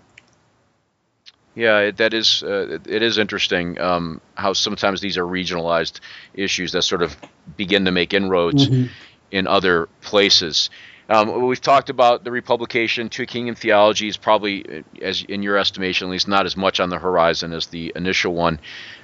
Yeah, 1.55 1.89
that 1.89 2.13
is 2.13 2.43
uh, 2.43 2.77
it 2.85 3.01
is 3.01 3.17
interesting 3.17 3.79
um, 3.81 4.21
how 4.35 4.53
sometimes 4.53 5.01
these 5.01 5.17
are 5.17 5.23
regionalized 5.23 6.01
issues 6.35 6.73
that 6.73 6.83
sort 6.83 7.01
of 7.01 7.17
begin 7.55 7.85
to 7.85 7.91
make 7.91 8.13
inroads 8.13 8.69
mm-hmm. 8.69 8.91
in 9.31 9.47
other 9.47 9.88
places. 10.01 10.69
Um, 11.09 11.45
we've 11.45 11.61
talked 11.61 11.89
about 11.89 12.23
the 12.23 12.31
republication. 12.31 13.09
Two 13.09 13.25
kingdom 13.25 13.55
theology 13.55 14.07
is 14.07 14.17
probably, 14.17 14.83
as 15.01 15.23
in 15.23 15.41
your 15.41 15.57
estimation, 15.57 16.07
at 16.07 16.11
least, 16.11 16.27
not 16.27 16.45
as 16.45 16.57
much 16.57 16.79
on 16.79 16.89
the 16.89 16.99
horizon 16.99 17.53
as 17.53 17.67
the 17.67 17.93
initial 17.95 18.33
one. 18.33 18.59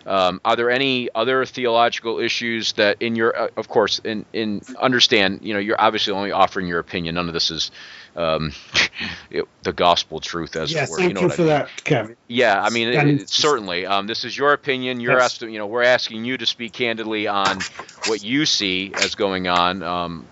Um, 0.06 0.42
are 0.44 0.58
there 0.58 0.70
any 0.70 1.10
other 1.16 1.46
theological 1.46 2.20
issues 2.20 2.74
that, 2.74 3.02
in 3.02 3.16
your, 3.16 3.38
uh, 3.38 3.48
of 3.56 3.70
course, 3.70 4.00
in 4.00 4.26
in 4.34 4.62
understand, 4.82 5.40
you 5.44 5.54
know, 5.54 5.60
you're 5.62 5.80
obviously 5.80 6.12
only 6.12 6.32
offering 6.32 6.68
your 6.68 6.80
opinion. 6.80 7.16
None 7.16 7.28
of 7.28 7.34
this 7.34 7.52
is 7.52 7.72
um, 8.18 8.52
it, 9.30 9.48
the 9.64 9.72
gospel 9.72 10.20
truth, 10.20 10.58
as 10.58 10.74
yeah, 10.74 10.84
it 10.84 10.90
were. 10.90 10.98
Thank 10.98 11.10
you, 11.10 11.14
know 11.14 11.22
you 11.22 11.30
for 11.30 11.36
I 11.36 11.38
mean. 11.38 11.48
that, 11.48 11.70
Kevin. 11.86 12.18
Yeah, 12.28 12.62
I 12.62 12.70
mean, 12.70 12.90
it, 12.90 13.22
it, 13.22 13.30
certainly. 13.30 13.86
Um, 13.86 14.08
this 14.08 14.26
is 14.26 14.38
your 14.38 14.52
opinion. 14.52 15.00
Your 15.00 15.14
yes. 15.14 15.26
estimate. 15.26 15.54
You 15.54 15.60
know, 15.60 15.68
we're 15.68 15.84
asking 15.84 16.26
you 16.26 16.38
to 16.38 16.46
speak 16.46 16.74
candidly 16.74 17.28
on 17.28 17.60
what 18.08 18.24
you 18.24 18.46
see 18.46 18.92
as 18.94 19.16
going 19.16 19.48
on. 19.48 20.28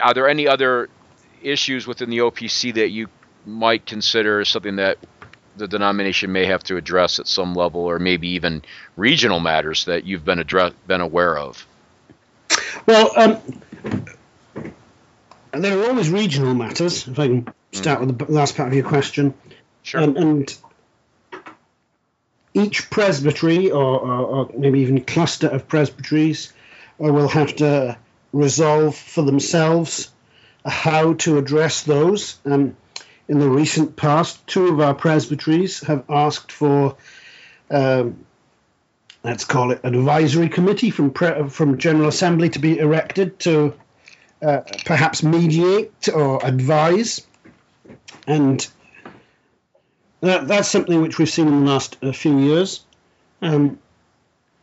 Are 0.00 0.14
there 0.14 0.28
any 0.28 0.48
other 0.48 0.88
issues 1.42 1.86
within 1.86 2.10
the 2.10 2.18
OPC 2.18 2.74
that 2.74 2.90
you 2.90 3.08
might 3.44 3.86
consider 3.86 4.44
something 4.44 4.76
that 4.76 4.98
the 5.56 5.68
denomination 5.68 6.32
may 6.32 6.46
have 6.46 6.62
to 6.64 6.76
address 6.76 7.18
at 7.18 7.26
some 7.26 7.54
level, 7.54 7.82
or 7.82 7.98
maybe 7.98 8.28
even 8.30 8.62
regional 8.96 9.40
matters 9.40 9.86
that 9.86 10.04
you've 10.04 10.24
been 10.24 10.38
address, 10.38 10.72
been 10.86 11.00
aware 11.00 11.38
of? 11.38 11.66
Well, 12.86 13.10
um, 13.16 13.38
there 15.52 15.78
are 15.78 15.88
always 15.88 16.10
regional 16.10 16.54
matters. 16.54 17.08
If 17.08 17.18
I 17.18 17.28
can 17.28 17.48
start 17.72 18.00
mm. 18.00 18.06
with 18.06 18.18
the 18.18 18.32
last 18.32 18.56
part 18.56 18.68
of 18.68 18.74
your 18.74 18.84
question, 18.84 19.34
sure. 19.82 20.02
Um, 20.02 20.16
and 20.16 20.58
each 22.54 22.88
presbytery, 22.90 23.70
or, 23.70 24.00
or, 24.00 24.26
or, 24.26 24.50
maybe 24.56 24.80
even 24.80 25.02
cluster 25.04 25.48
of 25.48 25.68
presbyteries, 25.68 26.52
uh, 27.02 27.12
will 27.12 27.28
have 27.28 27.56
to 27.56 27.98
resolve 28.32 28.96
for 28.96 29.22
themselves 29.22 30.10
how 30.64 31.14
to 31.14 31.38
address 31.38 31.82
those. 31.82 32.38
Um, 32.44 32.76
in 33.28 33.38
the 33.38 33.48
recent 33.48 33.96
past, 33.96 34.46
two 34.46 34.68
of 34.68 34.80
our 34.80 34.94
presbyteries 34.94 35.80
have 35.86 36.04
asked 36.08 36.52
for, 36.52 36.96
um, 37.70 38.24
let's 39.24 39.44
call 39.44 39.72
it, 39.72 39.80
an 39.82 39.94
advisory 39.94 40.48
committee 40.48 40.90
from 40.90 41.10
pre- 41.10 41.48
from 41.48 41.78
General 41.78 42.08
Assembly 42.08 42.50
to 42.50 42.58
be 42.58 42.78
erected 42.78 43.38
to 43.40 43.74
uh, 44.42 44.60
perhaps 44.84 45.22
mediate 45.22 46.08
or 46.12 46.44
advise, 46.44 47.26
and 48.26 48.66
that, 50.20 50.46
that's 50.46 50.68
something 50.68 51.02
which 51.02 51.18
we've 51.18 51.30
seen 51.30 51.48
in 51.48 51.64
the 51.64 51.70
last 51.70 51.96
uh, 52.02 52.12
few 52.12 52.38
years. 52.38 52.84
Um, 53.42 53.78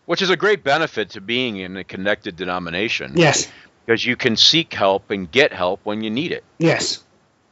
which 0.05 0.21
is 0.21 0.29
a 0.29 0.37
great 0.37 0.63
benefit 0.63 1.11
to 1.11 1.21
being 1.21 1.57
in 1.57 1.77
a 1.77 1.83
connected 1.83 2.35
denomination. 2.35 3.13
Yes. 3.15 3.51
Because 3.85 4.05
you 4.05 4.15
can 4.15 4.37
seek 4.37 4.73
help 4.73 5.11
and 5.11 5.29
get 5.29 5.51
help 5.51 5.81
when 5.83 6.03
you 6.03 6.09
need 6.09 6.31
it. 6.31 6.43
Yes. 6.57 7.03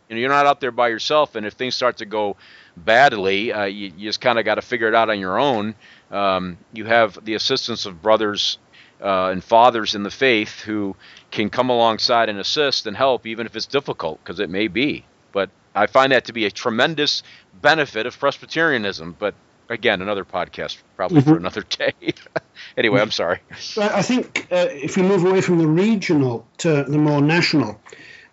You 0.08 0.16
know, 0.16 0.22
you're 0.22 0.30
not 0.30 0.46
out 0.46 0.60
there 0.60 0.72
by 0.72 0.90
yourself, 0.90 1.36
and 1.36 1.46
if 1.46 1.54
things 1.54 1.76
start 1.76 1.98
to 1.98 2.06
go 2.06 2.36
badly, 2.76 3.54
uh, 3.54 3.66
you, 3.66 3.94
you, 3.98 4.10
just 4.10 4.22
kind 4.22 4.40
of 4.40 4.46
got 4.46 4.56
to 4.56 4.62
figure 4.62 4.88
it 4.88 4.96
out 4.96 5.10
on 5.10 5.20
your 5.20 5.40
own. 5.40 5.76
Um, 6.10 6.58
you 6.74 6.86
have 6.86 7.24
the 7.24 7.36
assistance 7.36 7.86
of 7.86 8.02
brothers 8.02 8.58
uh, 9.02 9.30
and 9.30 9.44
fathers 9.44 9.96
in 9.96 10.04
the 10.04 10.12
faith 10.12 10.60
who 10.62 10.96
can 11.32 11.50
come 11.50 11.70
alongside 11.70 12.30
and 12.30 12.40
assist 12.40 12.88
and 12.88 12.96
help, 12.96 13.26
even 13.26 13.46
if 13.46 13.56
it's 13.56 13.66
difficult, 13.66 14.20
because 14.24 14.40
it 14.40 14.50
may 14.50 14.68
be. 14.68 15.06
But 15.32 15.50
I 15.74 15.88
find 15.88 16.12
that 16.12 16.26
to 16.26 16.34
be 16.34 16.46
a 16.46 16.52
tremendous 16.52 17.24
benefit 17.62 18.06
of 18.06 18.20
Presbyterianism. 18.20 19.16
But 19.18 19.34
again, 19.72 20.02
another 20.02 20.26
podcast 20.26 20.78
probably 20.96 21.22
mm-hmm. 21.22 21.30
for 21.32 21.38
another 21.38 21.62
day. 21.70 21.94
anyway, 22.78 23.02
I'm 23.02 23.12
sorry. 23.12 23.40
I 23.78 24.02
think 24.02 24.48
uh, 24.52 24.68
if 24.70 24.98
we 24.98 25.04
move 25.04 25.26
away 25.26 25.42
from 25.42 25.58
the 25.58 25.68
regional 25.68 26.46
to 26.60 26.84
the 26.84 26.98
more 26.98 27.22
national, 27.22 27.80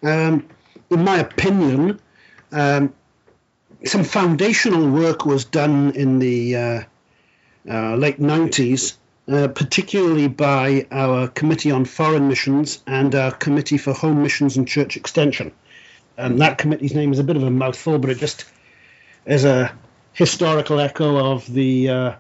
um, 0.02 0.48
in 0.90 1.04
my 1.04 1.18
opinion, 1.18 2.00
um, 2.52 2.92
some 3.84 4.04
foundational 4.04 4.90
work 4.90 5.24
was 5.24 5.44
done 5.44 5.92
in 5.94 6.18
the 6.18 6.56
uh, 6.56 6.82
uh, 7.70 7.96
late 7.96 8.18
90s, 8.18 8.96
uh, 9.28 9.48
particularly 9.48 10.26
by 10.26 10.86
our 10.90 11.28
Committee 11.28 11.70
on 11.70 11.84
Foreign 11.84 12.28
Missions 12.28 12.82
and 12.86 13.14
our 13.14 13.30
Committee 13.30 13.78
for 13.78 13.92
Home 13.92 14.22
Missions 14.22 14.56
and 14.56 14.66
Church 14.66 14.96
Extension. 14.96 15.52
And 16.16 16.40
that 16.40 16.58
committee's 16.58 16.94
name 16.94 17.12
is 17.12 17.20
a 17.20 17.24
bit 17.24 17.36
of 17.36 17.44
a 17.44 17.50
mouthful, 17.50 17.98
but 17.98 18.10
it 18.10 18.18
just 18.18 18.44
is 19.24 19.44
a 19.44 19.72
historical 20.18 20.80
echo 20.80 21.16
of 21.16 21.46
the 21.46 21.88
uh, 21.88 22.12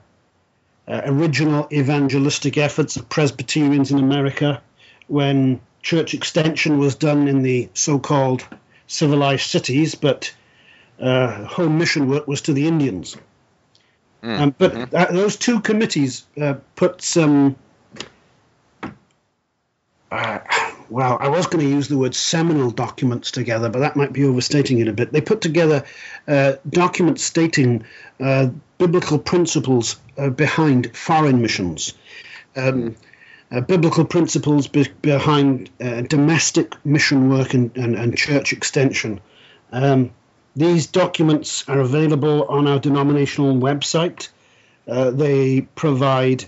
uh, 0.86 1.02
original 1.06 1.66
evangelistic 1.72 2.56
efforts 2.56 2.94
of 2.96 3.08
Presbyterians 3.08 3.90
in 3.90 3.98
America 3.98 4.62
when 5.08 5.60
church 5.82 6.14
extension 6.14 6.78
was 6.78 6.94
done 6.94 7.26
in 7.26 7.42
the 7.42 7.68
so-called 7.74 8.46
civilized 8.86 9.50
cities, 9.50 9.96
but 9.96 10.32
uh, 11.00 11.44
home 11.44 11.76
mission 11.76 12.08
work 12.08 12.28
was 12.28 12.40
to 12.42 12.52
the 12.52 12.68
Indians. 12.68 13.16
Mm. 14.22 14.40
Um, 14.40 14.54
but 14.56 14.72
mm-hmm. 14.72 14.96
uh, 14.96 15.06
those 15.06 15.34
two 15.34 15.60
committees 15.60 16.24
uh, 16.40 16.54
put 16.76 17.02
some. 17.02 17.56
Uh, 20.12 20.38
well, 20.90 21.18
I 21.20 21.28
was 21.28 21.46
going 21.46 21.64
to 21.64 21.70
use 21.70 21.88
the 21.88 21.98
word 21.98 22.14
seminal 22.14 22.70
documents 22.70 23.30
together, 23.30 23.68
but 23.68 23.80
that 23.80 23.96
might 23.96 24.12
be 24.12 24.24
overstating 24.24 24.78
it 24.78 24.88
a 24.88 24.92
bit. 24.92 25.12
They 25.12 25.20
put 25.20 25.40
together 25.40 25.84
uh, 26.26 26.54
documents 26.68 27.22
stating 27.22 27.84
uh, 28.20 28.48
biblical 28.78 29.18
principles 29.18 29.96
behind 30.36 30.96
foreign 30.96 31.42
missions. 31.42 31.94
Um, 32.56 32.90
mm 32.90 32.96
uh, 33.50 33.60
biblical 33.60 34.04
principles 34.04 34.68
be- 34.68 34.92
behind 35.02 35.70
uh, 35.80 36.02
domestic 36.02 36.74
mission 36.84 37.30
work 37.30 37.54
and, 37.54 37.74
and, 37.76 37.94
and 37.94 38.16
church 38.16 38.52
extension. 38.52 39.20
Um, 39.72 40.10
these 40.56 40.86
documents 40.86 41.66
are 41.68 41.80
available 41.80 42.44
on 42.44 42.66
our 42.66 42.78
denominational 42.78 43.54
website. 43.54 44.28
Uh, 44.86 45.10
they 45.10 45.62
provide 45.62 46.44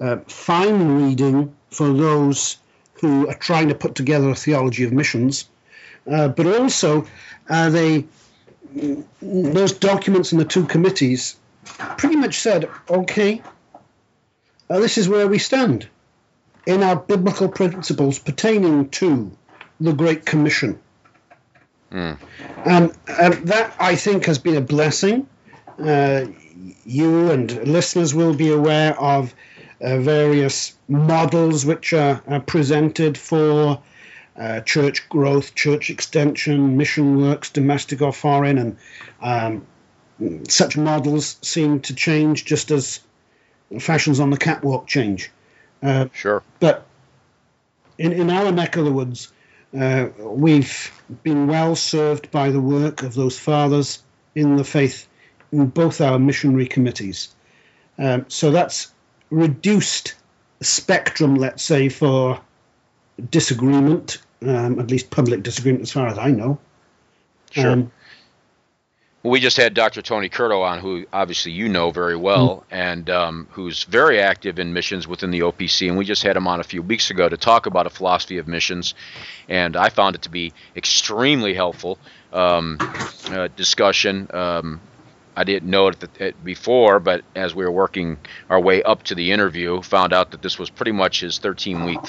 uh, 0.00 0.16
fine 0.26 1.02
reading 1.02 1.54
for 1.70 1.92
those 1.92 2.56
who 3.00 3.28
are 3.28 3.34
trying 3.34 3.68
to 3.68 3.74
put 3.74 3.94
together 3.94 4.28
a 4.30 4.34
theology 4.34 4.84
of 4.84 4.92
missions, 4.92 5.48
uh, 6.10 6.28
but 6.28 6.46
also 6.46 7.06
uh, 7.48 7.70
they 7.70 8.06
those 9.20 9.72
documents 9.72 10.32
in 10.32 10.38
the 10.38 10.44
two 10.44 10.64
committees 10.66 11.36
pretty 11.96 12.16
much 12.16 12.38
said, 12.38 12.68
okay, 12.88 13.42
this 14.68 14.98
is 14.98 15.08
where 15.08 15.26
we 15.26 15.38
stand 15.38 15.88
in 16.66 16.82
our 16.82 16.96
biblical 16.96 17.48
principles 17.48 18.18
pertaining 18.18 18.88
to 18.90 19.30
the 19.80 19.92
Great 19.92 20.24
Commission. 20.24 20.78
Mm. 21.90 22.18
And, 22.64 22.92
and, 23.08 23.34
that, 23.48 23.74
I 23.80 23.96
think, 23.96 24.26
has 24.26 24.38
been 24.38 24.56
a 24.56 24.60
blessing. 24.60 25.26
Uh, 25.78 26.26
you 26.84 27.30
and 27.30 27.66
listeners 27.66 28.14
will 28.14 28.34
be 28.34 28.52
aware 28.52 28.98
of 29.00 29.32
uh, 29.32 29.36
various 29.80 30.74
models 30.88 31.64
which 31.64 31.92
are, 31.92 32.22
are 32.28 32.40
presented 32.40 33.16
for 33.16 33.82
uh, 34.36 34.60
church 34.60 35.08
growth, 35.08 35.54
church 35.54 35.90
extension, 35.90 36.76
mission 36.76 37.20
works, 37.20 37.50
domestic 37.50 38.00
or 38.02 38.12
foreign, 38.12 38.58
and 38.58 38.76
um, 39.22 39.66
such 40.48 40.76
models 40.76 41.36
seem 41.42 41.80
to 41.80 41.94
change 41.94 42.44
just 42.44 42.70
as 42.70 43.00
fashions 43.78 44.20
on 44.20 44.30
the 44.30 44.36
catwalk 44.36 44.86
change. 44.86 45.30
Uh, 45.82 46.06
sure. 46.12 46.42
But 46.58 46.86
in, 47.98 48.12
in 48.12 48.30
our 48.30 48.52
neck 48.52 48.76
of 48.76 48.84
the 48.84 48.92
woods, 48.92 49.32
uh, 49.78 50.08
we've 50.18 50.90
been 51.22 51.46
well 51.46 51.76
served 51.76 52.30
by 52.30 52.50
the 52.50 52.60
work 52.60 53.02
of 53.02 53.14
those 53.14 53.38
fathers 53.38 54.02
in 54.34 54.56
the 54.56 54.64
faith 54.64 55.06
in 55.52 55.66
both 55.66 56.00
our 56.00 56.18
missionary 56.18 56.66
committees. 56.66 57.34
Um, 57.98 58.24
so 58.28 58.50
that's 58.50 58.92
reduced 59.30 60.14
spectrum, 60.60 61.36
let's 61.36 61.62
say, 61.62 61.88
for 61.88 62.40
disagreement, 63.30 64.18
um, 64.42 64.78
at 64.78 64.90
least 64.90 65.10
public 65.10 65.42
disagreement, 65.42 65.82
as 65.82 65.92
far 65.92 66.06
as 66.06 66.18
I 66.18 66.30
know. 66.30 66.58
Sure. 67.50 67.70
Um, 67.70 67.92
we 69.22 69.38
just 69.38 69.58
had 69.58 69.74
Dr. 69.74 70.00
Tony 70.00 70.30
Curto 70.30 70.62
on, 70.62 70.78
who 70.78 71.04
obviously 71.12 71.52
you 71.52 71.68
know 71.68 71.90
very 71.90 72.16
well, 72.16 72.48
mm 72.56 72.64
and 72.70 73.10
um, 73.10 73.48
who's 73.50 73.82
very 73.84 74.20
active 74.20 74.58
in 74.58 74.72
missions 74.72 75.06
within 75.06 75.30
the 75.30 75.40
OPC. 75.40 75.88
And 75.88 75.98
we 75.98 76.04
just 76.04 76.22
had 76.22 76.36
him 76.36 76.46
on 76.46 76.60
a 76.60 76.64
few 76.64 76.82
weeks 76.82 77.10
ago 77.10 77.28
to 77.28 77.36
talk 77.36 77.66
about 77.66 77.86
a 77.86 77.90
philosophy 77.90 78.38
of 78.38 78.48
missions, 78.48 78.94
and 79.48 79.76
I 79.76 79.90
found 79.90 80.14
it 80.14 80.22
to 80.22 80.30
be 80.30 80.52
extremely 80.76 81.52
helpful 81.52 81.98
um, 82.32 82.78
uh, 83.26 83.48
discussion. 83.56 84.28
Um, 84.32 84.80
I 85.36 85.44
didn't 85.44 85.70
know 85.70 85.88
it 85.88 86.44
before, 86.44 87.00
but 87.00 87.22
as 87.34 87.54
we 87.54 87.64
were 87.64 87.70
working 87.70 88.18
our 88.48 88.60
way 88.60 88.82
up 88.82 89.04
to 89.04 89.14
the 89.14 89.32
interview, 89.32 89.80
found 89.82 90.12
out 90.12 90.32
that 90.32 90.42
this 90.42 90.58
was 90.58 90.70
pretty 90.70 90.92
much 90.92 91.20
his 91.20 91.38
13 91.38 91.84
week, 91.84 92.00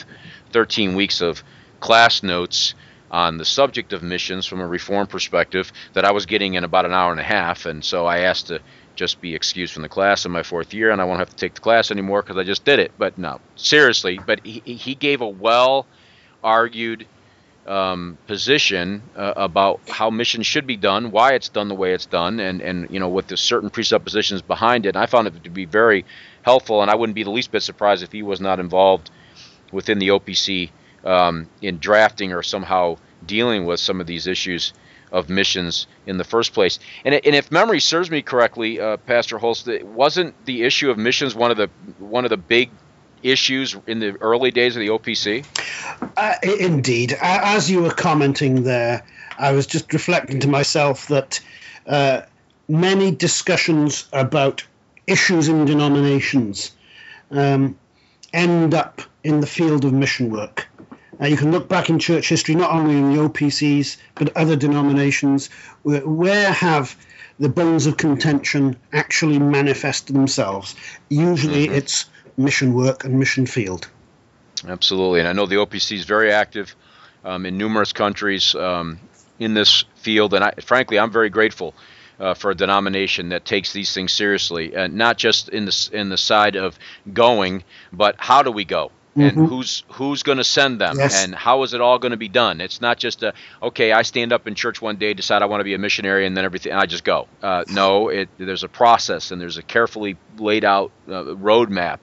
13 0.51 0.95
weeks 0.95 1.21
of 1.21 1.43
class 1.79 2.23
notes 2.23 2.73
on 3.11 3.37
the 3.37 3.45
subject 3.45 3.93
of 3.93 4.01
missions 4.01 4.45
from 4.45 4.61
a 4.61 4.67
reform 4.67 5.05
perspective 5.05 5.71
that 5.93 6.05
I 6.05 6.11
was 6.11 6.25
getting 6.25 6.53
in 6.53 6.63
about 6.63 6.85
an 6.85 6.93
hour 6.93 7.11
and 7.11 7.19
a 7.19 7.23
half, 7.23 7.65
and 7.65 7.83
so 7.83 8.05
I 8.05 8.19
asked 8.19 8.47
to 8.47 8.59
just 8.95 9.21
be 9.21 9.35
excused 9.35 9.73
from 9.73 9.83
the 9.83 9.89
class 9.89 10.25
in 10.25 10.31
my 10.31 10.43
fourth 10.43 10.73
year, 10.73 10.91
and 10.91 11.01
I 11.01 11.05
won't 11.05 11.19
have 11.19 11.29
to 11.29 11.35
take 11.35 11.55
the 11.55 11.61
class 11.61 11.91
anymore 11.91 12.21
because 12.21 12.37
I 12.37 12.43
just 12.43 12.65
did 12.65 12.79
it. 12.79 12.91
But 12.97 13.17
no, 13.17 13.39
seriously, 13.55 14.19
but 14.25 14.45
he, 14.45 14.59
he 14.59 14.95
gave 14.95 15.21
a 15.21 15.27
well 15.27 15.85
argued 16.43 17.05
um, 17.67 18.17
position 18.27 19.03
uh, 19.15 19.33
about 19.35 19.81
how 19.89 20.09
missions 20.09 20.47
should 20.47 20.65
be 20.65 20.77
done, 20.77 21.11
why 21.11 21.33
it's 21.33 21.49
done 21.49 21.67
the 21.67 21.75
way 21.75 21.93
it's 21.93 22.05
done, 22.05 22.39
and 22.39 22.61
and 22.61 22.89
you 22.89 22.99
know 22.99 23.09
with 23.09 23.27
the 23.27 23.37
certain 23.37 23.69
presuppositions 23.69 24.41
behind 24.41 24.85
it. 24.85 24.89
And 24.89 24.97
I 24.97 25.05
found 25.05 25.27
it 25.27 25.43
to 25.43 25.49
be 25.49 25.65
very 25.65 26.05
helpful, 26.41 26.81
and 26.81 26.89
I 26.89 26.95
wouldn't 26.95 27.15
be 27.15 27.23
the 27.23 27.31
least 27.31 27.51
bit 27.51 27.61
surprised 27.61 28.03
if 28.03 28.11
he 28.11 28.23
was 28.23 28.41
not 28.41 28.59
involved 28.59 29.11
within 29.71 29.99
the 29.99 30.09
OPC 30.09 30.69
um, 31.05 31.47
in 31.61 31.77
drafting 31.77 32.33
or 32.33 32.43
somehow 32.43 32.97
dealing 33.25 33.65
with 33.65 33.79
some 33.79 34.01
of 34.01 34.07
these 34.07 34.27
issues 34.27 34.73
of 35.11 35.29
missions 35.29 35.87
in 36.05 36.17
the 36.17 36.23
first 36.23 36.53
place. 36.53 36.79
And, 37.03 37.13
and 37.13 37.35
if 37.35 37.51
memory 37.51 37.79
serves 37.79 38.09
me 38.09 38.21
correctly, 38.21 38.79
uh, 38.79 38.97
Pastor 38.97 39.37
Holst, 39.37 39.67
wasn't 39.83 40.45
the 40.45 40.63
issue 40.63 40.89
of 40.89 40.97
missions 40.97 41.35
one 41.35 41.51
of 41.51 41.57
the 41.57 41.69
one 41.99 42.23
of 42.23 42.29
the 42.29 42.37
big 42.37 42.69
issues 43.23 43.75
in 43.87 43.99
the 43.99 44.15
early 44.21 44.51
days 44.51 44.75
of 44.75 44.81
the 44.81 44.89
OPC? 44.89 45.45
Uh, 46.17 46.35
indeed, 46.43 47.17
as 47.21 47.69
you 47.69 47.81
were 47.83 47.93
commenting 47.93 48.63
there, 48.63 49.03
I 49.37 49.51
was 49.51 49.67
just 49.67 49.93
reflecting 49.93 50.39
to 50.41 50.47
myself 50.47 51.07
that 51.07 51.39
uh, 51.87 52.21
many 52.67 53.11
discussions 53.11 54.07
about 54.13 54.65
issues 55.07 55.47
in 55.47 55.65
denominations 55.65 56.71
um, 57.31 57.77
end 58.33 58.73
up 58.73 59.01
in 59.23 59.39
the 59.39 59.47
field 59.47 59.85
of 59.85 59.93
mission 59.93 60.29
work. 60.29 60.67
Uh, 61.21 61.27
you 61.27 61.37
can 61.37 61.51
look 61.51 61.67
back 61.67 61.89
in 61.89 61.99
church 61.99 62.29
history, 62.29 62.55
not 62.55 62.71
only 62.71 62.97
in 62.97 63.13
the 63.13 63.21
OPCs, 63.21 63.97
but 64.15 64.35
other 64.35 64.55
denominations. 64.55 65.49
Where, 65.83 66.07
where 66.07 66.51
have 66.51 66.95
the 67.39 67.49
bones 67.49 67.85
of 67.85 67.97
contention 67.97 68.75
actually 68.91 69.37
manifested 69.37 70.15
themselves? 70.15 70.75
Usually 71.09 71.65
mm-hmm. 71.65 71.75
it's 71.75 72.05
mission 72.37 72.73
work 72.73 73.03
and 73.03 73.17
mission 73.19 73.45
field. 73.45 73.87
Absolutely. 74.67 75.19
And 75.19 75.29
I 75.29 75.33
know 75.33 75.45
the 75.45 75.55
OPC 75.55 75.95
is 75.95 76.05
very 76.05 76.31
active 76.31 76.75
um, 77.23 77.45
in 77.45 77.57
numerous 77.57 77.93
countries 77.93 78.55
um, 78.55 78.99
in 79.39 79.53
this 79.53 79.85
field. 79.95 80.33
And 80.33 80.43
I, 80.43 80.53
frankly, 80.61 80.99
I'm 80.99 81.11
very 81.11 81.29
grateful 81.29 81.73
uh, 82.19 82.35
for 82.35 82.51
a 82.51 82.55
denomination 82.55 83.29
that 83.29 83.45
takes 83.45 83.73
these 83.73 83.93
things 83.93 84.11
seriously, 84.11 84.75
and 84.75 84.93
not 84.93 85.17
just 85.17 85.49
in 85.49 85.65
the 85.65 85.89
in 85.91 86.09
the 86.09 86.17
side 86.17 86.55
of 86.55 86.77
going, 87.11 87.63
but 87.91 88.15
how 88.19 88.43
do 88.43 88.51
we 88.51 88.63
go? 88.63 88.91
And 89.15 89.31
mm-hmm. 89.31 89.45
who's 89.45 89.83
who's 89.89 90.23
going 90.23 90.37
to 90.37 90.43
send 90.43 90.79
them 90.79 90.97
yes. 90.97 91.23
and 91.23 91.35
how 91.35 91.63
is 91.63 91.73
it 91.73 91.81
all 91.81 91.99
going 91.99 92.11
to 92.11 92.17
be 92.17 92.29
done? 92.29 92.61
It's 92.61 92.79
not 92.79 92.97
just 92.97 93.23
a 93.23 93.33
okay 93.61 93.91
i 93.91 94.01
stand 94.03 94.31
up 94.31 94.47
in 94.47 94.55
church 94.55 94.81
one 94.81 94.95
day 94.95 95.13
decide 95.13 95.41
i 95.41 95.45
want 95.45 95.59
to 95.59 95.65
be 95.65 95.73
a 95.73 95.77
missionary 95.77 96.25
and 96.25 96.35
then 96.35 96.45
everything 96.45 96.73
i 96.73 96.85
just 96.85 97.03
go. 97.03 97.27
Uh, 97.41 97.63
no 97.69 98.09
it, 98.09 98.29
there's 98.37 98.63
a 98.63 98.69
process 98.69 99.31
and 99.31 99.41
there's 99.41 99.57
a 99.57 99.63
carefully 99.63 100.17
laid 100.37 100.63
out 100.63 100.91
uh, 101.07 101.23
roadmap 101.23 101.99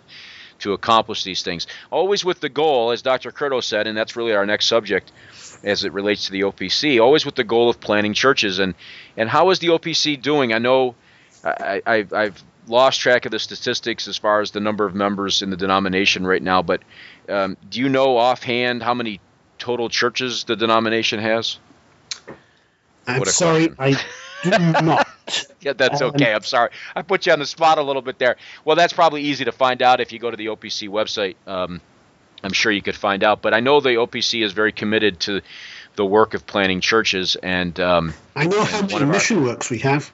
to 0.58 0.72
accomplish 0.72 1.22
these 1.22 1.42
things. 1.42 1.68
Always 1.92 2.24
with 2.24 2.40
the 2.40 2.48
goal 2.48 2.90
as 2.90 3.00
dr 3.00 3.30
curto 3.32 3.62
said 3.62 3.86
and 3.86 3.96
that's 3.96 4.14
really 4.16 4.34
our 4.34 4.44
next 4.44 4.66
subject 4.66 5.10
as 5.64 5.84
it 5.84 5.92
relates 5.92 6.26
to 6.26 6.32
the 6.32 6.42
opc 6.42 7.00
always 7.00 7.24
with 7.24 7.36
the 7.36 7.44
goal 7.44 7.70
of 7.70 7.80
planting 7.80 8.12
churches. 8.12 8.58
And 8.58 8.74
and 9.16 9.30
how 9.30 9.50
is 9.50 9.60
the 9.60 9.68
opc 9.68 10.20
doing? 10.20 10.52
I 10.52 10.58
know 10.58 10.94
I, 11.44 11.80
I, 11.86 12.06
I've 12.12 12.42
lost 12.68 13.00
track 13.00 13.24
of 13.24 13.32
the 13.32 13.38
statistics 13.38 14.08
as 14.08 14.16
far 14.16 14.40
as 14.40 14.50
the 14.50 14.60
number 14.60 14.84
of 14.84 14.94
members 14.94 15.42
in 15.42 15.50
the 15.50 15.56
denomination 15.56 16.26
right 16.26 16.42
now, 16.42 16.62
but 16.62 16.82
um, 17.28 17.56
do 17.68 17.80
you 17.80 17.88
know 17.88 18.16
offhand 18.16 18.82
how 18.82 18.94
many 18.94 19.20
total 19.58 19.88
churches 19.88 20.44
the 20.44 20.56
denomination 20.56 21.20
has? 21.20 21.58
I'm 23.06 23.24
sorry, 23.24 23.72
I 23.78 23.92
do 24.42 24.50
not. 24.50 25.08
yeah, 25.60 25.72
that's 25.72 26.00
um, 26.00 26.10
okay. 26.10 26.32
I'm 26.32 26.42
sorry. 26.42 26.70
I 26.94 27.02
put 27.02 27.26
you 27.26 27.32
on 27.32 27.38
the 27.38 27.46
spot 27.46 27.78
a 27.78 27.82
little 27.82 28.02
bit 28.02 28.18
there. 28.18 28.36
Well, 28.64 28.76
that's 28.76 28.92
probably 28.92 29.22
easy 29.22 29.44
to 29.46 29.52
find 29.52 29.82
out 29.82 30.00
if 30.00 30.12
you 30.12 30.18
go 30.18 30.30
to 30.30 30.36
the 30.36 30.46
OPC 30.46 30.88
website. 30.88 31.36
Um, 31.46 31.80
I'm 32.42 32.52
sure 32.52 32.70
you 32.70 32.82
could 32.82 32.96
find 32.96 33.24
out. 33.24 33.42
But 33.42 33.54
I 33.54 33.60
know 33.60 33.80
the 33.80 33.90
OPC 33.90 34.44
is 34.44 34.52
very 34.52 34.72
committed 34.72 35.20
to 35.20 35.40
the 35.96 36.04
work 36.04 36.34
of 36.34 36.46
planting 36.46 36.80
churches, 36.80 37.36
and 37.36 37.78
um, 37.80 38.14
I 38.36 38.46
know 38.46 38.62
how 38.62 38.82
many 38.82 39.04
mission 39.04 39.38
our, 39.38 39.44
works 39.44 39.70
we 39.70 39.78
have. 39.78 40.12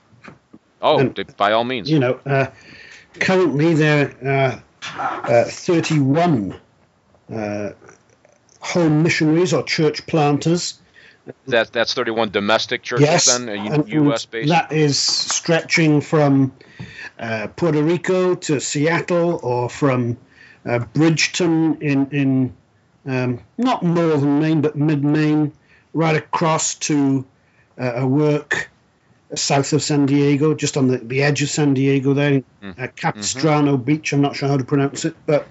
Oh, 0.85 0.99
and, 0.99 1.37
by 1.39 1.53
all 1.53 1.64
means. 1.64 1.91
You 1.91 1.99
know, 1.99 2.20
uh, 2.26 2.49
currently 3.14 3.72
there 3.72 4.14
are 4.22 4.62
uh, 5.26 5.45
31 5.45 6.61
uh, 7.32 7.70
home 8.61 9.03
missionaries 9.03 9.55
or 9.55 9.62
church 9.62 10.07
planters. 10.07 10.78
That 11.47 11.72
that's 11.72 11.95
31 11.95 12.30
domestic 12.30 12.82
churches 12.82 13.07
yes, 13.07 13.39
then, 13.39 13.87
U.S. 13.87 14.26
based. 14.26 14.51
That 14.51 14.72
is 14.72 14.99
stretching 14.99 16.03
from 16.03 16.53
uh, 17.18 17.49
Puerto 17.57 17.82
Rico 17.82 18.35
to 18.35 18.61
Seattle, 18.61 19.41
or 19.43 19.70
from 19.70 20.18
uh, 20.66 20.80
Bridgeton 20.80 21.80
in 21.80 22.09
in 22.11 22.55
um, 23.07 23.41
not 23.57 23.82
northern 23.82 24.39
Maine 24.39 24.61
but 24.61 24.76
mid 24.76 25.03
Maine, 25.03 25.51
right 25.95 26.16
across 26.16 26.74
to 26.74 27.24
uh, 27.80 27.93
a 27.95 28.07
work 28.07 28.68
south 29.37 29.72
of 29.72 29.82
San 29.82 30.07
Diego, 30.07 30.55
just 30.55 30.76
on 30.76 30.89
the, 30.89 30.99
the 30.99 31.22
edge 31.22 31.43
of 31.43 31.49
San 31.49 31.74
Diego 31.74 32.14
there, 32.14 32.43
mm. 32.62 32.74
at 32.78 32.97
Capistrano 32.97 33.74
mm-hmm. 33.74 33.85
Beach. 33.85 34.12
I'm 34.12 34.20
not 34.20 34.37
sure 34.37 34.49
how 34.49 34.57
to 34.57 34.64
pronounce 34.64 35.05
it, 35.05 35.16
but 35.26 35.47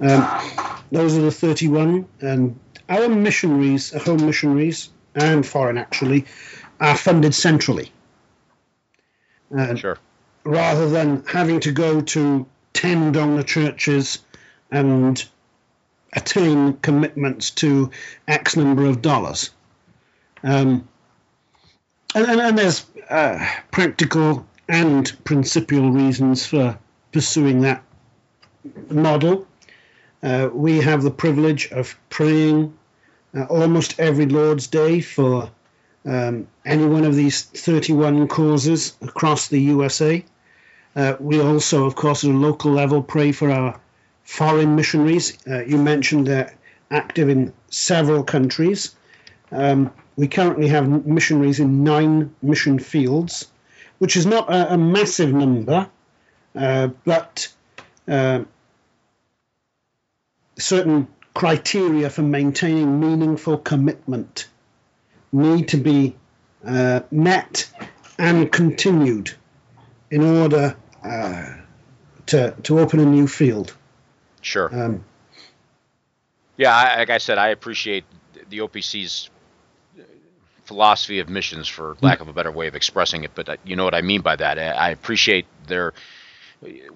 um, 0.00 0.26
those 0.90 1.16
are 1.16 1.22
the 1.22 1.30
31. 1.30 2.06
And 2.20 2.58
our 2.88 3.08
missionaries, 3.08 3.92
home 4.02 4.26
missionaries, 4.26 4.90
and 5.14 5.46
foreign 5.46 5.78
actually, 5.78 6.26
are 6.80 6.96
funded 6.96 7.34
centrally. 7.34 7.92
Uh, 9.56 9.74
sure. 9.74 9.98
Rather 10.44 10.88
than 10.88 11.24
having 11.26 11.60
to 11.60 11.72
go 11.72 12.00
to 12.00 12.46
10 12.74 13.12
donor 13.12 13.42
churches 13.42 14.18
and 14.70 15.24
attain 16.12 16.74
commitments 16.74 17.50
to 17.50 17.90
X 18.28 18.56
number 18.56 18.86
of 18.86 19.02
dollars. 19.02 19.50
Um, 20.42 20.88
and, 22.14 22.26
and, 22.26 22.40
and 22.40 22.58
there's 22.58 22.86
uh, 23.10 23.46
practical 23.70 24.46
and 24.68 25.12
principial 25.24 25.90
reasons 25.90 26.46
for 26.46 26.78
pursuing 27.12 27.60
that 27.62 27.82
model. 28.90 29.46
Uh, 30.22 30.48
we 30.52 30.80
have 30.80 31.02
the 31.02 31.10
privilege 31.10 31.70
of 31.72 31.96
praying 32.08 32.72
uh, 33.36 33.44
almost 33.44 33.98
every 34.00 34.26
Lord's 34.26 34.66
Day 34.66 35.00
for 35.00 35.50
um, 36.06 36.46
any 36.64 36.86
one 36.86 37.04
of 37.04 37.14
these 37.14 37.42
31 37.42 38.28
causes 38.28 38.96
across 39.02 39.48
the 39.48 39.60
USA. 39.60 40.24
Uh, 40.96 41.16
we 41.18 41.40
also, 41.40 41.86
of 41.86 41.94
course, 41.94 42.24
at 42.24 42.30
a 42.30 42.32
local 42.32 42.70
level, 42.70 43.02
pray 43.02 43.32
for 43.32 43.50
our 43.50 43.78
foreign 44.22 44.76
missionaries. 44.76 45.36
Uh, 45.46 45.64
you 45.64 45.76
mentioned 45.76 46.26
they're 46.26 46.54
active 46.90 47.28
in 47.28 47.52
several 47.70 48.22
countries. 48.22 48.94
Um, 49.50 49.92
we 50.16 50.28
currently 50.28 50.68
have 50.68 51.06
missionaries 51.06 51.60
in 51.60 51.84
nine 51.84 52.34
mission 52.42 52.78
fields, 52.78 53.48
which 53.98 54.16
is 54.16 54.26
not 54.26 54.52
a, 54.52 54.74
a 54.74 54.78
massive 54.78 55.32
number, 55.32 55.88
uh, 56.54 56.88
but 57.04 57.48
uh, 58.06 58.44
certain 60.56 61.08
criteria 61.34 62.10
for 62.10 62.22
maintaining 62.22 63.00
meaningful 63.00 63.58
commitment 63.58 64.46
need 65.32 65.68
to 65.68 65.76
be 65.76 66.14
uh, 66.64 67.00
met 67.10 67.68
and 68.18 68.52
continued 68.52 69.34
in 70.10 70.22
order 70.22 70.76
uh, 71.02 71.54
to 72.26 72.54
to 72.62 72.78
open 72.78 73.00
a 73.00 73.04
new 73.04 73.26
field. 73.26 73.74
Sure. 74.40 74.70
Um, 74.72 75.04
yeah, 76.56 76.74
I, 76.74 76.98
like 76.98 77.10
I 77.10 77.18
said, 77.18 77.38
I 77.38 77.48
appreciate 77.48 78.04
the 78.48 78.58
OPC's 78.58 79.30
philosophy 80.64 81.20
of 81.20 81.28
missions, 81.28 81.68
for 81.68 81.96
lack 82.00 82.20
of 82.20 82.28
a 82.28 82.32
better 82.32 82.52
way 82.52 82.66
of 82.66 82.74
expressing 82.74 83.24
it. 83.24 83.32
But 83.34 83.48
uh, 83.48 83.56
you 83.64 83.76
know 83.76 83.84
what 83.84 83.94
I 83.94 84.02
mean 84.02 84.20
by 84.20 84.36
that. 84.36 84.58
I 84.58 84.90
appreciate 84.90 85.46
their 85.66 85.92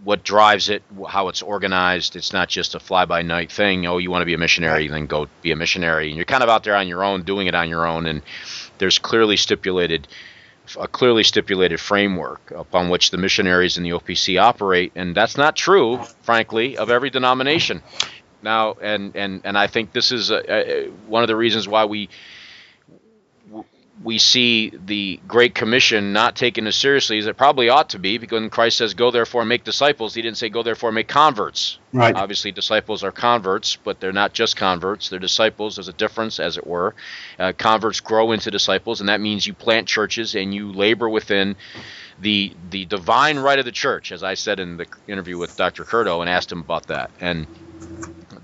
what 0.02 0.24
drives 0.24 0.68
it, 0.68 0.82
how 1.08 1.28
it's 1.28 1.42
organized. 1.42 2.16
It's 2.16 2.32
not 2.32 2.48
just 2.48 2.74
a 2.74 2.80
fly 2.80 3.04
by 3.04 3.22
night 3.22 3.52
thing. 3.52 3.86
Oh, 3.86 3.98
you 3.98 4.10
want 4.10 4.22
to 4.22 4.26
be 4.26 4.34
a 4.34 4.38
missionary, 4.38 4.88
then 4.88 5.06
go 5.06 5.28
be 5.42 5.52
a 5.52 5.56
missionary. 5.56 6.08
And 6.08 6.16
you're 6.16 6.24
kind 6.24 6.42
of 6.42 6.48
out 6.48 6.64
there 6.64 6.74
on 6.74 6.88
your 6.88 7.04
own, 7.04 7.22
doing 7.22 7.46
it 7.46 7.54
on 7.54 7.68
your 7.68 7.86
own. 7.86 8.06
And 8.06 8.22
there's 8.78 8.98
clearly 8.98 9.36
stipulated 9.36 10.08
a 10.78 10.86
clearly 10.86 11.22
stipulated 11.22 11.80
framework 11.80 12.50
upon 12.50 12.90
which 12.90 13.10
the 13.10 13.16
missionaries 13.16 13.78
in 13.78 13.84
the 13.84 13.90
OPC 13.90 14.38
operate, 14.40 14.92
and 14.94 15.14
that's 15.14 15.38
not 15.38 15.56
true, 15.56 15.98
frankly, 16.22 16.76
of 16.76 16.90
every 16.90 17.08
denomination. 17.08 17.82
Now, 18.42 18.76
and 18.80 19.16
and 19.16 19.40
and 19.44 19.56
I 19.56 19.66
think 19.66 19.92
this 19.92 20.12
is 20.12 20.30
a, 20.30 20.52
a, 20.52 20.88
one 21.06 21.22
of 21.22 21.28
the 21.28 21.36
reasons 21.36 21.66
why 21.66 21.86
we 21.86 22.08
we 24.02 24.18
see 24.18 24.70
the 24.70 25.18
Great 25.26 25.54
Commission 25.54 26.12
not 26.12 26.36
taken 26.36 26.66
as 26.66 26.76
seriously 26.76 27.18
as 27.18 27.26
it 27.26 27.36
probably 27.36 27.68
ought 27.68 27.90
to 27.90 27.98
be, 27.98 28.18
because 28.18 28.40
when 28.40 28.50
Christ 28.50 28.78
says, 28.78 28.94
"Go 28.94 29.10
therefore 29.10 29.42
and 29.42 29.48
make 29.48 29.64
disciples," 29.64 30.14
He 30.14 30.22
didn't 30.22 30.38
say, 30.38 30.48
"Go 30.48 30.62
therefore 30.62 30.90
and 30.90 30.94
make 30.94 31.08
converts." 31.08 31.78
Right. 31.92 32.14
Obviously, 32.14 32.52
disciples 32.52 33.02
are 33.02 33.10
converts, 33.10 33.76
but 33.76 33.98
they're 33.98 34.12
not 34.12 34.32
just 34.32 34.56
converts; 34.56 35.08
they're 35.08 35.18
disciples. 35.18 35.76
There's 35.76 35.88
a 35.88 35.92
difference, 35.92 36.38
as 36.38 36.56
it 36.56 36.66
were. 36.66 36.94
Uh, 37.38 37.52
converts 37.56 38.00
grow 38.00 38.32
into 38.32 38.50
disciples, 38.50 39.00
and 39.00 39.08
that 39.08 39.20
means 39.20 39.46
you 39.46 39.54
plant 39.54 39.88
churches 39.88 40.34
and 40.34 40.54
you 40.54 40.72
labor 40.72 41.08
within 41.08 41.56
the 42.20 42.52
the 42.70 42.84
divine 42.84 43.38
right 43.38 43.58
of 43.58 43.64
the 43.64 43.72
church, 43.72 44.12
as 44.12 44.22
I 44.22 44.34
said 44.34 44.60
in 44.60 44.76
the 44.76 44.86
interview 45.08 45.38
with 45.38 45.56
Dr. 45.56 45.84
Curto, 45.84 46.20
and 46.20 46.30
asked 46.30 46.52
him 46.52 46.60
about 46.60 46.86
that, 46.86 47.10
and 47.20 47.46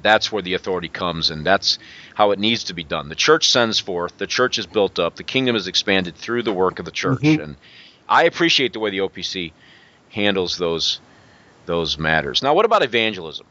that's 0.03 0.31
where 0.31 0.43
the 0.43 0.55
authority 0.55 0.89
comes, 0.89 1.31
and 1.31 1.45
that's 1.47 1.79
how 2.15 2.31
it 2.31 2.39
needs 2.39 2.65
to 2.65 2.75
be 2.75 2.85
done. 2.85 3.09
The 3.09 3.15
church 3.15 3.51
sends 3.51 3.79
forth, 3.79 4.17
the 4.19 4.27
church 4.27 4.59
is 4.59 4.67
built 4.67 4.99
up, 4.99 5.17
the 5.17 5.25
kingdom 5.25 5.57
is 5.57 5.67
expanded 5.67 6.15
through 6.15 6.45
the 6.45 6.53
work 6.53 6.79
of 6.79 6.85
the 6.85 6.91
church. 6.91 7.21
Mm-hmm. 7.21 7.43
And 7.43 7.57
I 8.09 8.25
appreciate 8.25 8.73
the 8.73 8.81
way 8.81 8.91
the 8.91 8.99
OPC 8.99 9.53
handles 10.11 10.57
those 10.57 11.01
those 11.67 11.99
matters. 11.99 12.43
Now, 12.43 12.55
what 12.55 12.65
about 12.65 12.83
evangelism? 12.83 13.47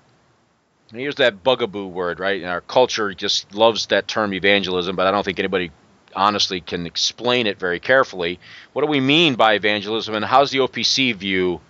here's 0.92 1.16
that 1.16 1.44
bugaboo 1.44 1.88
word, 1.88 2.20
right? 2.20 2.42
And 2.42 2.50
our 2.50 2.62
culture 2.62 3.14
just 3.14 3.54
loves 3.54 3.88
that 3.88 4.08
term 4.08 4.34
evangelism, 4.34 4.96
but 4.96 5.08
I 5.08 5.12
don't 5.12 5.24
think 5.24 5.40
anybody 5.40 5.72
honestly 6.16 6.62
can 6.62 6.86
explain 6.86 7.48
it 7.48 7.60
very 7.60 7.80
carefully. 7.80 8.40
What 8.74 8.84
do 8.84 8.88
we 8.88 9.00
mean 9.00 9.36
by 9.36 9.54
evangelism, 9.54 10.14
and 10.14 10.24
how 10.24 10.42
does 10.42 10.52
the 10.52 10.60
OPC 10.60 11.16
view 11.16 11.62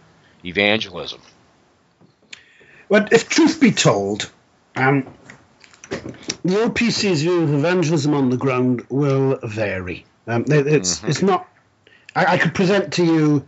evangelism? 0.44 1.22
Well, 2.90 3.08
if 3.12 3.30
truth 3.30 3.62
be 3.62 3.72
told, 3.72 4.30
um, 4.76 5.08
the 6.44 6.56
OPC's 6.66 7.22
view 7.22 7.44
of 7.44 7.54
evangelism 7.54 8.14
on 8.14 8.30
the 8.30 8.38
ground 8.38 8.86
will 8.90 9.40
vary. 9.44 10.06
Um, 10.28 10.46
it's 10.48 10.98
mm-hmm. 10.98 11.10
it's 11.10 11.22
not 11.22 11.48
I, 12.16 12.26
I, 12.26 12.38
could 12.38 12.54
present 12.54 12.94
to 12.94 13.06
you 13.06 13.46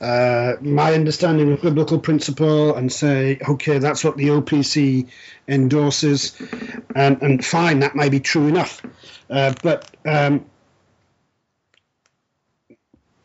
uh, 0.00 0.54
my 0.60 0.94
understanding 0.94 1.52
of 1.52 1.62
biblical 1.62 1.98
principle 1.98 2.74
and 2.76 2.92
say, 2.92 3.38
okay, 3.48 3.78
that's 3.78 4.04
what 4.04 4.16
the 4.16 4.28
OPC 4.28 5.08
endorses, 5.48 6.36
and, 6.94 7.22
and 7.22 7.44
fine, 7.44 7.80
that 7.80 7.94
may 7.94 8.08
be 8.08 8.20
true 8.20 8.48
enough. 8.48 8.82
Uh, 9.30 9.54
but 9.62 9.90
um, 10.04 10.44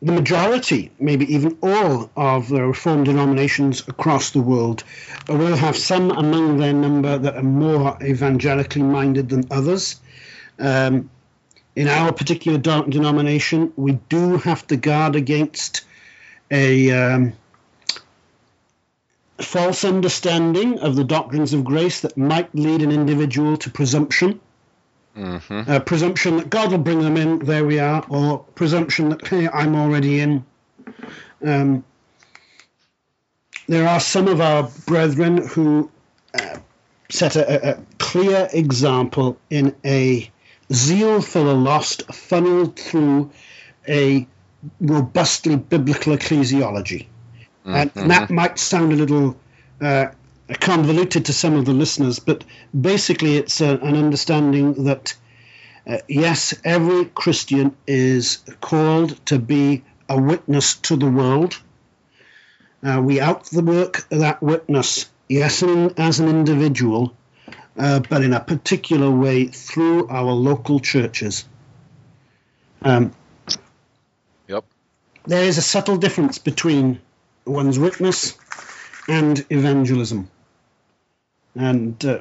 the 0.00 0.12
majority, 0.12 0.92
maybe 1.00 1.32
even 1.34 1.58
all, 1.60 2.10
of 2.16 2.48
the 2.48 2.62
Reformed 2.62 3.06
denominations 3.06 3.86
across 3.88 4.30
the 4.30 4.40
world 4.40 4.84
will 5.28 5.56
have 5.56 5.76
some 5.76 6.10
among 6.12 6.58
their 6.58 6.72
number 6.72 7.18
that 7.18 7.36
are 7.36 7.42
more 7.42 7.98
evangelically 8.02 8.82
minded 8.82 9.28
than 9.28 9.44
others. 9.50 10.00
Um, 10.58 11.10
in 11.74 11.88
our 11.88 12.12
particular 12.12 12.58
denomination, 12.58 13.72
we 13.76 13.92
do 14.08 14.36
have 14.38 14.66
to 14.68 14.76
guard 14.76 15.16
against 15.16 15.82
a 16.50 16.90
um, 16.90 17.32
false 19.38 19.84
understanding 19.84 20.78
of 20.78 20.96
the 20.96 21.04
doctrines 21.04 21.52
of 21.52 21.64
grace 21.64 22.00
that 22.00 22.16
might 22.16 22.52
lead 22.54 22.82
an 22.82 22.92
individual 22.92 23.56
to 23.58 23.70
presumption. 23.70 24.40
Mm-hmm. 25.18 25.70
Uh, 25.70 25.80
presumption 25.80 26.36
that 26.36 26.48
God 26.48 26.70
will 26.70 26.78
bring 26.78 27.00
them 27.00 27.16
in, 27.16 27.40
there 27.40 27.64
we 27.64 27.80
are, 27.80 28.04
or 28.08 28.38
presumption 28.38 29.08
that, 29.08 29.26
hey, 29.26 29.48
I'm 29.48 29.74
already 29.74 30.20
in. 30.20 30.44
Um, 31.44 31.84
there 33.66 33.88
are 33.88 33.98
some 33.98 34.28
of 34.28 34.40
our 34.40 34.70
brethren 34.86 35.48
who 35.48 35.90
uh, 36.40 36.58
set 37.10 37.34
a, 37.34 37.70
a, 37.70 37.82
clear 37.98 38.48
example 38.52 39.38
in 39.50 39.74
a 39.84 40.30
zeal 40.72 41.20
for 41.20 41.42
the 41.42 41.54
lost 41.54 42.14
funneled 42.14 42.78
through 42.78 43.30
a 43.88 44.26
robustly 44.80 45.56
biblical 45.56 46.16
ecclesiology. 46.16 47.06
Mm-hmm. 47.66 47.74
And 47.74 48.10
that 48.10 48.30
might 48.30 48.58
sound 48.58 48.92
a 48.92 48.96
little 48.96 49.36
uh, 49.80 50.06
convoluted 50.54 51.26
to 51.26 51.32
some 51.32 51.54
of 51.54 51.64
the 51.64 51.72
listeners, 51.72 52.18
but 52.18 52.44
basically 52.78 53.36
it's 53.36 53.60
a, 53.60 53.78
an 53.78 53.96
understanding 53.96 54.84
that 54.84 55.14
uh, 55.86 55.98
yes, 56.06 56.54
every 56.64 57.06
Christian 57.06 57.74
is 57.86 58.38
called 58.60 59.24
to 59.26 59.38
be 59.38 59.84
a 60.08 60.20
witness 60.20 60.74
to 60.74 60.96
the 60.96 61.10
world. 61.10 61.58
Uh, 62.82 63.00
we 63.02 63.20
outwork 63.20 64.08
that 64.10 64.42
witness, 64.42 65.08
yes, 65.28 65.62
as 65.62 66.20
an 66.20 66.28
individual, 66.28 67.14
uh, 67.78 68.00
but 68.00 68.22
in 68.22 68.34
a 68.34 68.40
particular 68.40 69.10
way 69.10 69.46
through 69.46 70.08
our 70.08 70.32
local 70.32 70.78
churches. 70.78 71.46
Um, 72.82 73.12
yep. 74.46 74.64
There 75.24 75.44
is 75.44 75.58
a 75.58 75.62
subtle 75.62 75.96
difference 75.96 76.38
between 76.38 77.00
one's 77.46 77.78
witness 77.78 78.36
and 79.08 79.44
evangelism. 79.50 80.30
And 81.54 82.02
uh, 82.04 82.20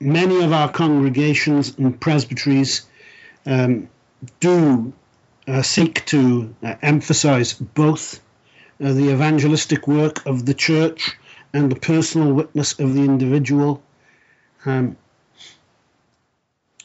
many 0.00 0.42
of 0.42 0.52
our 0.52 0.70
congregations 0.70 1.76
and 1.78 1.98
presbyteries 2.00 2.86
um, 3.46 3.88
do 4.40 4.92
uh, 5.46 5.62
seek 5.62 6.04
to 6.06 6.54
uh, 6.62 6.74
emphasize 6.82 7.52
both 7.54 8.20
uh, 8.82 8.92
the 8.92 9.10
evangelistic 9.10 9.86
work 9.86 10.26
of 10.26 10.46
the 10.46 10.54
church 10.54 11.16
and 11.52 11.70
the 11.70 11.76
personal 11.76 12.32
witness 12.32 12.78
of 12.78 12.94
the 12.94 13.00
individual. 13.00 13.82
Um, 14.64 14.96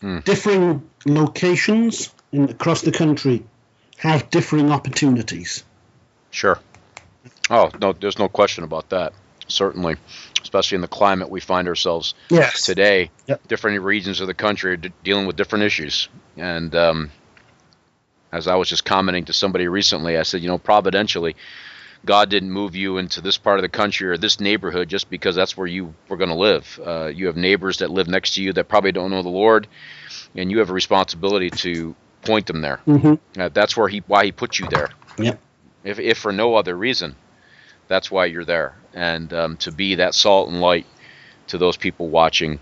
mm. 0.01 0.23
Differing 0.23 0.89
locations 1.05 2.13
in, 2.31 2.49
across 2.49 2.81
the 2.81 2.91
country 2.91 3.43
have 3.97 4.29
differing 4.29 4.71
opportunities. 4.71 5.63
Sure. 6.31 6.59
Oh, 7.49 7.69
no, 7.79 7.93
there's 7.93 8.19
no 8.19 8.27
question 8.27 8.63
about 8.63 8.89
that. 8.89 9.13
Certainly, 9.47 9.97
especially 10.41 10.75
in 10.75 10.81
the 10.81 10.87
climate 10.87 11.29
we 11.29 11.39
find 11.39 11.67
ourselves 11.67 12.15
yes. 12.29 12.63
today. 12.63 13.11
Yep. 13.27 13.47
Different 13.47 13.81
regions 13.83 14.21
of 14.21 14.27
the 14.27 14.33
country 14.33 14.73
are 14.73 14.77
d- 14.77 14.91
dealing 15.03 15.27
with 15.27 15.35
different 15.35 15.65
issues. 15.65 16.09
And 16.35 16.73
um, 16.75 17.11
as 18.31 18.47
I 18.47 18.55
was 18.55 18.69
just 18.69 18.85
commenting 18.85 19.25
to 19.25 19.33
somebody 19.33 19.67
recently, 19.67 20.17
I 20.17 20.23
said, 20.23 20.41
you 20.41 20.47
know, 20.47 20.57
providentially, 20.57 21.35
God 22.05 22.29
didn't 22.29 22.51
move 22.51 22.75
you 22.75 22.97
into 22.97 23.21
this 23.21 23.37
part 23.37 23.57
of 23.57 23.63
the 23.63 23.69
country 23.69 24.07
or 24.07 24.17
this 24.17 24.39
neighborhood 24.39 24.89
just 24.89 25.09
because 25.09 25.35
that's 25.35 25.57
where 25.57 25.67
you 25.67 25.93
were 26.07 26.17
going 26.17 26.29
to 26.29 26.35
live. 26.35 26.79
Uh, 26.83 27.07
you 27.07 27.27
have 27.27 27.35
neighbors 27.35 27.79
that 27.79 27.89
live 27.89 28.07
next 28.07 28.35
to 28.35 28.43
you 28.43 28.53
that 28.53 28.67
probably 28.67 28.91
don't 28.91 29.11
know 29.11 29.23
the 29.23 29.29
Lord, 29.29 29.67
and 30.35 30.51
you 30.51 30.59
have 30.59 30.69
a 30.69 30.73
responsibility 30.73 31.49
to 31.49 31.95
point 32.23 32.47
them 32.47 32.61
there. 32.61 32.79
Mm-hmm. 32.87 33.41
Uh, 33.41 33.49
that's 33.49 33.75
where 33.75 33.87
he 33.87 34.03
why 34.07 34.25
he 34.25 34.31
put 34.31 34.59
you 34.59 34.67
there. 34.69 34.89
Yep. 35.17 35.39
If 35.83 35.99
if 35.99 36.17
for 36.17 36.31
no 36.31 36.55
other 36.55 36.75
reason, 36.75 37.15
that's 37.87 38.11
why 38.11 38.25
you're 38.25 38.45
there, 38.45 38.75
and 38.95 39.31
um, 39.33 39.57
to 39.57 39.71
be 39.71 39.95
that 39.95 40.15
salt 40.15 40.49
and 40.49 40.61
light 40.61 40.85
to 41.47 41.57
those 41.57 41.77
people 41.77 42.09
watching 42.09 42.59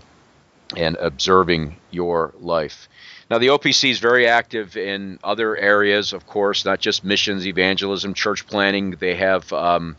and 0.76 0.96
observing 0.96 1.76
your 1.90 2.34
life. 2.40 2.88
Now, 3.30 3.38
the 3.38 3.46
OPC 3.48 3.90
is 3.90 3.98
very 4.00 4.28
active 4.28 4.76
in 4.76 5.18
other 5.24 5.56
areas, 5.56 6.12
of 6.12 6.26
course, 6.26 6.64
not 6.64 6.80
just 6.80 7.04
missions, 7.04 7.46
evangelism, 7.46 8.12
church 8.12 8.46
planning. 8.46 8.90
They 8.92 9.14
have 9.14 9.50
um, 9.52 9.96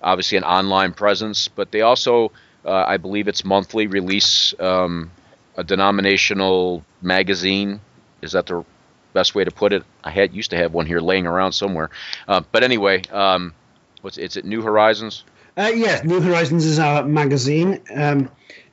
obviously 0.00 0.38
an 0.38 0.44
online 0.44 0.92
presence, 0.92 1.48
but 1.48 1.72
they 1.72 1.80
also, 1.80 2.30
uh, 2.64 2.84
I 2.86 2.98
believe 2.98 3.26
it's 3.26 3.44
monthly, 3.44 3.86
release 3.86 4.54
um, 4.60 5.10
a 5.56 5.64
denominational 5.64 6.84
magazine. 7.02 7.80
Is 8.22 8.32
that 8.32 8.46
the 8.46 8.64
best 9.12 9.34
way 9.34 9.44
to 9.44 9.50
put 9.50 9.72
it? 9.72 9.82
I 10.04 10.10
had 10.10 10.32
used 10.32 10.50
to 10.50 10.56
have 10.56 10.72
one 10.72 10.86
here 10.86 11.00
laying 11.00 11.26
around 11.26 11.52
somewhere, 11.52 11.90
uh, 12.28 12.42
but 12.52 12.62
anyway, 12.62 13.02
um, 13.10 13.54
what's 14.02 14.18
it's 14.18 14.36
at 14.36 14.44
New 14.44 14.62
Horizons. 14.62 15.24
Uh, 15.56 15.70
yeah, 15.74 16.00
New 16.04 16.20
Horizons 16.20 16.64
is 16.64 16.78
our 16.78 17.04
magazine. 17.04 17.80
Um, 17.94 18.30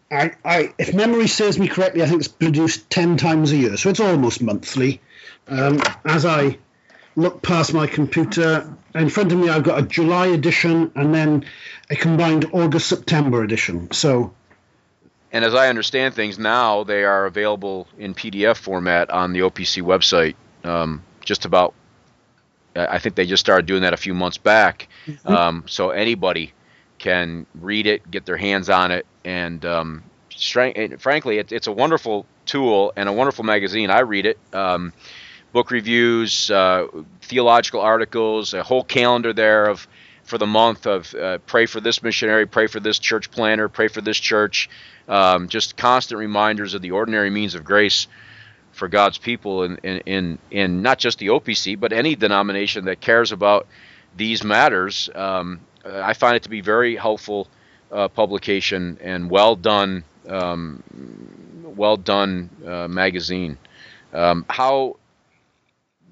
I, 0.10 0.32
I, 0.46 0.74
if 0.78 0.94
memory 0.94 1.28
serves 1.28 1.60
me 1.60 1.68
correctly, 1.68 2.02
I 2.02 2.06
think 2.06 2.22
it's 2.22 2.30
produced 2.30 2.90
10 2.90 3.18
times 3.18 3.52
a 3.52 3.58
year, 3.58 3.78
so 3.78 3.90
it's 3.90 4.00
almost 4.00 4.42
monthly. 4.42 5.02
Um, 5.48 5.82
as 6.06 6.26
I 6.26 6.58
look 7.16 7.42
past 7.42 7.74
my 7.74 7.88
computer, 7.88 8.74
in 8.96 9.10
front 9.10 9.32
of 9.32 9.38
me, 9.38 9.50
I've 9.50 9.64
got 9.64 9.80
a 9.80 9.82
July 9.82 10.28
edition 10.28 10.92
and 10.96 11.14
then 11.14 11.46
a 11.90 11.96
combined 11.96 12.46
August 12.54 12.88
September 12.88 13.44
edition. 13.44 13.92
So, 13.92 14.34
and 15.32 15.44
as 15.44 15.54
I 15.54 15.68
understand 15.68 16.14
things 16.14 16.40
now, 16.40 16.84
they 16.84 17.04
are 17.04 17.26
available 17.26 17.88
in 17.98 18.14
PDF 18.14 18.58
format 18.58 19.10
on 19.10 19.34
the 19.34 19.42
OPC 19.42 19.84
website. 19.84 20.36
Um, 20.64 21.04
just 21.24 21.46
about, 21.46 21.74
I 22.78 23.00
think 23.00 23.16
they 23.16 23.26
just 23.26 23.42
started 23.42 23.66
doing 23.66 23.82
that 23.82 23.94
a 23.94 23.98
few 23.98 24.14
months 24.14 24.38
back. 24.38 24.88
Mm-hmm. 25.06 25.28
Um, 25.28 25.64
so 25.68 25.90
anybody 25.90 26.54
can 26.98 27.46
read 27.56 27.88
it, 27.88 28.10
get 28.10 28.26
their 28.26 28.38
hands 28.38 28.70
on 28.70 28.92
it, 28.92 29.06
and 29.24 29.64
um, 29.66 30.04
frankly, 31.00 31.38
it, 31.38 31.52
it's 31.52 31.68
a 31.68 31.72
wonderful 31.72 32.26
tool 32.46 32.94
and 32.96 33.10
a 33.10 33.14
wonderful 33.14 33.44
magazine. 33.44 33.90
I 33.90 34.00
read 34.00 34.26
it. 34.26 34.40
Um, 34.54 34.94
book 35.54 35.72
reviews, 35.72 36.52
uh, 36.52 36.88
theological 37.22 37.82
articles, 37.82 38.54
a 38.54 38.64
whole 38.64 38.84
calendar 38.84 39.34
there 39.34 39.66
of 39.68 39.88
for 40.24 40.38
the 40.38 40.46
month 40.46 40.86
of 40.86 41.14
uh, 41.16 41.38
pray 41.46 41.66
for 41.66 41.80
this 41.80 42.04
missionary, 42.04 42.46
pray 42.46 42.68
for 42.68 42.82
this 42.82 43.00
church 43.00 43.32
planter, 43.32 43.70
pray 43.70 43.88
for 43.88 44.02
this 44.02 44.18
church. 44.18 44.70
Um, 45.08 45.48
just 45.48 45.78
constant 45.78 46.20
reminders 46.20 46.74
of 46.74 46.82
the 46.82 46.92
ordinary 46.92 47.30
means 47.30 47.56
of 47.56 47.64
grace 47.64 48.08
for 48.78 48.88
God's 48.88 49.18
people 49.18 49.64
in, 49.64 49.78
in, 49.84 49.98
in, 50.06 50.40
in, 50.52 50.82
not 50.82 51.00
just 51.00 51.20
the 51.20 51.28
OPC, 51.28 51.80
but 51.80 51.92
any 51.92 52.16
denomination 52.16 52.86
that 52.86 53.02
cares 53.02 53.32
about 53.32 53.68
these 54.16 54.44
matters. 54.44 55.10
Um, 55.14 55.62
I 55.86 56.14
find 56.14 56.36
it 56.36 56.44
to 56.44 56.50
be 56.50 56.62
very 56.62 56.96
helpful 56.96 57.48
uh, 57.92 58.08
publication 58.08 58.98
and 59.02 59.30
well 59.30 59.56
done, 59.56 60.04
um, 60.28 60.84
well 61.64 61.98
done 61.98 62.50
uh, 62.66 62.88
magazine. 62.88 63.58
Um, 64.14 64.46
how 64.50 64.98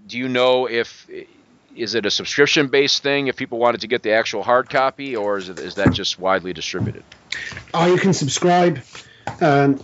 do 0.07 0.17
you 0.17 0.29
know 0.29 0.67
if 0.67 1.07
is 1.75 1.95
it 1.95 2.05
a 2.05 2.11
subscription 2.11 2.67
based 2.67 3.03
thing 3.03 3.27
if 3.27 3.35
people 3.35 3.57
wanted 3.57 3.81
to 3.81 3.87
get 3.87 4.03
the 4.03 4.11
actual 4.11 4.43
hard 4.43 4.69
copy, 4.69 5.15
or 5.15 5.37
is 5.37 5.49
it 5.49 5.59
is 5.59 5.75
that 5.75 5.91
just 5.91 6.19
widely 6.19 6.53
distributed? 6.53 7.03
Oh, 7.73 7.85
you 7.85 7.97
can 7.97 8.13
subscribe. 8.13 8.79
Um, 9.41 9.81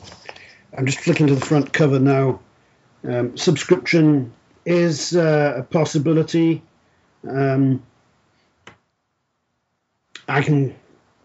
I'm 0.77 0.85
just 0.85 0.99
flicking 0.99 1.27
to 1.27 1.35
the 1.35 1.45
front 1.45 1.73
cover 1.73 1.99
now. 1.99 2.39
Um, 3.03 3.37
subscription 3.37 4.33
is 4.65 5.15
uh, 5.15 5.55
a 5.57 5.63
possibility. 5.63 6.61
Um, 7.27 7.83
I 10.27 10.41
can, 10.41 10.75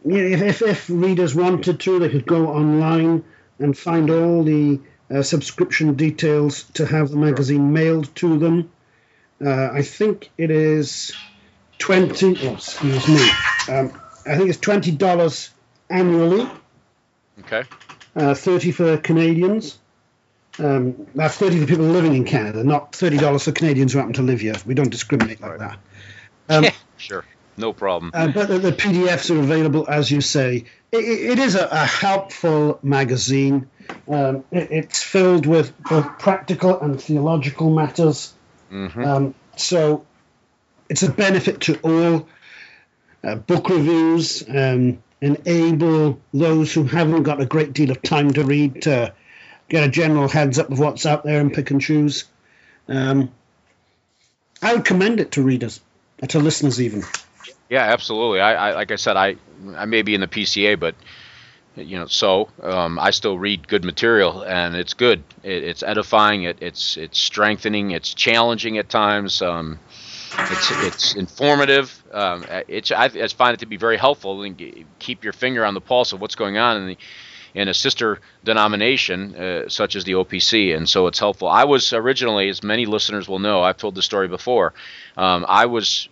if, 0.05 0.43
if, 0.43 0.63
if, 0.63 0.91
readers 0.91 1.35
wanted 1.35 1.81
to, 1.81 1.99
they 1.99 2.09
could 2.09 2.27
go 2.27 2.49
online 2.49 3.25
and 3.59 3.77
find 3.77 4.11
all 4.11 4.43
the 4.43 4.81
uh, 5.11 5.23
subscription 5.23 5.95
details 5.95 6.65
to 6.75 6.87
have 6.87 7.11
the 7.11 7.17
magazine 7.17 7.73
mailed 7.73 8.15
to 8.17 8.39
them. 8.39 8.71
Uh, 9.45 9.69
I 9.73 9.83
think 9.83 10.31
it 10.39 10.51
is 10.51 11.13
20, 11.79 12.49
oh, 12.49 12.55
excuse 12.55 13.09
me, 13.09 13.31
um, 13.69 13.93
I 14.27 14.37
think 14.37 14.49
it's 14.49 14.59
$20 14.59 15.51
annually. 15.91 16.49
Okay. 17.41 17.65
Uh, 18.15 18.35
30 18.35 18.73
for 18.73 18.97
Canadians. 18.97 19.79
Um, 20.59 21.07
that's 21.15 21.37
30 21.37 21.61
for 21.61 21.67
people 21.67 21.85
living 21.85 22.15
in 22.15 22.25
Canada, 22.25 22.65
not 22.65 22.93
$30 22.93 23.45
for 23.45 23.53
Canadians 23.53 23.93
who 23.93 23.99
happen 23.99 24.15
to 24.15 24.23
live 24.23 24.41
here. 24.41 24.55
We 24.65 24.75
don't 24.75 24.91
discriminate 24.91 25.41
like 25.41 25.59
that. 25.59 25.79
Um, 26.49 26.65
sure, 26.97 27.25
no 27.57 27.73
problem. 27.73 28.11
Uh, 28.15 28.29
but 28.29 28.49
the, 28.49 28.59
the, 28.59 28.73
PDFs 28.73 29.35
are 29.35 29.39
available, 29.39 29.87
as 29.89 30.11
you 30.11 30.21
say. 30.21 30.65
it, 30.93 30.97
it 30.99 31.39
is 31.39 31.55
a, 31.55 31.67
a, 31.67 31.85
helpful 31.85 32.79
magazine. 32.83 33.69
Um, 34.09 34.45
it, 34.51 34.71
it's 34.71 35.03
filled 35.03 35.47
with 35.47 35.73
both 35.83 36.19
practical 36.19 36.81
and 36.81 37.01
theological 37.01 37.71
matters. 37.71 38.33
Mm-hmm. 38.73 39.05
Um, 39.05 39.35
so 39.57 40.07
it's 40.89 41.03
a 41.03 41.11
benefit 41.11 41.61
to 41.63 41.79
all. 41.83 42.29
Uh, 43.25 43.35
book 43.35 43.69
reviews 43.69 44.45
um, 44.49 45.03
enable 45.21 46.21
those 46.33 46.73
who 46.73 46.85
haven't 46.85 47.25
got 47.25 47.41
a 47.41 47.47
great 47.47 47.73
deal 47.73 47.91
of 47.91 48.01
time 48.03 48.33
to 48.33 48.45
read 48.45 48.83
to 48.83 49.13
get 49.69 49.85
a 49.85 49.91
general 49.91 50.29
heads 50.29 50.59
up 50.59 50.71
of 50.71 50.79
what's 50.79 51.07
out 51.07 51.25
there 51.25 51.41
and 51.41 51.53
pick 51.53 51.71
and 51.71 51.81
choose. 51.81 52.25
Um, 52.89 53.31
I 54.63 54.75
would 54.75 54.85
commend 54.85 55.21
it 55.21 55.33
to 55.33 55.43
readers, 55.43 55.81
to 56.27 56.39
listeners 56.39 56.81
even. 56.81 57.03
Yeah, 57.69 57.83
absolutely. 57.83 58.41
I, 58.41 58.71
I 58.71 58.75
like 58.75 58.93
I 58.93 58.97
said, 58.97 59.17
I 59.17 59.37
I 59.75 59.85
may 59.87 60.03
be 60.03 60.15
in 60.15 60.21
the 60.21 60.29
PCA, 60.29 60.79
but 60.79 60.95
you 61.75 61.99
know, 61.99 62.07
so 62.07 62.49
um, 62.63 62.99
I 62.99 63.11
still 63.11 63.39
read 63.39 63.69
good 63.69 63.85
material, 63.85 64.43
and 64.43 64.75
it's 64.77 64.95
good. 64.95 65.23
It, 65.43 65.65
it's 65.65 65.83
edifying. 65.83 66.45
It, 66.45 66.59
it's 66.61 66.97
it's 66.97 67.19
strengthening. 67.19 67.91
It's 67.91 68.15
challenging 68.15 68.79
at 68.79 68.89
times. 68.89 69.43
Um, 69.43 69.79
it's 70.39 70.71
it's 70.87 71.15
informative. 71.17 72.03
Um, 72.13 72.45
it's 72.69 72.91
I, 72.93 73.05
I, 73.07 73.29
find 73.29 73.55
it 73.55 73.61
to 73.61 73.67
be 73.67 73.77
very 73.77 73.97
helpful 73.97 74.43
and 74.43 74.85
keep 74.99 75.25
your 75.25 75.33
finger 75.33 75.65
on 75.65 75.75
the 75.75 75.81
pulse 75.81 76.13
of 76.13 76.21
what's 76.21 76.35
going 76.35 76.57
on 76.57 76.79
in 76.79 76.87
the 76.87 76.99
in 77.57 77.69
a 77.69 77.75
sister 77.75 78.21
denomination 78.45 79.35
uh, 79.35 79.69
such 79.69 79.97
as 79.97 80.05
the 80.05 80.13
OPC, 80.13 80.77
and 80.77 80.87
so 80.89 81.07
it's 81.07 81.19
helpful. 81.19 81.49
I 81.49 81.65
was 81.65 81.93
originally, 81.95 82.51
as 82.51 82.63
many 82.63 82.85
listeners 82.85 83.27
will 83.29 83.39
know, 83.39 83.63
I've 83.63 83.79
told 83.79 83.95
the 83.95 84.03
story 84.03 84.29
before. 84.29 84.75
Um, 85.17 85.47
I 85.49 85.65
was 85.67 86.09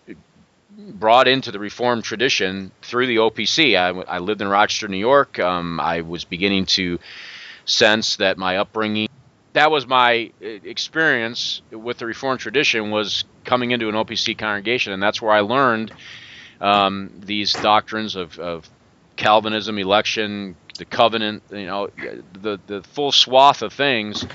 brought 0.76 1.28
into 1.28 1.53
the 1.53 1.59
Reformed 1.59 2.03
tradition 2.03 2.72
through 2.80 3.07
the 3.07 3.16
OPC. 3.16 3.76
I, 3.76 3.90
I 3.90 4.18
lived 4.18 4.40
in 4.40 4.49
Rochester, 4.49 4.88
New 4.88 4.97
York. 4.97 5.38
Um, 5.38 5.78
I 5.78 6.01
was 6.01 6.24
beginning 6.24 6.64
to 6.66 6.99
sense 7.66 8.16
that 8.16 8.38
my 8.38 8.57
upbringing 8.57 9.09
that 9.53 9.70
was 9.70 9.86
my 9.86 10.32
uh, 10.42 10.47
experience 10.64 11.62
with 11.70 11.99
the 11.99 12.07
Reformed 12.07 12.40
tradition 12.40 12.90
was 12.90 13.24
coming 13.45 13.70
into 13.70 13.88
an 13.88 13.95
OPC 13.95 14.36
congregation, 14.36 14.92
and 14.92 15.01
that's 15.03 15.22
where 15.22 15.30
I 15.30 15.40
learned 15.40 15.92
um, 16.61 17.11
these 17.24 17.53
doctrines 17.53 18.16
of, 18.16 18.38
of, 18.38 18.68
Calvinism, 19.16 19.78
election, 19.78 20.57
the 20.79 20.85
covenant, 20.85 21.43
you 21.51 21.66
know, 21.66 21.89
the 22.33 22.59
the 22.66 22.83
full 22.83 23.12
swath 23.12 23.62
of 23.62 23.72
things. 23.72 24.27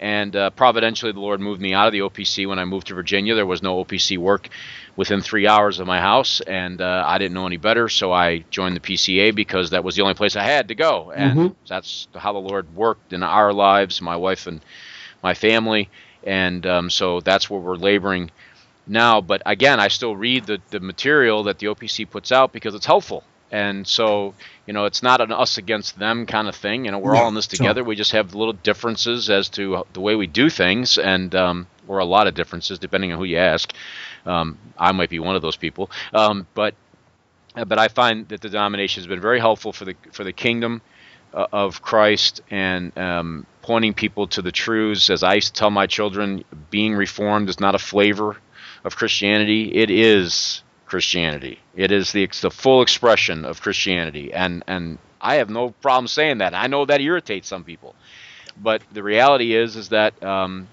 And 0.00 0.34
uh, 0.36 0.50
providentially, 0.50 1.12
the 1.12 1.20
Lord 1.20 1.40
moved 1.40 1.60
me 1.60 1.72
out 1.72 1.86
of 1.86 1.92
the 1.92 2.00
OPC 2.00 2.46
when 2.46 2.58
I 2.58 2.64
moved 2.64 2.88
to 2.88 2.94
Virginia. 2.94 3.34
There 3.34 3.46
was 3.46 3.62
no 3.62 3.82
OPC 3.82 4.18
work 4.18 4.48
within 4.96 5.20
three 5.20 5.46
hours 5.46 5.78
of 5.78 5.86
my 5.86 6.00
house, 6.00 6.40
and 6.40 6.80
uh, 6.80 7.04
I 7.06 7.16
didn't 7.18 7.34
know 7.34 7.46
any 7.46 7.56
better, 7.56 7.88
so 7.88 8.12
I 8.12 8.44
joined 8.50 8.76
the 8.76 8.80
PCA 8.80 9.34
because 9.34 9.70
that 9.70 9.82
was 9.82 9.96
the 9.96 10.02
only 10.02 10.14
place 10.14 10.36
I 10.36 10.42
had 10.42 10.68
to 10.68 10.74
go, 10.74 11.10
and 11.12 11.38
mm-hmm. 11.38 11.54
that's 11.68 12.08
how 12.14 12.32
the 12.32 12.38
Lord 12.38 12.74
worked 12.74 13.12
in 13.12 13.22
our 13.22 13.52
lives, 13.52 14.02
my 14.02 14.16
wife 14.16 14.46
and 14.46 14.60
my 15.22 15.32
family, 15.32 15.88
and 16.24 16.66
um, 16.66 16.90
so 16.90 17.20
that's 17.20 17.48
where 17.48 17.60
we're 17.60 17.76
laboring 17.76 18.30
now. 18.86 19.20
But 19.20 19.42
again, 19.46 19.80
I 19.80 19.88
still 19.88 20.16
read 20.16 20.44
the, 20.44 20.60
the 20.70 20.80
material 20.80 21.44
that 21.44 21.58
the 21.58 21.68
OPC 21.68 22.10
puts 22.10 22.30
out 22.32 22.52
because 22.52 22.74
it's 22.74 22.86
helpful. 22.86 23.24
And 23.54 23.86
so, 23.86 24.34
you 24.66 24.72
know, 24.72 24.84
it's 24.84 25.00
not 25.00 25.20
an 25.20 25.30
us 25.30 25.58
against 25.58 25.96
them 25.96 26.26
kind 26.26 26.48
of 26.48 26.56
thing. 26.56 26.86
You 26.86 26.90
know, 26.90 26.98
we're 26.98 27.14
all 27.14 27.28
in 27.28 27.34
this 27.34 27.46
together. 27.46 27.84
We 27.84 27.94
just 27.94 28.10
have 28.10 28.34
little 28.34 28.52
differences 28.52 29.30
as 29.30 29.48
to 29.50 29.86
the 29.92 30.00
way 30.00 30.16
we 30.16 30.26
do 30.26 30.50
things, 30.50 30.98
and 30.98 31.32
um, 31.36 31.68
or 31.86 32.00
a 32.00 32.04
lot 32.04 32.26
of 32.26 32.34
differences 32.34 32.80
depending 32.80 33.12
on 33.12 33.18
who 33.18 33.24
you 33.24 33.36
ask. 33.36 33.72
Um, 34.26 34.58
I 34.76 34.90
might 34.90 35.08
be 35.08 35.20
one 35.20 35.36
of 35.36 35.42
those 35.42 35.54
people, 35.54 35.88
um, 36.12 36.48
but 36.54 36.74
but 37.54 37.78
I 37.78 37.86
find 37.86 38.26
that 38.26 38.40
the 38.40 38.48
denomination 38.48 39.02
has 39.02 39.06
been 39.06 39.20
very 39.20 39.38
helpful 39.38 39.72
for 39.72 39.84
the 39.84 39.94
for 40.10 40.24
the 40.24 40.32
kingdom 40.32 40.82
uh, 41.32 41.46
of 41.52 41.80
Christ 41.80 42.40
and 42.50 42.90
um, 42.98 43.46
pointing 43.62 43.94
people 43.94 44.26
to 44.26 44.42
the 44.42 44.50
truths. 44.50 45.10
As 45.10 45.22
I 45.22 45.34
used 45.34 45.54
to 45.54 45.60
tell 45.60 45.70
my 45.70 45.86
children, 45.86 46.44
being 46.70 46.96
reformed 46.96 47.48
is 47.48 47.60
not 47.60 47.76
a 47.76 47.78
flavor 47.78 48.36
of 48.82 48.96
Christianity; 48.96 49.76
it 49.76 49.90
is 49.90 50.64
Christianity. 50.86 51.58
It 51.74 51.92
is 51.92 52.12
the 52.12 52.28
the 52.40 52.50
full 52.50 52.82
expression 52.82 53.44
of 53.44 53.60
Christianity, 53.60 54.32
and 54.32 54.62
and 54.66 54.98
I 55.20 55.36
have 55.36 55.50
no 55.50 55.70
problem 55.70 56.08
saying 56.08 56.38
that. 56.38 56.54
I 56.54 56.66
know 56.66 56.84
that 56.84 57.00
irritates 57.00 57.48
some 57.48 57.64
people, 57.64 57.94
but 58.60 58.82
the 58.92 59.02
reality 59.02 59.54
is 59.54 59.76
is 59.76 59.88
that 59.90 60.22
um, 60.22 60.68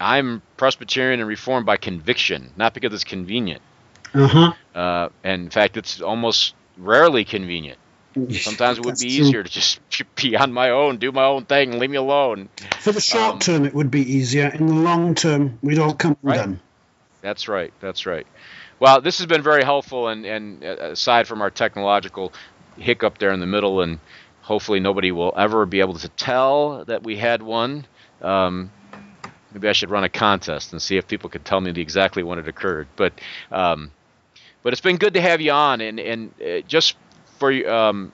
I'm 0.00 0.42
Presbyterian 0.56 1.20
and 1.20 1.28
Reformed 1.28 1.66
by 1.66 1.76
conviction, 1.76 2.52
not 2.56 2.74
because 2.74 2.92
it's 2.92 3.04
convenient. 3.04 3.62
Uh-huh. 4.14 4.52
Uh, 4.74 5.08
and 5.24 5.44
in 5.44 5.50
fact, 5.50 5.76
it's 5.76 6.00
almost 6.00 6.54
rarely 6.76 7.24
convenient. 7.24 7.78
Sometimes 8.30 8.78
it 8.78 8.84
would 8.84 8.98
be 8.98 9.06
easier 9.18 9.42
to 9.42 9.50
just 9.50 9.80
be 10.16 10.36
on 10.36 10.52
my 10.52 10.70
own, 10.70 10.98
do 10.98 11.12
my 11.12 11.24
own 11.24 11.44
thing, 11.44 11.78
leave 11.78 11.90
me 11.90 11.96
alone. 11.96 12.48
For 12.80 12.92
the 12.92 13.00
short 13.00 13.34
um, 13.34 13.38
term, 13.38 13.64
it 13.64 13.74
would 13.74 13.90
be 13.90 14.00
easier. 14.00 14.48
In 14.48 14.66
the 14.66 14.74
long 14.74 15.14
term, 15.14 15.58
we'd 15.62 15.78
all 15.78 15.94
come 15.94 16.16
right? 16.22 16.56
That's 17.22 17.48
right. 17.48 17.72
That's 17.80 18.04
right. 18.04 18.26
Well, 18.82 19.00
this 19.00 19.18
has 19.18 19.28
been 19.28 19.42
very 19.42 19.62
helpful, 19.62 20.08
and, 20.08 20.26
and 20.26 20.64
uh, 20.64 20.90
aside 20.90 21.28
from 21.28 21.40
our 21.40 21.52
technological 21.52 22.32
hiccup 22.76 23.16
there 23.18 23.30
in 23.30 23.38
the 23.38 23.46
middle, 23.46 23.80
and 23.80 24.00
hopefully 24.40 24.80
nobody 24.80 25.12
will 25.12 25.32
ever 25.36 25.64
be 25.66 25.78
able 25.78 25.94
to 25.94 26.08
tell 26.08 26.84
that 26.86 27.04
we 27.04 27.16
had 27.16 27.44
one. 27.44 27.86
Um, 28.22 28.72
maybe 29.52 29.68
I 29.68 29.72
should 29.72 29.90
run 29.90 30.02
a 30.02 30.08
contest 30.08 30.72
and 30.72 30.82
see 30.82 30.96
if 30.96 31.06
people 31.06 31.30
could 31.30 31.44
tell 31.44 31.60
me 31.60 31.70
exactly 31.70 32.24
when 32.24 32.40
it 32.40 32.48
occurred. 32.48 32.88
But 32.96 33.12
um, 33.52 33.92
but 34.64 34.72
it's 34.72 34.82
been 34.82 34.96
good 34.96 35.14
to 35.14 35.20
have 35.20 35.40
you 35.40 35.52
on, 35.52 35.80
and 35.80 36.00
and 36.00 36.34
uh, 36.44 36.62
just 36.66 36.96
for 37.38 37.52
um, 37.70 38.12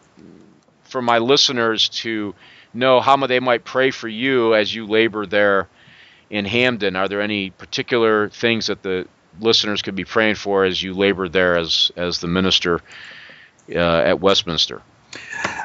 for 0.84 1.00
my 1.00 1.16
listeners 1.16 1.88
to 2.04 2.34
know 2.74 3.00
how 3.00 3.16
they 3.26 3.40
might 3.40 3.64
pray 3.64 3.90
for 3.90 4.06
you 4.06 4.54
as 4.54 4.74
you 4.74 4.86
labor 4.86 5.24
there 5.24 5.66
in 6.28 6.44
Hamden. 6.44 6.94
Are 6.94 7.08
there 7.08 7.22
any 7.22 7.48
particular 7.48 8.28
things 8.28 8.66
that 8.66 8.82
the 8.82 9.08
listeners 9.40 9.82
could 9.82 9.94
be 9.94 10.04
praying 10.04 10.36
for 10.36 10.64
as 10.64 10.82
you 10.82 10.94
labor 10.94 11.28
there 11.28 11.56
as 11.58 11.90
as 11.96 12.18
the 12.18 12.28
minister 12.28 12.80
uh, 13.74 13.78
at 13.78 14.20
Westminster? 14.20 14.82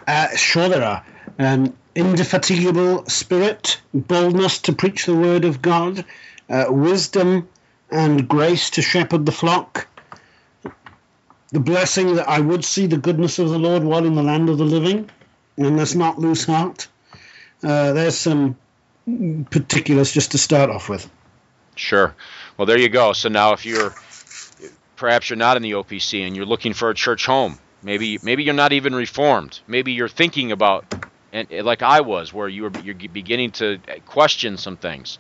Uh, 0.08 0.36
sure, 0.36 0.70
there 0.70 0.84
are. 0.84 1.06
Um, 1.40 1.76
indefatigable 1.96 3.06
spirit, 3.06 3.82
boldness 3.94 4.60
to 4.60 4.74
preach 4.74 5.06
the 5.06 5.16
word 5.16 5.46
of 5.46 5.62
God, 5.62 6.06
uh, 6.50 6.66
wisdom 6.70 7.48
and 7.92 8.28
grace 8.28 8.72
to 8.72 8.82
shepherd 8.82 9.26
the 9.26 9.32
flock, 9.32 9.88
the 11.50 11.60
blessing 11.60 12.16
that 12.16 12.28
I 12.28 12.40
would 12.40 12.66
see 12.66 12.88
the 12.88 12.98
goodness 12.98 13.40
of 13.40 13.50
the 13.50 13.60
Lord 13.60 13.84
while 13.84 14.06
in 14.06 14.16
the 14.16 14.24
land 14.24 14.50
of 14.50 14.58
the 14.58 14.66
living, 14.66 15.10
and 15.58 15.78
let's 15.78 15.96
not 15.96 16.18
lose 16.18 16.46
heart. 16.46 16.88
Uh, 17.64 17.94
there's 17.94 18.18
some 18.18 18.58
particulars 19.52 20.12
just 20.12 20.32
to 20.32 20.38
start 20.38 20.70
off 20.70 20.90
with. 20.90 21.10
Sure. 21.76 22.16
Well, 22.58 22.66
there 22.66 22.78
you 22.78 22.90
go. 22.90 23.14
So 23.14 23.30
now, 23.30 23.54
if 23.54 23.66
you're 23.66 23.94
perhaps 24.96 25.30
you're 25.30 25.38
not 25.38 25.58
in 25.58 25.64
the 25.64 25.72
OPC 25.72 26.26
and 26.26 26.36
you're 26.36 26.46
looking 26.46 26.74
for 26.74 26.90
a 26.90 26.96
church 26.96 27.26
home, 27.26 27.60
maybe 27.82 28.20
maybe 28.24 28.44
you're 28.44 28.54
not 28.54 28.74
even 28.74 28.94
reformed. 28.96 29.60
Maybe 29.68 29.94
you're 29.94 30.10
thinking 30.10 30.52
about 30.52 30.86
and 31.34 31.50
like 31.66 31.82
I 31.82 32.02
was, 32.02 32.32
where 32.32 32.48
you 32.48 32.64
were 32.64 32.72
you're 32.84 32.96
beginning 32.96 33.52
to 33.52 33.80
question 34.06 34.58
some 34.58 34.78
things. 34.78 35.18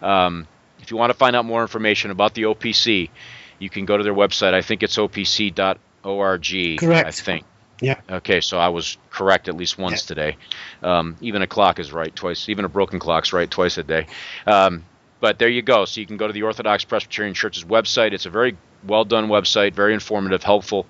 Um, 0.00 0.46
if 0.80 0.90
you 0.90 0.96
want 0.96 1.10
to 1.10 1.18
find 1.18 1.34
out 1.34 1.44
more 1.44 1.62
information 1.62 2.10
about 2.10 2.34
the 2.34 2.42
OPC, 2.42 3.10
you 3.58 3.68
can 3.68 3.84
go 3.84 3.96
to 3.96 4.04
their 4.04 4.14
website. 4.14 4.54
I 4.54 4.62
think 4.62 4.82
it's 4.82 4.96
opc.org. 4.96 6.78
Correct. 6.78 7.08
I 7.08 7.10
think. 7.10 7.44
Yeah. 7.80 8.00
Okay, 8.08 8.40
so 8.40 8.58
I 8.58 8.68
was 8.68 8.96
correct 9.10 9.48
at 9.48 9.56
least 9.56 9.76
once 9.76 10.04
yeah. 10.04 10.08
today. 10.08 10.36
Um, 10.82 11.16
even 11.20 11.42
a 11.42 11.46
clock 11.46 11.78
is 11.78 11.92
right 11.92 12.14
twice. 12.14 12.48
Even 12.48 12.64
a 12.64 12.68
broken 12.68 12.98
clock's 12.98 13.32
right 13.32 13.50
twice 13.50 13.76
a 13.76 13.82
day. 13.82 14.06
Um, 14.46 14.84
but 15.20 15.38
there 15.38 15.48
you 15.48 15.62
go. 15.62 15.84
So 15.84 16.00
you 16.00 16.06
can 16.06 16.16
go 16.16 16.26
to 16.26 16.32
the 16.32 16.42
Orthodox 16.42 16.84
Presbyterian 16.84 17.34
Church's 17.34 17.64
website. 17.64 18.12
It's 18.12 18.26
a 18.26 18.30
very 18.30 18.56
well 18.86 19.04
done 19.04 19.28
website, 19.28 19.74
very 19.74 19.94
informative, 19.94 20.42
helpful, 20.42 20.86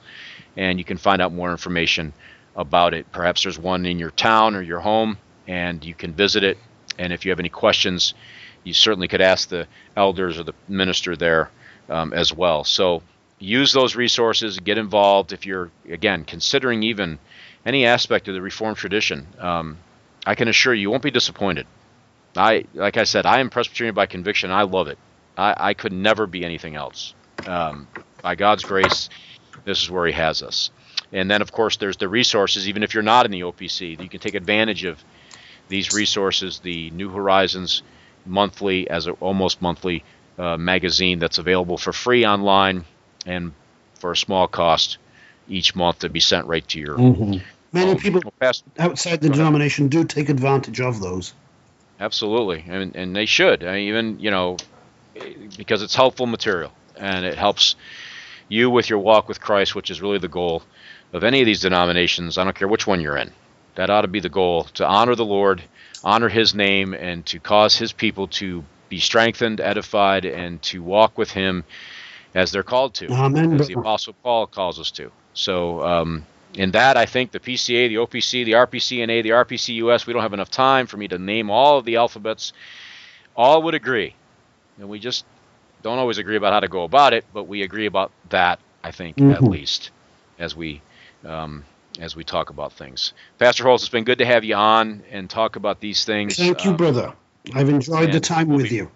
and 0.57 0.79
you 0.79 0.85
can 0.85 0.97
find 0.97 1.23
out 1.23 1.33
more 1.33 1.51
information 1.51 2.13
about 2.57 2.95
it. 2.95 3.11
Perhaps 3.13 3.43
there's 3.43 3.59
one 3.59 3.87
in 3.87 3.99
your 3.99 4.11
town 4.11 4.55
or 4.55 4.63
your 4.63 4.81
home, 4.81 5.19
and 5.47 5.85
you 5.85 5.95
can 5.95 6.13
visit 6.13 6.43
it. 6.43 6.59
And 6.99 7.13
if 7.13 7.25
you 7.25 7.31
have 7.31 7.39
any 7.41 7.51
questions, 7.51 8.15
you 8.65 8.73
certainly 8.73 9.09
could 9.09 9.21
ask 9.21 9.49
the 9.49 9.69
elders 9.97 10.39
or 10.39 10.45
the 10.45 10.55
minister 10.69 11.15
there 11.15 11.51
um, 11.89 12.13
as 12.13 12.33
well. 12.33 12.65
So 12.65 13.03
use 13.39 13.73
those 13.73 13.95
resources, 13.95 14.59
get 14.59 14.79
involved. 14.79 15.33
If 15.33 15.47
you're, 15.47 15.71
again, 15.89 16.25
considering 16.25 16.83
even 16.83 17.19
any 17.65 17.85
aspect 17.87 18.29
of 18.29 18.35
the 18.35 18.43
Reformed 18.43 18.79
tradition, 18.79 19.27
um, 19.39 19.79
I 20.25 20.35
can 20.35 20.49
assure 20.49 20.75
you, 20.75 20.83
you 20.83 20.91
won't 20.91 21.03
be 21.03 21.11
disappointed. 21.11 21.67
I, 22.37 22.65
like 22.75 22.97
I 22.97 23.05
said, 23.05 23.27
I 23.27 23.41
am 23.41 23.51
Presbyterian 23.51 23.95
by 23.95 24.07
conviction. 24.07 24.51
I 24.51 24.63
love 24.63 24.89
it. 24.89 24.99
I, 25.37 25.55
I 25.57 25.75
could 25.75 25.93
never 25.93 26.27
be 26.27 26.45
anything 26.45 26.75
else. 26.75 27.15
Um, 27.47 27.89
by 28.23 28.35
God's 28.35 28.65
grace, 28.65 29.09
this 29.65 29.83
is 29.83 29.91
where 29.91 30.07
He 30.07 30.13
has 30.13 30.43
us. 30.43 30.71
And 31.13 31.31
then, 31.31 31.43
of 31.43 31.53
course, 31.53 31.77
there's 31.77 31.97
the 31.97 32.09
resources, 32.09 32.69
even 32.69 32.83
if 32.83 32.95
you're 32.95 33.03
not 33.03 33.27
in 33.27 33.31
the 33.31 33.41
OPC, 33.41 34.01
you 34.01 34.09
can 34.09 34.21
take 34.21 34.35
advantage 34.35 34.85
of 34.85 35.03
these 35.69 35.95
resources, 35.95 36.59
the 36.61 36.91
New 36.91 37.11
Horizons 37.11 37.83
monthly, 38.25 38.89
as 38.91 39.07
a, 39.07 39.13
almost 39.13 39.63
monthly 39.63 40.05
uh, 40.39 40.57
magazine 40.57 41.19
that's 41.19 41.39
available 41.39 41.79
for 41.79 41.93
free 41.93 42.27
online 42.27 42.85
and 43.25 43.53
for 43.95 44.13
a 44.13 44.17
small 44.17 44.47
cost 44.49 44.99
each 45.49 45.75
month 45.75 46.01
to 46.01 46.09
be 46.09 46.21
sent 46.21 46.47
right 46.47 46.67
to 46.69 46.81
your. 46.81 46.97
Mm-hmm. 46.97 47.39
Many 47.73 47.93
um, 47.93 47.99
people 47.99 48.23
outside 48.41 49.21
the 49.21 49.29
denomination 49.29 49.89
do 49.89 50.05
take 50.05 50.29
advantage 50.29 50.81
of 50.81 51.01
those. 51.01 51.33
Absolutely, 51.99 52.65
and 52.69 52.95
and 52.95 53.17
they 53.17 53.27
should. 53.27 53.65
I 53.65 53.73
mean, 53.73 53.89
even 53.89 54.21
you 54.21 54.31
know, 54.31 54.57
because 55.57 55.83
it's 55.83 55.95
helpful 55.95 56.27
material 56.27 56.73
and 56.97 57.25
it 57.25 57.37
helps 57.37 57.77
you 58.49 58.71
with 58.71 58.89
your 58.89 58.99
walk 58.99 59.29
with 59.29 59.41
Christ, 59.41 59.75
which 59.75 59.91
is 59.91 60.01
really 60.01 60.19
the 60.19 60.29
goal 60.29 60.63
of 61.13 61.25
any 61.25 61.41
of 61.41 61.47
these 61.47 61.61
denominations. 61.61 62.39
I 62.39 62.45
don't 62.45 62.57
care 62.57 62.69
which 62.69 62.87
one 62.87 63.01
you're 63.01 63.17
in. 63.17 63.31
That 63.75 63.91
ought 63.91 64.03
to 64.03 64.09
be 64.09 64.21
the 64.21 64.29
goal 64.29 64.65
to 64.75 64.87
honor 64.87 65.15
the 65.15 65.25
Lord, 65.25 65.63
honor 66.05 66.29
His 66.29 66.55
name, 66.55 66.95
and 66.95 67.25
to 67.27 67.39
cause 67.39 67.77
His 67.77 67.93
people 67.93 68.29
to 68.29 68.65
be 68.89 69.01
strengthened, 69.01 69.61
edified, 69.61 70.25
and 70.25 70.63
to 70.63 70.83
walk 70.83 71.19
with 71.19 71.31
Him 71.31 71.65
as 72.35 72.53
they're 72.53 72.63
called 72.63 72.95
to, 72.95 73.11
Amen. 73.11 73.61
as 73.61 73.69
the 73.69 73.75
Apostle 73.75 74.15
Paul 74.23 74.47
calls 74.47 74.79
us 74.79 74.91
to. 74.93 75.11
So, 75.35 75.83
um, 75.83 76.27
in 76.57 76.71
that, 76.71 76.97
I 76.97 77.05
think 77.05 77.33
the 77.33 77.41
PCA, 77.41 77.89
the 77.89 77.97
OPC, 77.97 78.45
the 78.45 78.53
RPCNA, 78.53 79.23
the 79.23 79.31
RPCUS, 79.31 80.07
we 80.07 80.13
don't 80.13 80.23
have 80.23 80.33
enough 80.33 80.51
time 80.51 80.87
for 80.87 80.97
me 80.97 81.07
to 81.09 81.19
name 81.19 81.51
all 81.51 81.79
of 81.79 81.85
the 81.85 81.97
alphabets. 81.97 82.55
All 83.37 83.63
would 83.63 83.75
agree. 83.75 84.15
And 84.79 84.89
we 84.89 84.99
just 84.99 85.27
don't 85.83 85.99
always 85.99 86.19
agree 86.19 86.37
about 86.37 86.55
how 86.55 86.61
to 86.61 86.69
go 86.69 86.85
about 86.85 87.13
it, 87.13 87.27
but 87.35 87.45
we 87.45 87.63
agree 87.63 87.87
about 87.87 88.11
that, 88.31 88.59
I 88.83 88.91
think, 88.91 89.17
mm-hmm. 89.17 89.33
at 89.33 89.43
least, 89.43 89.91
as 90.39 90.57
we 90.57 90.81
um, 91.25 91.65
as 92.01 92.17
we 92.17 92.25
talk 92.25 92.51
about 92.51 92.73
things. 92.73 93.13
Pastor 93.39 93.65
Holtz, 93.65 93.85
it's 93.85 93.91
been 93.91 94.05
good 94.05 94.19
to 94.19 94.27
have 94.27 94.45
you 94.45 94.55
on 94.55 95.03
and 95.11 95.29
talk 95.29 95.57
about 95.57 95.81
these 95.81 96.05
things. 96.05 96.37
Thank 96.37 96.65
you, 96.65 96.71
um, 96.71 96.77
brother. 96.77 97.13
I've 97.55 97.69
enjoyed 97.69 98.13
the 98.13 98.21
time 98.21 98.49
we'll 98.49 98.59
with 98.59 98.71
be, 98.71 98.77
you. 98.77 98.91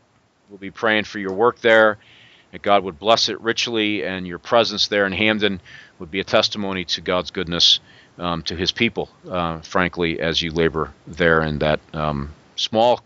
We'll 0.48 0.58
be 0.58 0.70
praying 0.70 1.04
for 1.04 1.18
your 1.18 1.32
work 1.32 1.60
there, 1.60 1.98
that 2.52 2.62
God 2.62 2.84
would 2.84 2.98
bless 2.98 3.28
it 3.28 3.40
richly, 3.40 4.04
and 4.04 4.26
your 4.26 4.38
presence 4.38 4.88
there 4.88 5.06
in 5.06 5.12
Hamden 5.12 5.60
would 6.00 6.10
be 6.10 6.20
a 6.20 6.24
testimony 6.24 6.84
to 6.86 7.00
God's 7.00 7.30
goodness 7.30 7.78
um, 8.18 8.42
to 8.42 8.56
His 8.56 8.72
people. 8.72 9.08
Uh, 9.28 9.60
frankly, 9.60 10.20
as 10.20 10.42
you 10.42 10.50
labor 10.50 10.92
there 11.06 11.42
in 11.42 11.58
that 11.60 11.80
um, 11.92 12.32
small 12.56 13.00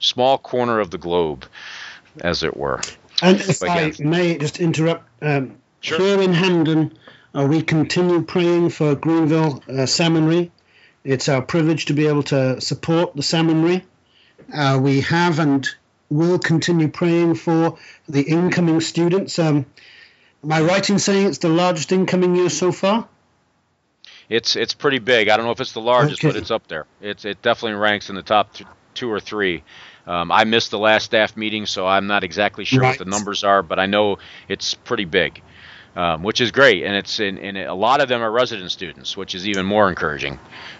small 0.00 0.36
corner 0.36 0.80
of 0.80 0.90
the 0.90 0.98
globe, 0.98 1.46
as 2.20 2.42
it 2.42 2.56
were. 2.56 2.80
And 3.22 3.40
if 3.40 3.60
but 3.60 3.70
I 3.70 3.92
may 4.00 4.36
just 4.36 4.60
interrupt, 4.60 5.08
um, 5.22 5.56
sure. 5.80 5.98
here 5.98 6.20
in 6.20 6.32
Hamden, 6.32 6.92
uh, 7.34 7.46
we 7.48 7.62
continue 7.62 8.22
praying 8.22 8.70
for 8.70 8.94
Greenville 8.94 9.62
uh, 9.68 9.86
Seminary. 9.86 10.50
It's 11.04 11.28
our 11.28 11.40
privilege 11.40 11.86
to 11.86 11.94
be 11.94 12.06
able 12.06 12.24
to 12.24 12.60
support 12.60 13.16
the 13.16 13.22
seminary. 13.22 13.84
Uh, 14.52 14.78
we 14.82 15.00
have 15.02 15.38
and 15.38 15.68
will 16.10 16.38
continue 16.38 16.88
praying 16.88 17.36
for 17.36 17.78
the 18.08 18.22
incoming 18.22 18.80
students. 18.80 19.38
Um, 19.38 19.66
am 20.42 20.52
I 20.52 20.60
right 20.60 20.88
in 20.88 20.98
saying 20.98 21.26
it's 21.26 21.38
the 21.38 21.48
largest 21.48 21.92
incoming 21.92 22.36
year 22.36 22.50
so 22.50 22.72
far? 22.72 23.08
It's 24.28 24.56
it's 24.56 24.74
pretty 24.74 24.98
big. 24.98 25.28
I 25.28 25.36
don't 25.36 25.46
know 25.46 25.52
if 25.52 25.60
it's 25.60 25.72
the 25.72 25.80
largest, 25.80 26.20
okay. 26.20 26.28
but 26.28 26.36
it's 26.36 26.50
up 26.50 26.66
there. 26.68 26.86
It's 27.00 27.24
it 27.24 27.42
definitely 27.42 27.78
ranks 27.78 28.08
in 28.08 28.16
the 28.16 28.22
top 28.22 28.54
th- 28.54 28.68
two 28.94 29.10
or 29.10 29.20
three. 29.20 29.62
Um, 30.06 30.32
I 30.32 30.44
missed 30.44 30.70
the 30.70 30.78
last 30.78 31.04
staff 31.04 31.36
meeting, 31.36 31.66
so 31.66 31.86
I'm 31.86 32.06
not 32.06 32.24
exactly 32.24 32.64
sure 32.64 32.80
right. 32.80 32.88
what 32.88 32.98
the 32.98 33.04
numbers 33.04 33.44
are, 33.44 33.62
but 33.62 33.78
I 33.78 33.86
know 33.86 34.18
it's 34.48 34.74
pretty 34.74 35.04
big 35.04 35.42
um, 35.96 36.22
which 36.22 36.40
is 36.40 36.50
great. 36.50 36.84
And 36.84 36.94
it's 36.94 37.20
in, 37.20 37.38
in, 37.38 37.56
a 37.56 37.74
lot 37.74 38.00
of 38.00 38.08
them 38.08 38.22
are 38.22 38.30
resident 38.30 38.70
students, 38.70 39.16
which 39.16 39.34
is 39.34 39.46
even 39.46 39.66
more 39.66 39.88
encouraging 39.88 40.38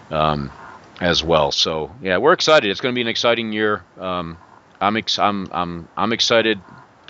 um, 0.09 0.51
as 0.99 1.23
well. 1.23 1.51
So 1.51 1.93
yeah, 2.01 2.17
we're 2.17 2.33
excited. 2.33 2.69
It's 2.69 2.81
going 2.81 2.93
to 2.93 2.95
be 2.95 3.01
an 3.01 3.07
exciting 3.07 3.51
year. 3.51 3.83
Um, 3.99 4.37
I'm, 4.81 4.97
ex- 4.97 5.19
I'm 5.19 5.47
I'm 5.51 5.87
I'm 5.95 6.11
excited, 6.11 6.59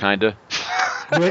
kinda. 0.04 0.38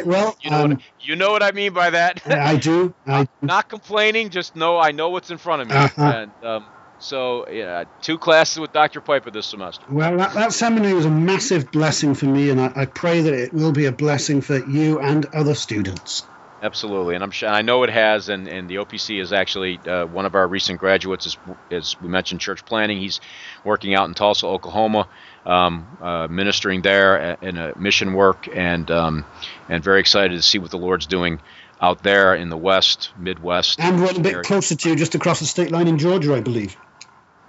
well, 0.07 0.37
you 0.43 0.51
know, 0.51 0.64
um, 0.64 0.70
what, 0.70 0.81
you 1.01 1.16
know 1.16 1.31
what 1.31 1.43
I 1.43 1.53
mean 1.53 1.73
by 1.73 1.91
that. 1.91 2.27
I 2.27 2.57
do. 2.57 2.95
I 3.07 3.29
not 3.43 3.68
complaining, 3.68 4.31
just 4.31 4.57
know 4.57 4.79
I 4.79 4.93
know 4.93 5.11
what's 5.11 5.31
in 5.31 5.39
front 5.39 5.62
of 5.62 5.68
me. 5.68 5.75
Uh-huh. 5.75 6.03
And 6.03 6.45
um, 6.45 6.66
so 6.99 7.49
yeah, 7.51 7.85
two 8.01 8.18
classes 8.18 8.59
with 8.59 8.73
Dr. 8.73 9.01
Piper 9.01 9.31
this 9.31 9.47
semester. 9.47 9.85
Well, 9.91 10.16
that, 10.16 10.35
that 10.35 10.53
seminary 10.53 10.95
was 10.95 11.05
a 11.05 11.11
massive 11.11 11.70
blessing 11.70 12.14
for 12.14 12.27
me, 12.27 12.51
and 12.51 12.61
I, 12.61 12.73
I 12.75 12.87
pray 12.87 13.20
that 13.20 13.35
it 13.35 13.53
will 13.53 13.73
be 13.73 13.87
a 13.87 13.93
blessing 13.93 14.41
for 14.41 14.64
you 14.66 15.01
and 15.01 15.27
other 15.27 15.55
students. 15.55 16.25
Absolutely, 16.62 17.16
and 17.16 17.25
I'm 17.25 17.33
sure 17.33 17.49
I 17.49 17.62
know 17.62 17.83
it 17.83 17.91
has, 17.91 18.29
and, 18.29 18.47
and 18.47 18.70
the 18.70 18.77
OPC 18.77 19.20
is 19.20 19.33
actually 19.33 19.79
uh, 19.79 20.07
one 20.07 20.27
of 20.27 20.37
our 20.37 20.47
recent 20.47 20.79
graduates. 20.79 21.27
Is, 21.27 21.37
as 21.73 22.01
we 22.01 22.09
mentioned, 22.09 22.41
church 22.41 22.64
planning. 22.64 23.01
He's 23.01 23.20
working 23.64 23.97
out 23.97 24.07
in 24.07 24.14
Tulsa, 24.14 24.47
Oklahoma, 24.47 25.09
um, 25.45 25.86
uh, 26.01 26.28
ministering 26.28 26.82
there 26.82 27.36
in 27.43 27.57
a 27.57 27.76
mission 27.78 28.14
work, 28.14 28.49
and 28.53 28.90
um, 28.90 29.24
and 29.68 29.82
very 29.82 30.01
excited 30.01 30.36
to 30.36 30.43
see 30.43 30.59
what 30.59 30.70
the 30.70 30.78
Lord's 30.78 31.07
doing 31.07 31.40
out 31.80 32.03
there 32.03 32.34
in 32.34 32.49
the 32.49 32.57
West, 32.57 33.11
Midwest, 33.18 33.80
and 33.80 34.03
one 34.03 34.16
a 34.16 34.20
bit 34.20 34.32
area. 34.32 34.45
closer 34.45 34.76
to 34.76 34.88
you, 34.90 34.97
just 34.97 35.14
across 35.14 35.40
the 35.40 35.47
state 35.47 35.70
line 35.70 35.88
in 35.88 35.99
Georgia, 35.99 36.34
I 36.34 36.40
believe. 36.40 36.76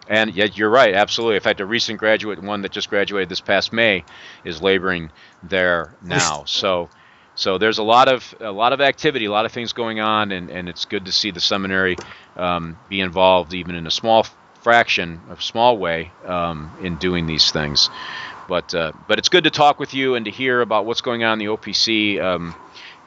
And 0.08 0.36
yet, 0.36 0.58
you're 0.58 0.70
right, 0.70 0.94
absolutely. 0.94 1.36
In 1.36 1.42
fact, 1.42 1.62
a 1.62 1.66
recent 1.66 1.98
graduate, 1.98 2.42
one 2.42 2.62
that 2.64 2.72
just 2.72 2.90
graduated 2.90 3.30
this 3.30 3.40
past 3.40 3.72
May, 3.72 4.04
is 4.44 4.62
laboring 4.62 5.12
there 5.44 5.96
now. 6.02 6.44
So 6.46 6.90
so 7.36 7.58
there's 7.58 7.80
a 7.80 7.84
lot 7.84 8.08
of 8.08 8.36
a 8.40 8.52
lot 8.52 8.74
of 8.74 8.82
activity, 8.82 9.26
a 9.26 9.32
lot 9.32 9.46
of 9.46 9.52
things 9.52 9.74
going 9.74 10.00
on, 10.00 10.32
and, 10.32 10.50
and 10.50 10.70
it's 10.70 10.86
good 10.86 11.06
to 11.06 11.12
see 11.12 11.32
the 11.32 11.40
seminary 11.40 11.98
um, 12.36 12.78
be 12.90 13.00
involved, 13.00 13.54
even 13.54 13.76
in 13.76 13.88
a 13.88 13.92
small 13.92 14.26
fraction, 14.64 15.22
a 15.30 15.40
small 15.42 15.78
way, 15.78 16.12
um, 16.26 16.72
in 16.82 16.96
doing 16.96 17.28
these 17.28 17.52
things. 17.52 17.90
But 18.48 18.74
uh, 18.74 18.94
but 19.08 19.20
it's 19.20 19.30
good 19.30 19.44
to 19.44 19.52
talk 19.52 19.80
with 19.80 19.94
you 19.94 20.16
and 20.16 20.26
to 20.26 20.32
hear 20.32 20.62
about 20.62 20.86
what's 20.86 21.02
going 21.02 21.24
on 21.24 21.34
in 21.34 21.40
the 21.40 21.54
OPC 21.54 22.22
um, 22.22 22.56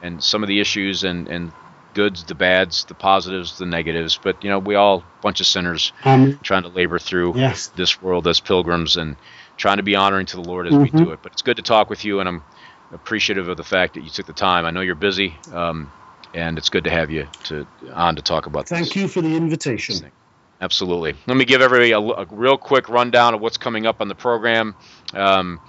and 0.01 0.23
some 0.23 0.43
of 0.43 0.47
the 0.47 0.59
issues 0.59 1.03
and, 1.03 1.27
and 1.27 1.51
goods, 1.93 2.23
the 2.23 2.35
bads, 2.35 2.85
the 2.85 2.93
positives, 2.93 3.57
the 3.57 3.65
negatives. 3.65 4.19
But 4.21 4.43
you 4.43 4.49
know, 4.49 4.59
we 4.59 4.75
all 4.75 4.99
a 4.99 5.21
bunch 5.21 5.39
of 5.39 5.47
sinners 5.47 5.91
um, 6.05 6.39
trying 6.43 6.63
to 6.63 6.69
labor 6.69 6.99
through 6.99 7.37
yes. 7.37 7.67
this 7.67 8.01
world 8.01 8.27
as 8.27 8.39
pilgrims 8.39 8.97
and 8.97 9.15
trying 9.57 9.77
to 9.77 9.83
be 9.83 9.95
honoring 9.95 10.27
to 10.27 10.37
the 10.37 10.43
Lord 10.43 10.67
as 10.67 10.73
mm-hmm. 10.73 10.97
we 10.97 11.05
do 11.05 11.11
it. 11.11 11.19
But 11.21 11.33
it's 11.33 11.41
good 11.41 11.57
to 11.57 11.63
talk 11.63 11.89
with 11.89 12.05
you, 12.05 12.19
and 12.19 12.29
I'm 12.29 12.43
appreciative 12.91 13.47
of 13.47 13.57
the 13.57 13.63
fact 13.63 13.95
that 13.95 14.03
you 14.03 14.09
took 14.09 14.27
the 14.27 14.33
time. 14.33 14.65
I 14.65 14.71
know 14.71 14.81
you're 14.81 14.95
busy, 14.95 15.35
um, 15.51 15.91
and 16.33 16.57
it's 16.57 16.69
good 16.69 16.85
to 16.85 16.89
have 16.89 17.11
you 17.11 17.27
to 17.45 17.67
on 17.93 18.15
to 18.15 18.21
talk 18.21 18.45
about. 18.45 18.65
This. 18.65 18.69
Thank 18.69 18.87
this. 18.87 18.95
you 18.95 19.07
for 19.07 19.21
the 19.21 19.35
invitation. 19.35 20.11
Absolutely. 20.59 21.13
Let 21.27 21.37
me 21.37 21.45
give 21.45 21.61
everybody 21.61 21.91
a, 21.91 21.99
a, 21.99 22.25
real 22.31 22.57
quick 22.57 22.89
rundown 22.89 23.35
of 23.35 23.41
what's 23.41 23.57
coming 23.57 23.85
up 23.85 24.01
on 24.01 24.07
the 24.07 24.15
program. 24.15 24.75
Um, 25.13 25.59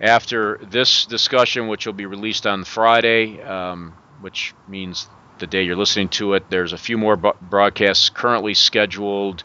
after 0.00 0.58
this 0.62 1.06
discussion, 1.06 1.66
which 1.68 1.86
will 1.86 1.92
be 1.92 2.06
released 2.06 2.46
on 2.46 2.64
Friday, 2.64 3.40
um, 3.42 3.94
which 4.20 4.54
means 4.68 5.08
the 5.38 5.46
day 5.46 5.64
you're 5.64 5.76
listening 5.76 6.08
to 6.10 6.34
it, 6.34 6.48
there's 6.50 6.72
a 6.72 6.78
few 6.78 6.96
more 6.96 7.16
broadcasts 7.16 8.10
currently 8.10 8.54
scheduled 8.54 9.42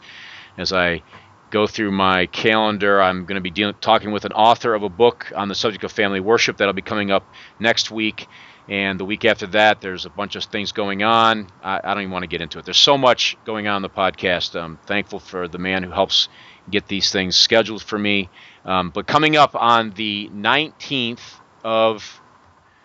as 0.56 0.72
I 0.72 1.02
go 1.50 1.66
through 1.66 1.90
my 1.90 2.26
calendar. 2.26 3.02
I'm 3.02 3.24
going 3.24 3.34
to 3.34 3.40
be 3.40 3.50
dealing, 3.50 3.74
talking 3.80 4.12
with 4.12 4.24
an 4.24 4.32
author 4.32 4.74
of 4.74 4.82
a 4.82 4.88
book 4.88 5.32
on 5.34 5.48
the 5.48 5.54
subject 5.54 5.82
of 5.82 5.90
family 5.90 6.20
worship 6.20 6.58
that'll 6.58 6.72
be 6.74 6.82
coming 6.82 7.10
up 7.10 7.24
next 7.58 7.90
week. 7.90 8.28
And 8.68 9.00
the 9.00 9.04
week 9.04 9.24
after 9.24 9.46
that, 9.48 9.80
there's 9.80 10.06
a 10.06 10.10
bunch 10.10 10.36
of 10.36 10.44
things 10.44 10.72
going 10.72 11.02
on. 11.02 11.48
I, 11.62 11.80
I 11.82 11.94
don't 11.94 12.02
even 12.02 12.12
want 12.12 12.22
to 12.22 12.28
get 12.28 12.40
into 12.40 12.58
it. 12.58 12.64
There's 12.64 12.78
so 12.78 12.96
much 12.96 13.36
going 13.44 13.66
on 13.66 13.76
in 13.76 13.82
the 13.82 13.90
podcast. 13.90 14.60
I'm 14.60 14.78
thankful 14.86 15.18
for 15.18 15.48
the 15.48 15.58
man 15.58 15.82
who 15.82 15.90
helps 15.90 16.28
get 16.70 16.86
these 16.86 17.10
things 17.10 17.36
scheduled 17.36 17.82
for 17.82 17.98
me. 17.98 18.28
Um, 18.64 18.90
but 18.90 19.06
coming 19.06 19.36
up 19.36 19.54
on 19.54 19.90
the 19.90 20.28
19th 20.28 21.40
of 21.64 22.20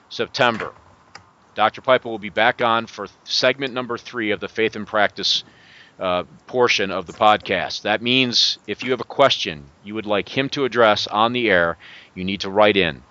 September, 0.09 0.73
Dr. 1.53 1.81
Piper 1.81 2.09
will 2.09 2.19
be 2.19 2.29
back 2.29 2.61
on 2.61 2.87
for 2.87 3.07
segment 3.23 3.73
number 3.73 3.97
three 3.97 4.31
of 4.31 4.39
the 4.39 4.47
Faith 4.47 4.75
and 4.75 4.87
Practice 4.87 5.43
uh, 5.99 6.23
portion 6.47 6.91
of 6.91 7.05
the 7.05 7.13
podcast. 7.13 7.83
That 7.83 8.01
means 8.01 8.57
if 8.67 8.83
you 8.83 8.91
have 8.91 9.01
a 9.01 9.05
question 9.05 9.65
you 9.83 9.95
would 9.95 10.05
like 10.05 10.27
him 10.27 10.49
to 10.49 10.65
address 10.65 11.07
on 11.07 11.33
the 11.33 11.49
air, 11.49 11.77
you 12.13 12.23
need 12.25 12.41
to 12.41 12.49
write 12.49 12.75
in. 12.75 13.03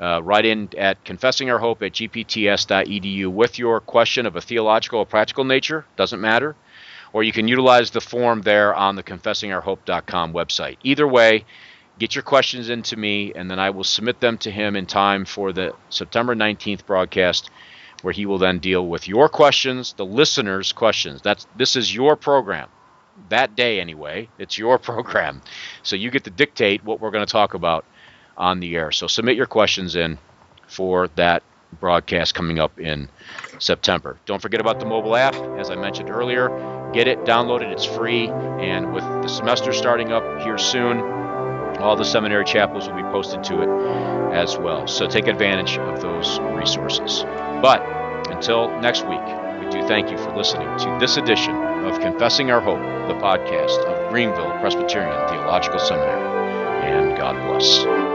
Uh, 0.00 0.20
write 0.22 0.44
in 0.44 0.68
at 0.76 1.04
confessingourhope 1.04 1.82
at 1.82 1.92
gpts.edu 1.92 3.28
with 3.28 3.58
your 3.58 3.80
question 3.80 4.26
of 4.26 4.34
a 4.34 4.40
theological 4.40 5.00
or 5.00 5.06
practical 5.06 5.44
nature, 5.44 5.84
doesn't 5.96 6.20
matter. 6.20 6.56
Or 7.12 7.22
you 7.22 7.32
can 7.32 7.46
utilize 7.46 7.90
the 7.90 8.00
form 8.00 8.42
there 8.42 8.74
on 8.74 8.96
the 8.96 9.02
confessingourhope.com 9.02 10.32
website. 10.32 10.78
Either 10.82 11.06
way, 11.06 11.44
get 11.98 12.14
your 12.14 12.22
questions 12.22 12.68
into 12.68 12.96
me, 12.96 13.32
and 13.34 13.50
then 13.50 13.58
I 13.58 13.70
will 13.70 13.84
submit 13.84 14.18
them 14.18 14.38
to 14.38 14.50
him 14.50 14.76
in 14.76 14.86
time 14.86 15.24
for 15.24 15.52
the 15.52 15.74
September 15.90 16.34
19th 16.34 16.86
broadcast 16.86 17.50
where 18.02 18.12
he 18.12 18.26
will 18.26 18.38
then 18.38 18.58
deal 18.58 18.86
with 18.86 19.08
your 19.08 19.28
questions, 19.28 19.94
the 19.94 20.04
listeners' 20.04 20.72
questions. 20.72 21.22
That's 21.22 21.46
this 21.56 21.76
is 21.76 21.94
your 21.94 22.16
program. 22.16 22.68
That 23.28 23.56
day 23.56 23.80
anyway, 23.80 24.28
it's 24.38 24.58
your 24.58 24.78
program. 24.90 25.40
So 25.82 25.96
you 25.96 26.10
get 26.10 26.24
to 26.24 26.30
dictate 26.30 26.84
what 26.84 27.00
we're 27.00 27.10
going 27.10 27.24
to 27.24 27.32
talk 27.32 27.54
about 27.54 27.84
on 28.36 28.60
the 28.60 28.76
air. 28.76 28.92
So 28.92 29.06
submit 29.06 29.36
your 29.36 29.46
questions 29.46 29.96
in 29.96 30.18
for 30.66 31.08
that 31.16 31.42
broadcast 31.80 32.34
coming 32.34 32.58
up 32.58 32.78
in 32.78 33.08
September. 33.58 34.18
Don't 34.26 34.42
forget 34.42 34.60
about 34.60 34.80
the 34.80 34.86
mobile 34.86 35.16
app. 35.16 35.34
As 35.58 35.70
I 35.70 35.76
mentioned 35.76 36.10
earlier, 36.10 36.48
get 36.92 37.08
it, 37.08 37.20
download 37.20 37.62
it. 37.62 37.70
It's 37.70 37.84
free. 37.84 38.28
And 38.28 38.92
with 38.92 39.04
the 39.04 39.28
semester 39.28 39.72
starting 39.72 40.12
up 40.12 40.42
here 40.42 40.58
soon, 40.58 41.00
all 41.78 41.96
the 41.96 42.04
seminary 42.04 42.44
chapels 42.44 42.88
will 42.88 42.96
be 42.96 43.02
posted 43.02 43.42
to 43.44 43.62
it 43.62 44.34
as 44.34 44.56
well. 44.56 44.86
So 44.86 45.06
take 45.06 45.26
advantage 45.26 45.78
of 45.78 46.00
those 46.00 46.38
resources. 46.40 47.22
But 47.62 47.82
until 48.30 48.68
next 48.80 49.06
week, 49.06 49.20
we 49.60 49.70
do 49.70 49.86
thank 49.86 50.10
you 50.10 50.18
for 50.18 50.34
listening 50.36 50.68
to 50.78 50.96
this 51.00 51.16
edition 51.16 51.54
of 51.56 52.00
Confessing 52.00 52.50
Our 52.50 52.60
Hope, 52.60 52.80
the 53.08 53.14
podcast 53.14 53.78
of 53.86 54.10
Greenville 54.10 54.50
Presbyterian 54.60 55.28
Theological 55.28 55.78
Seminary. 55.78 56.32
And 56.84 57.16
God 57.16 57.34
bless. 57.46 58.11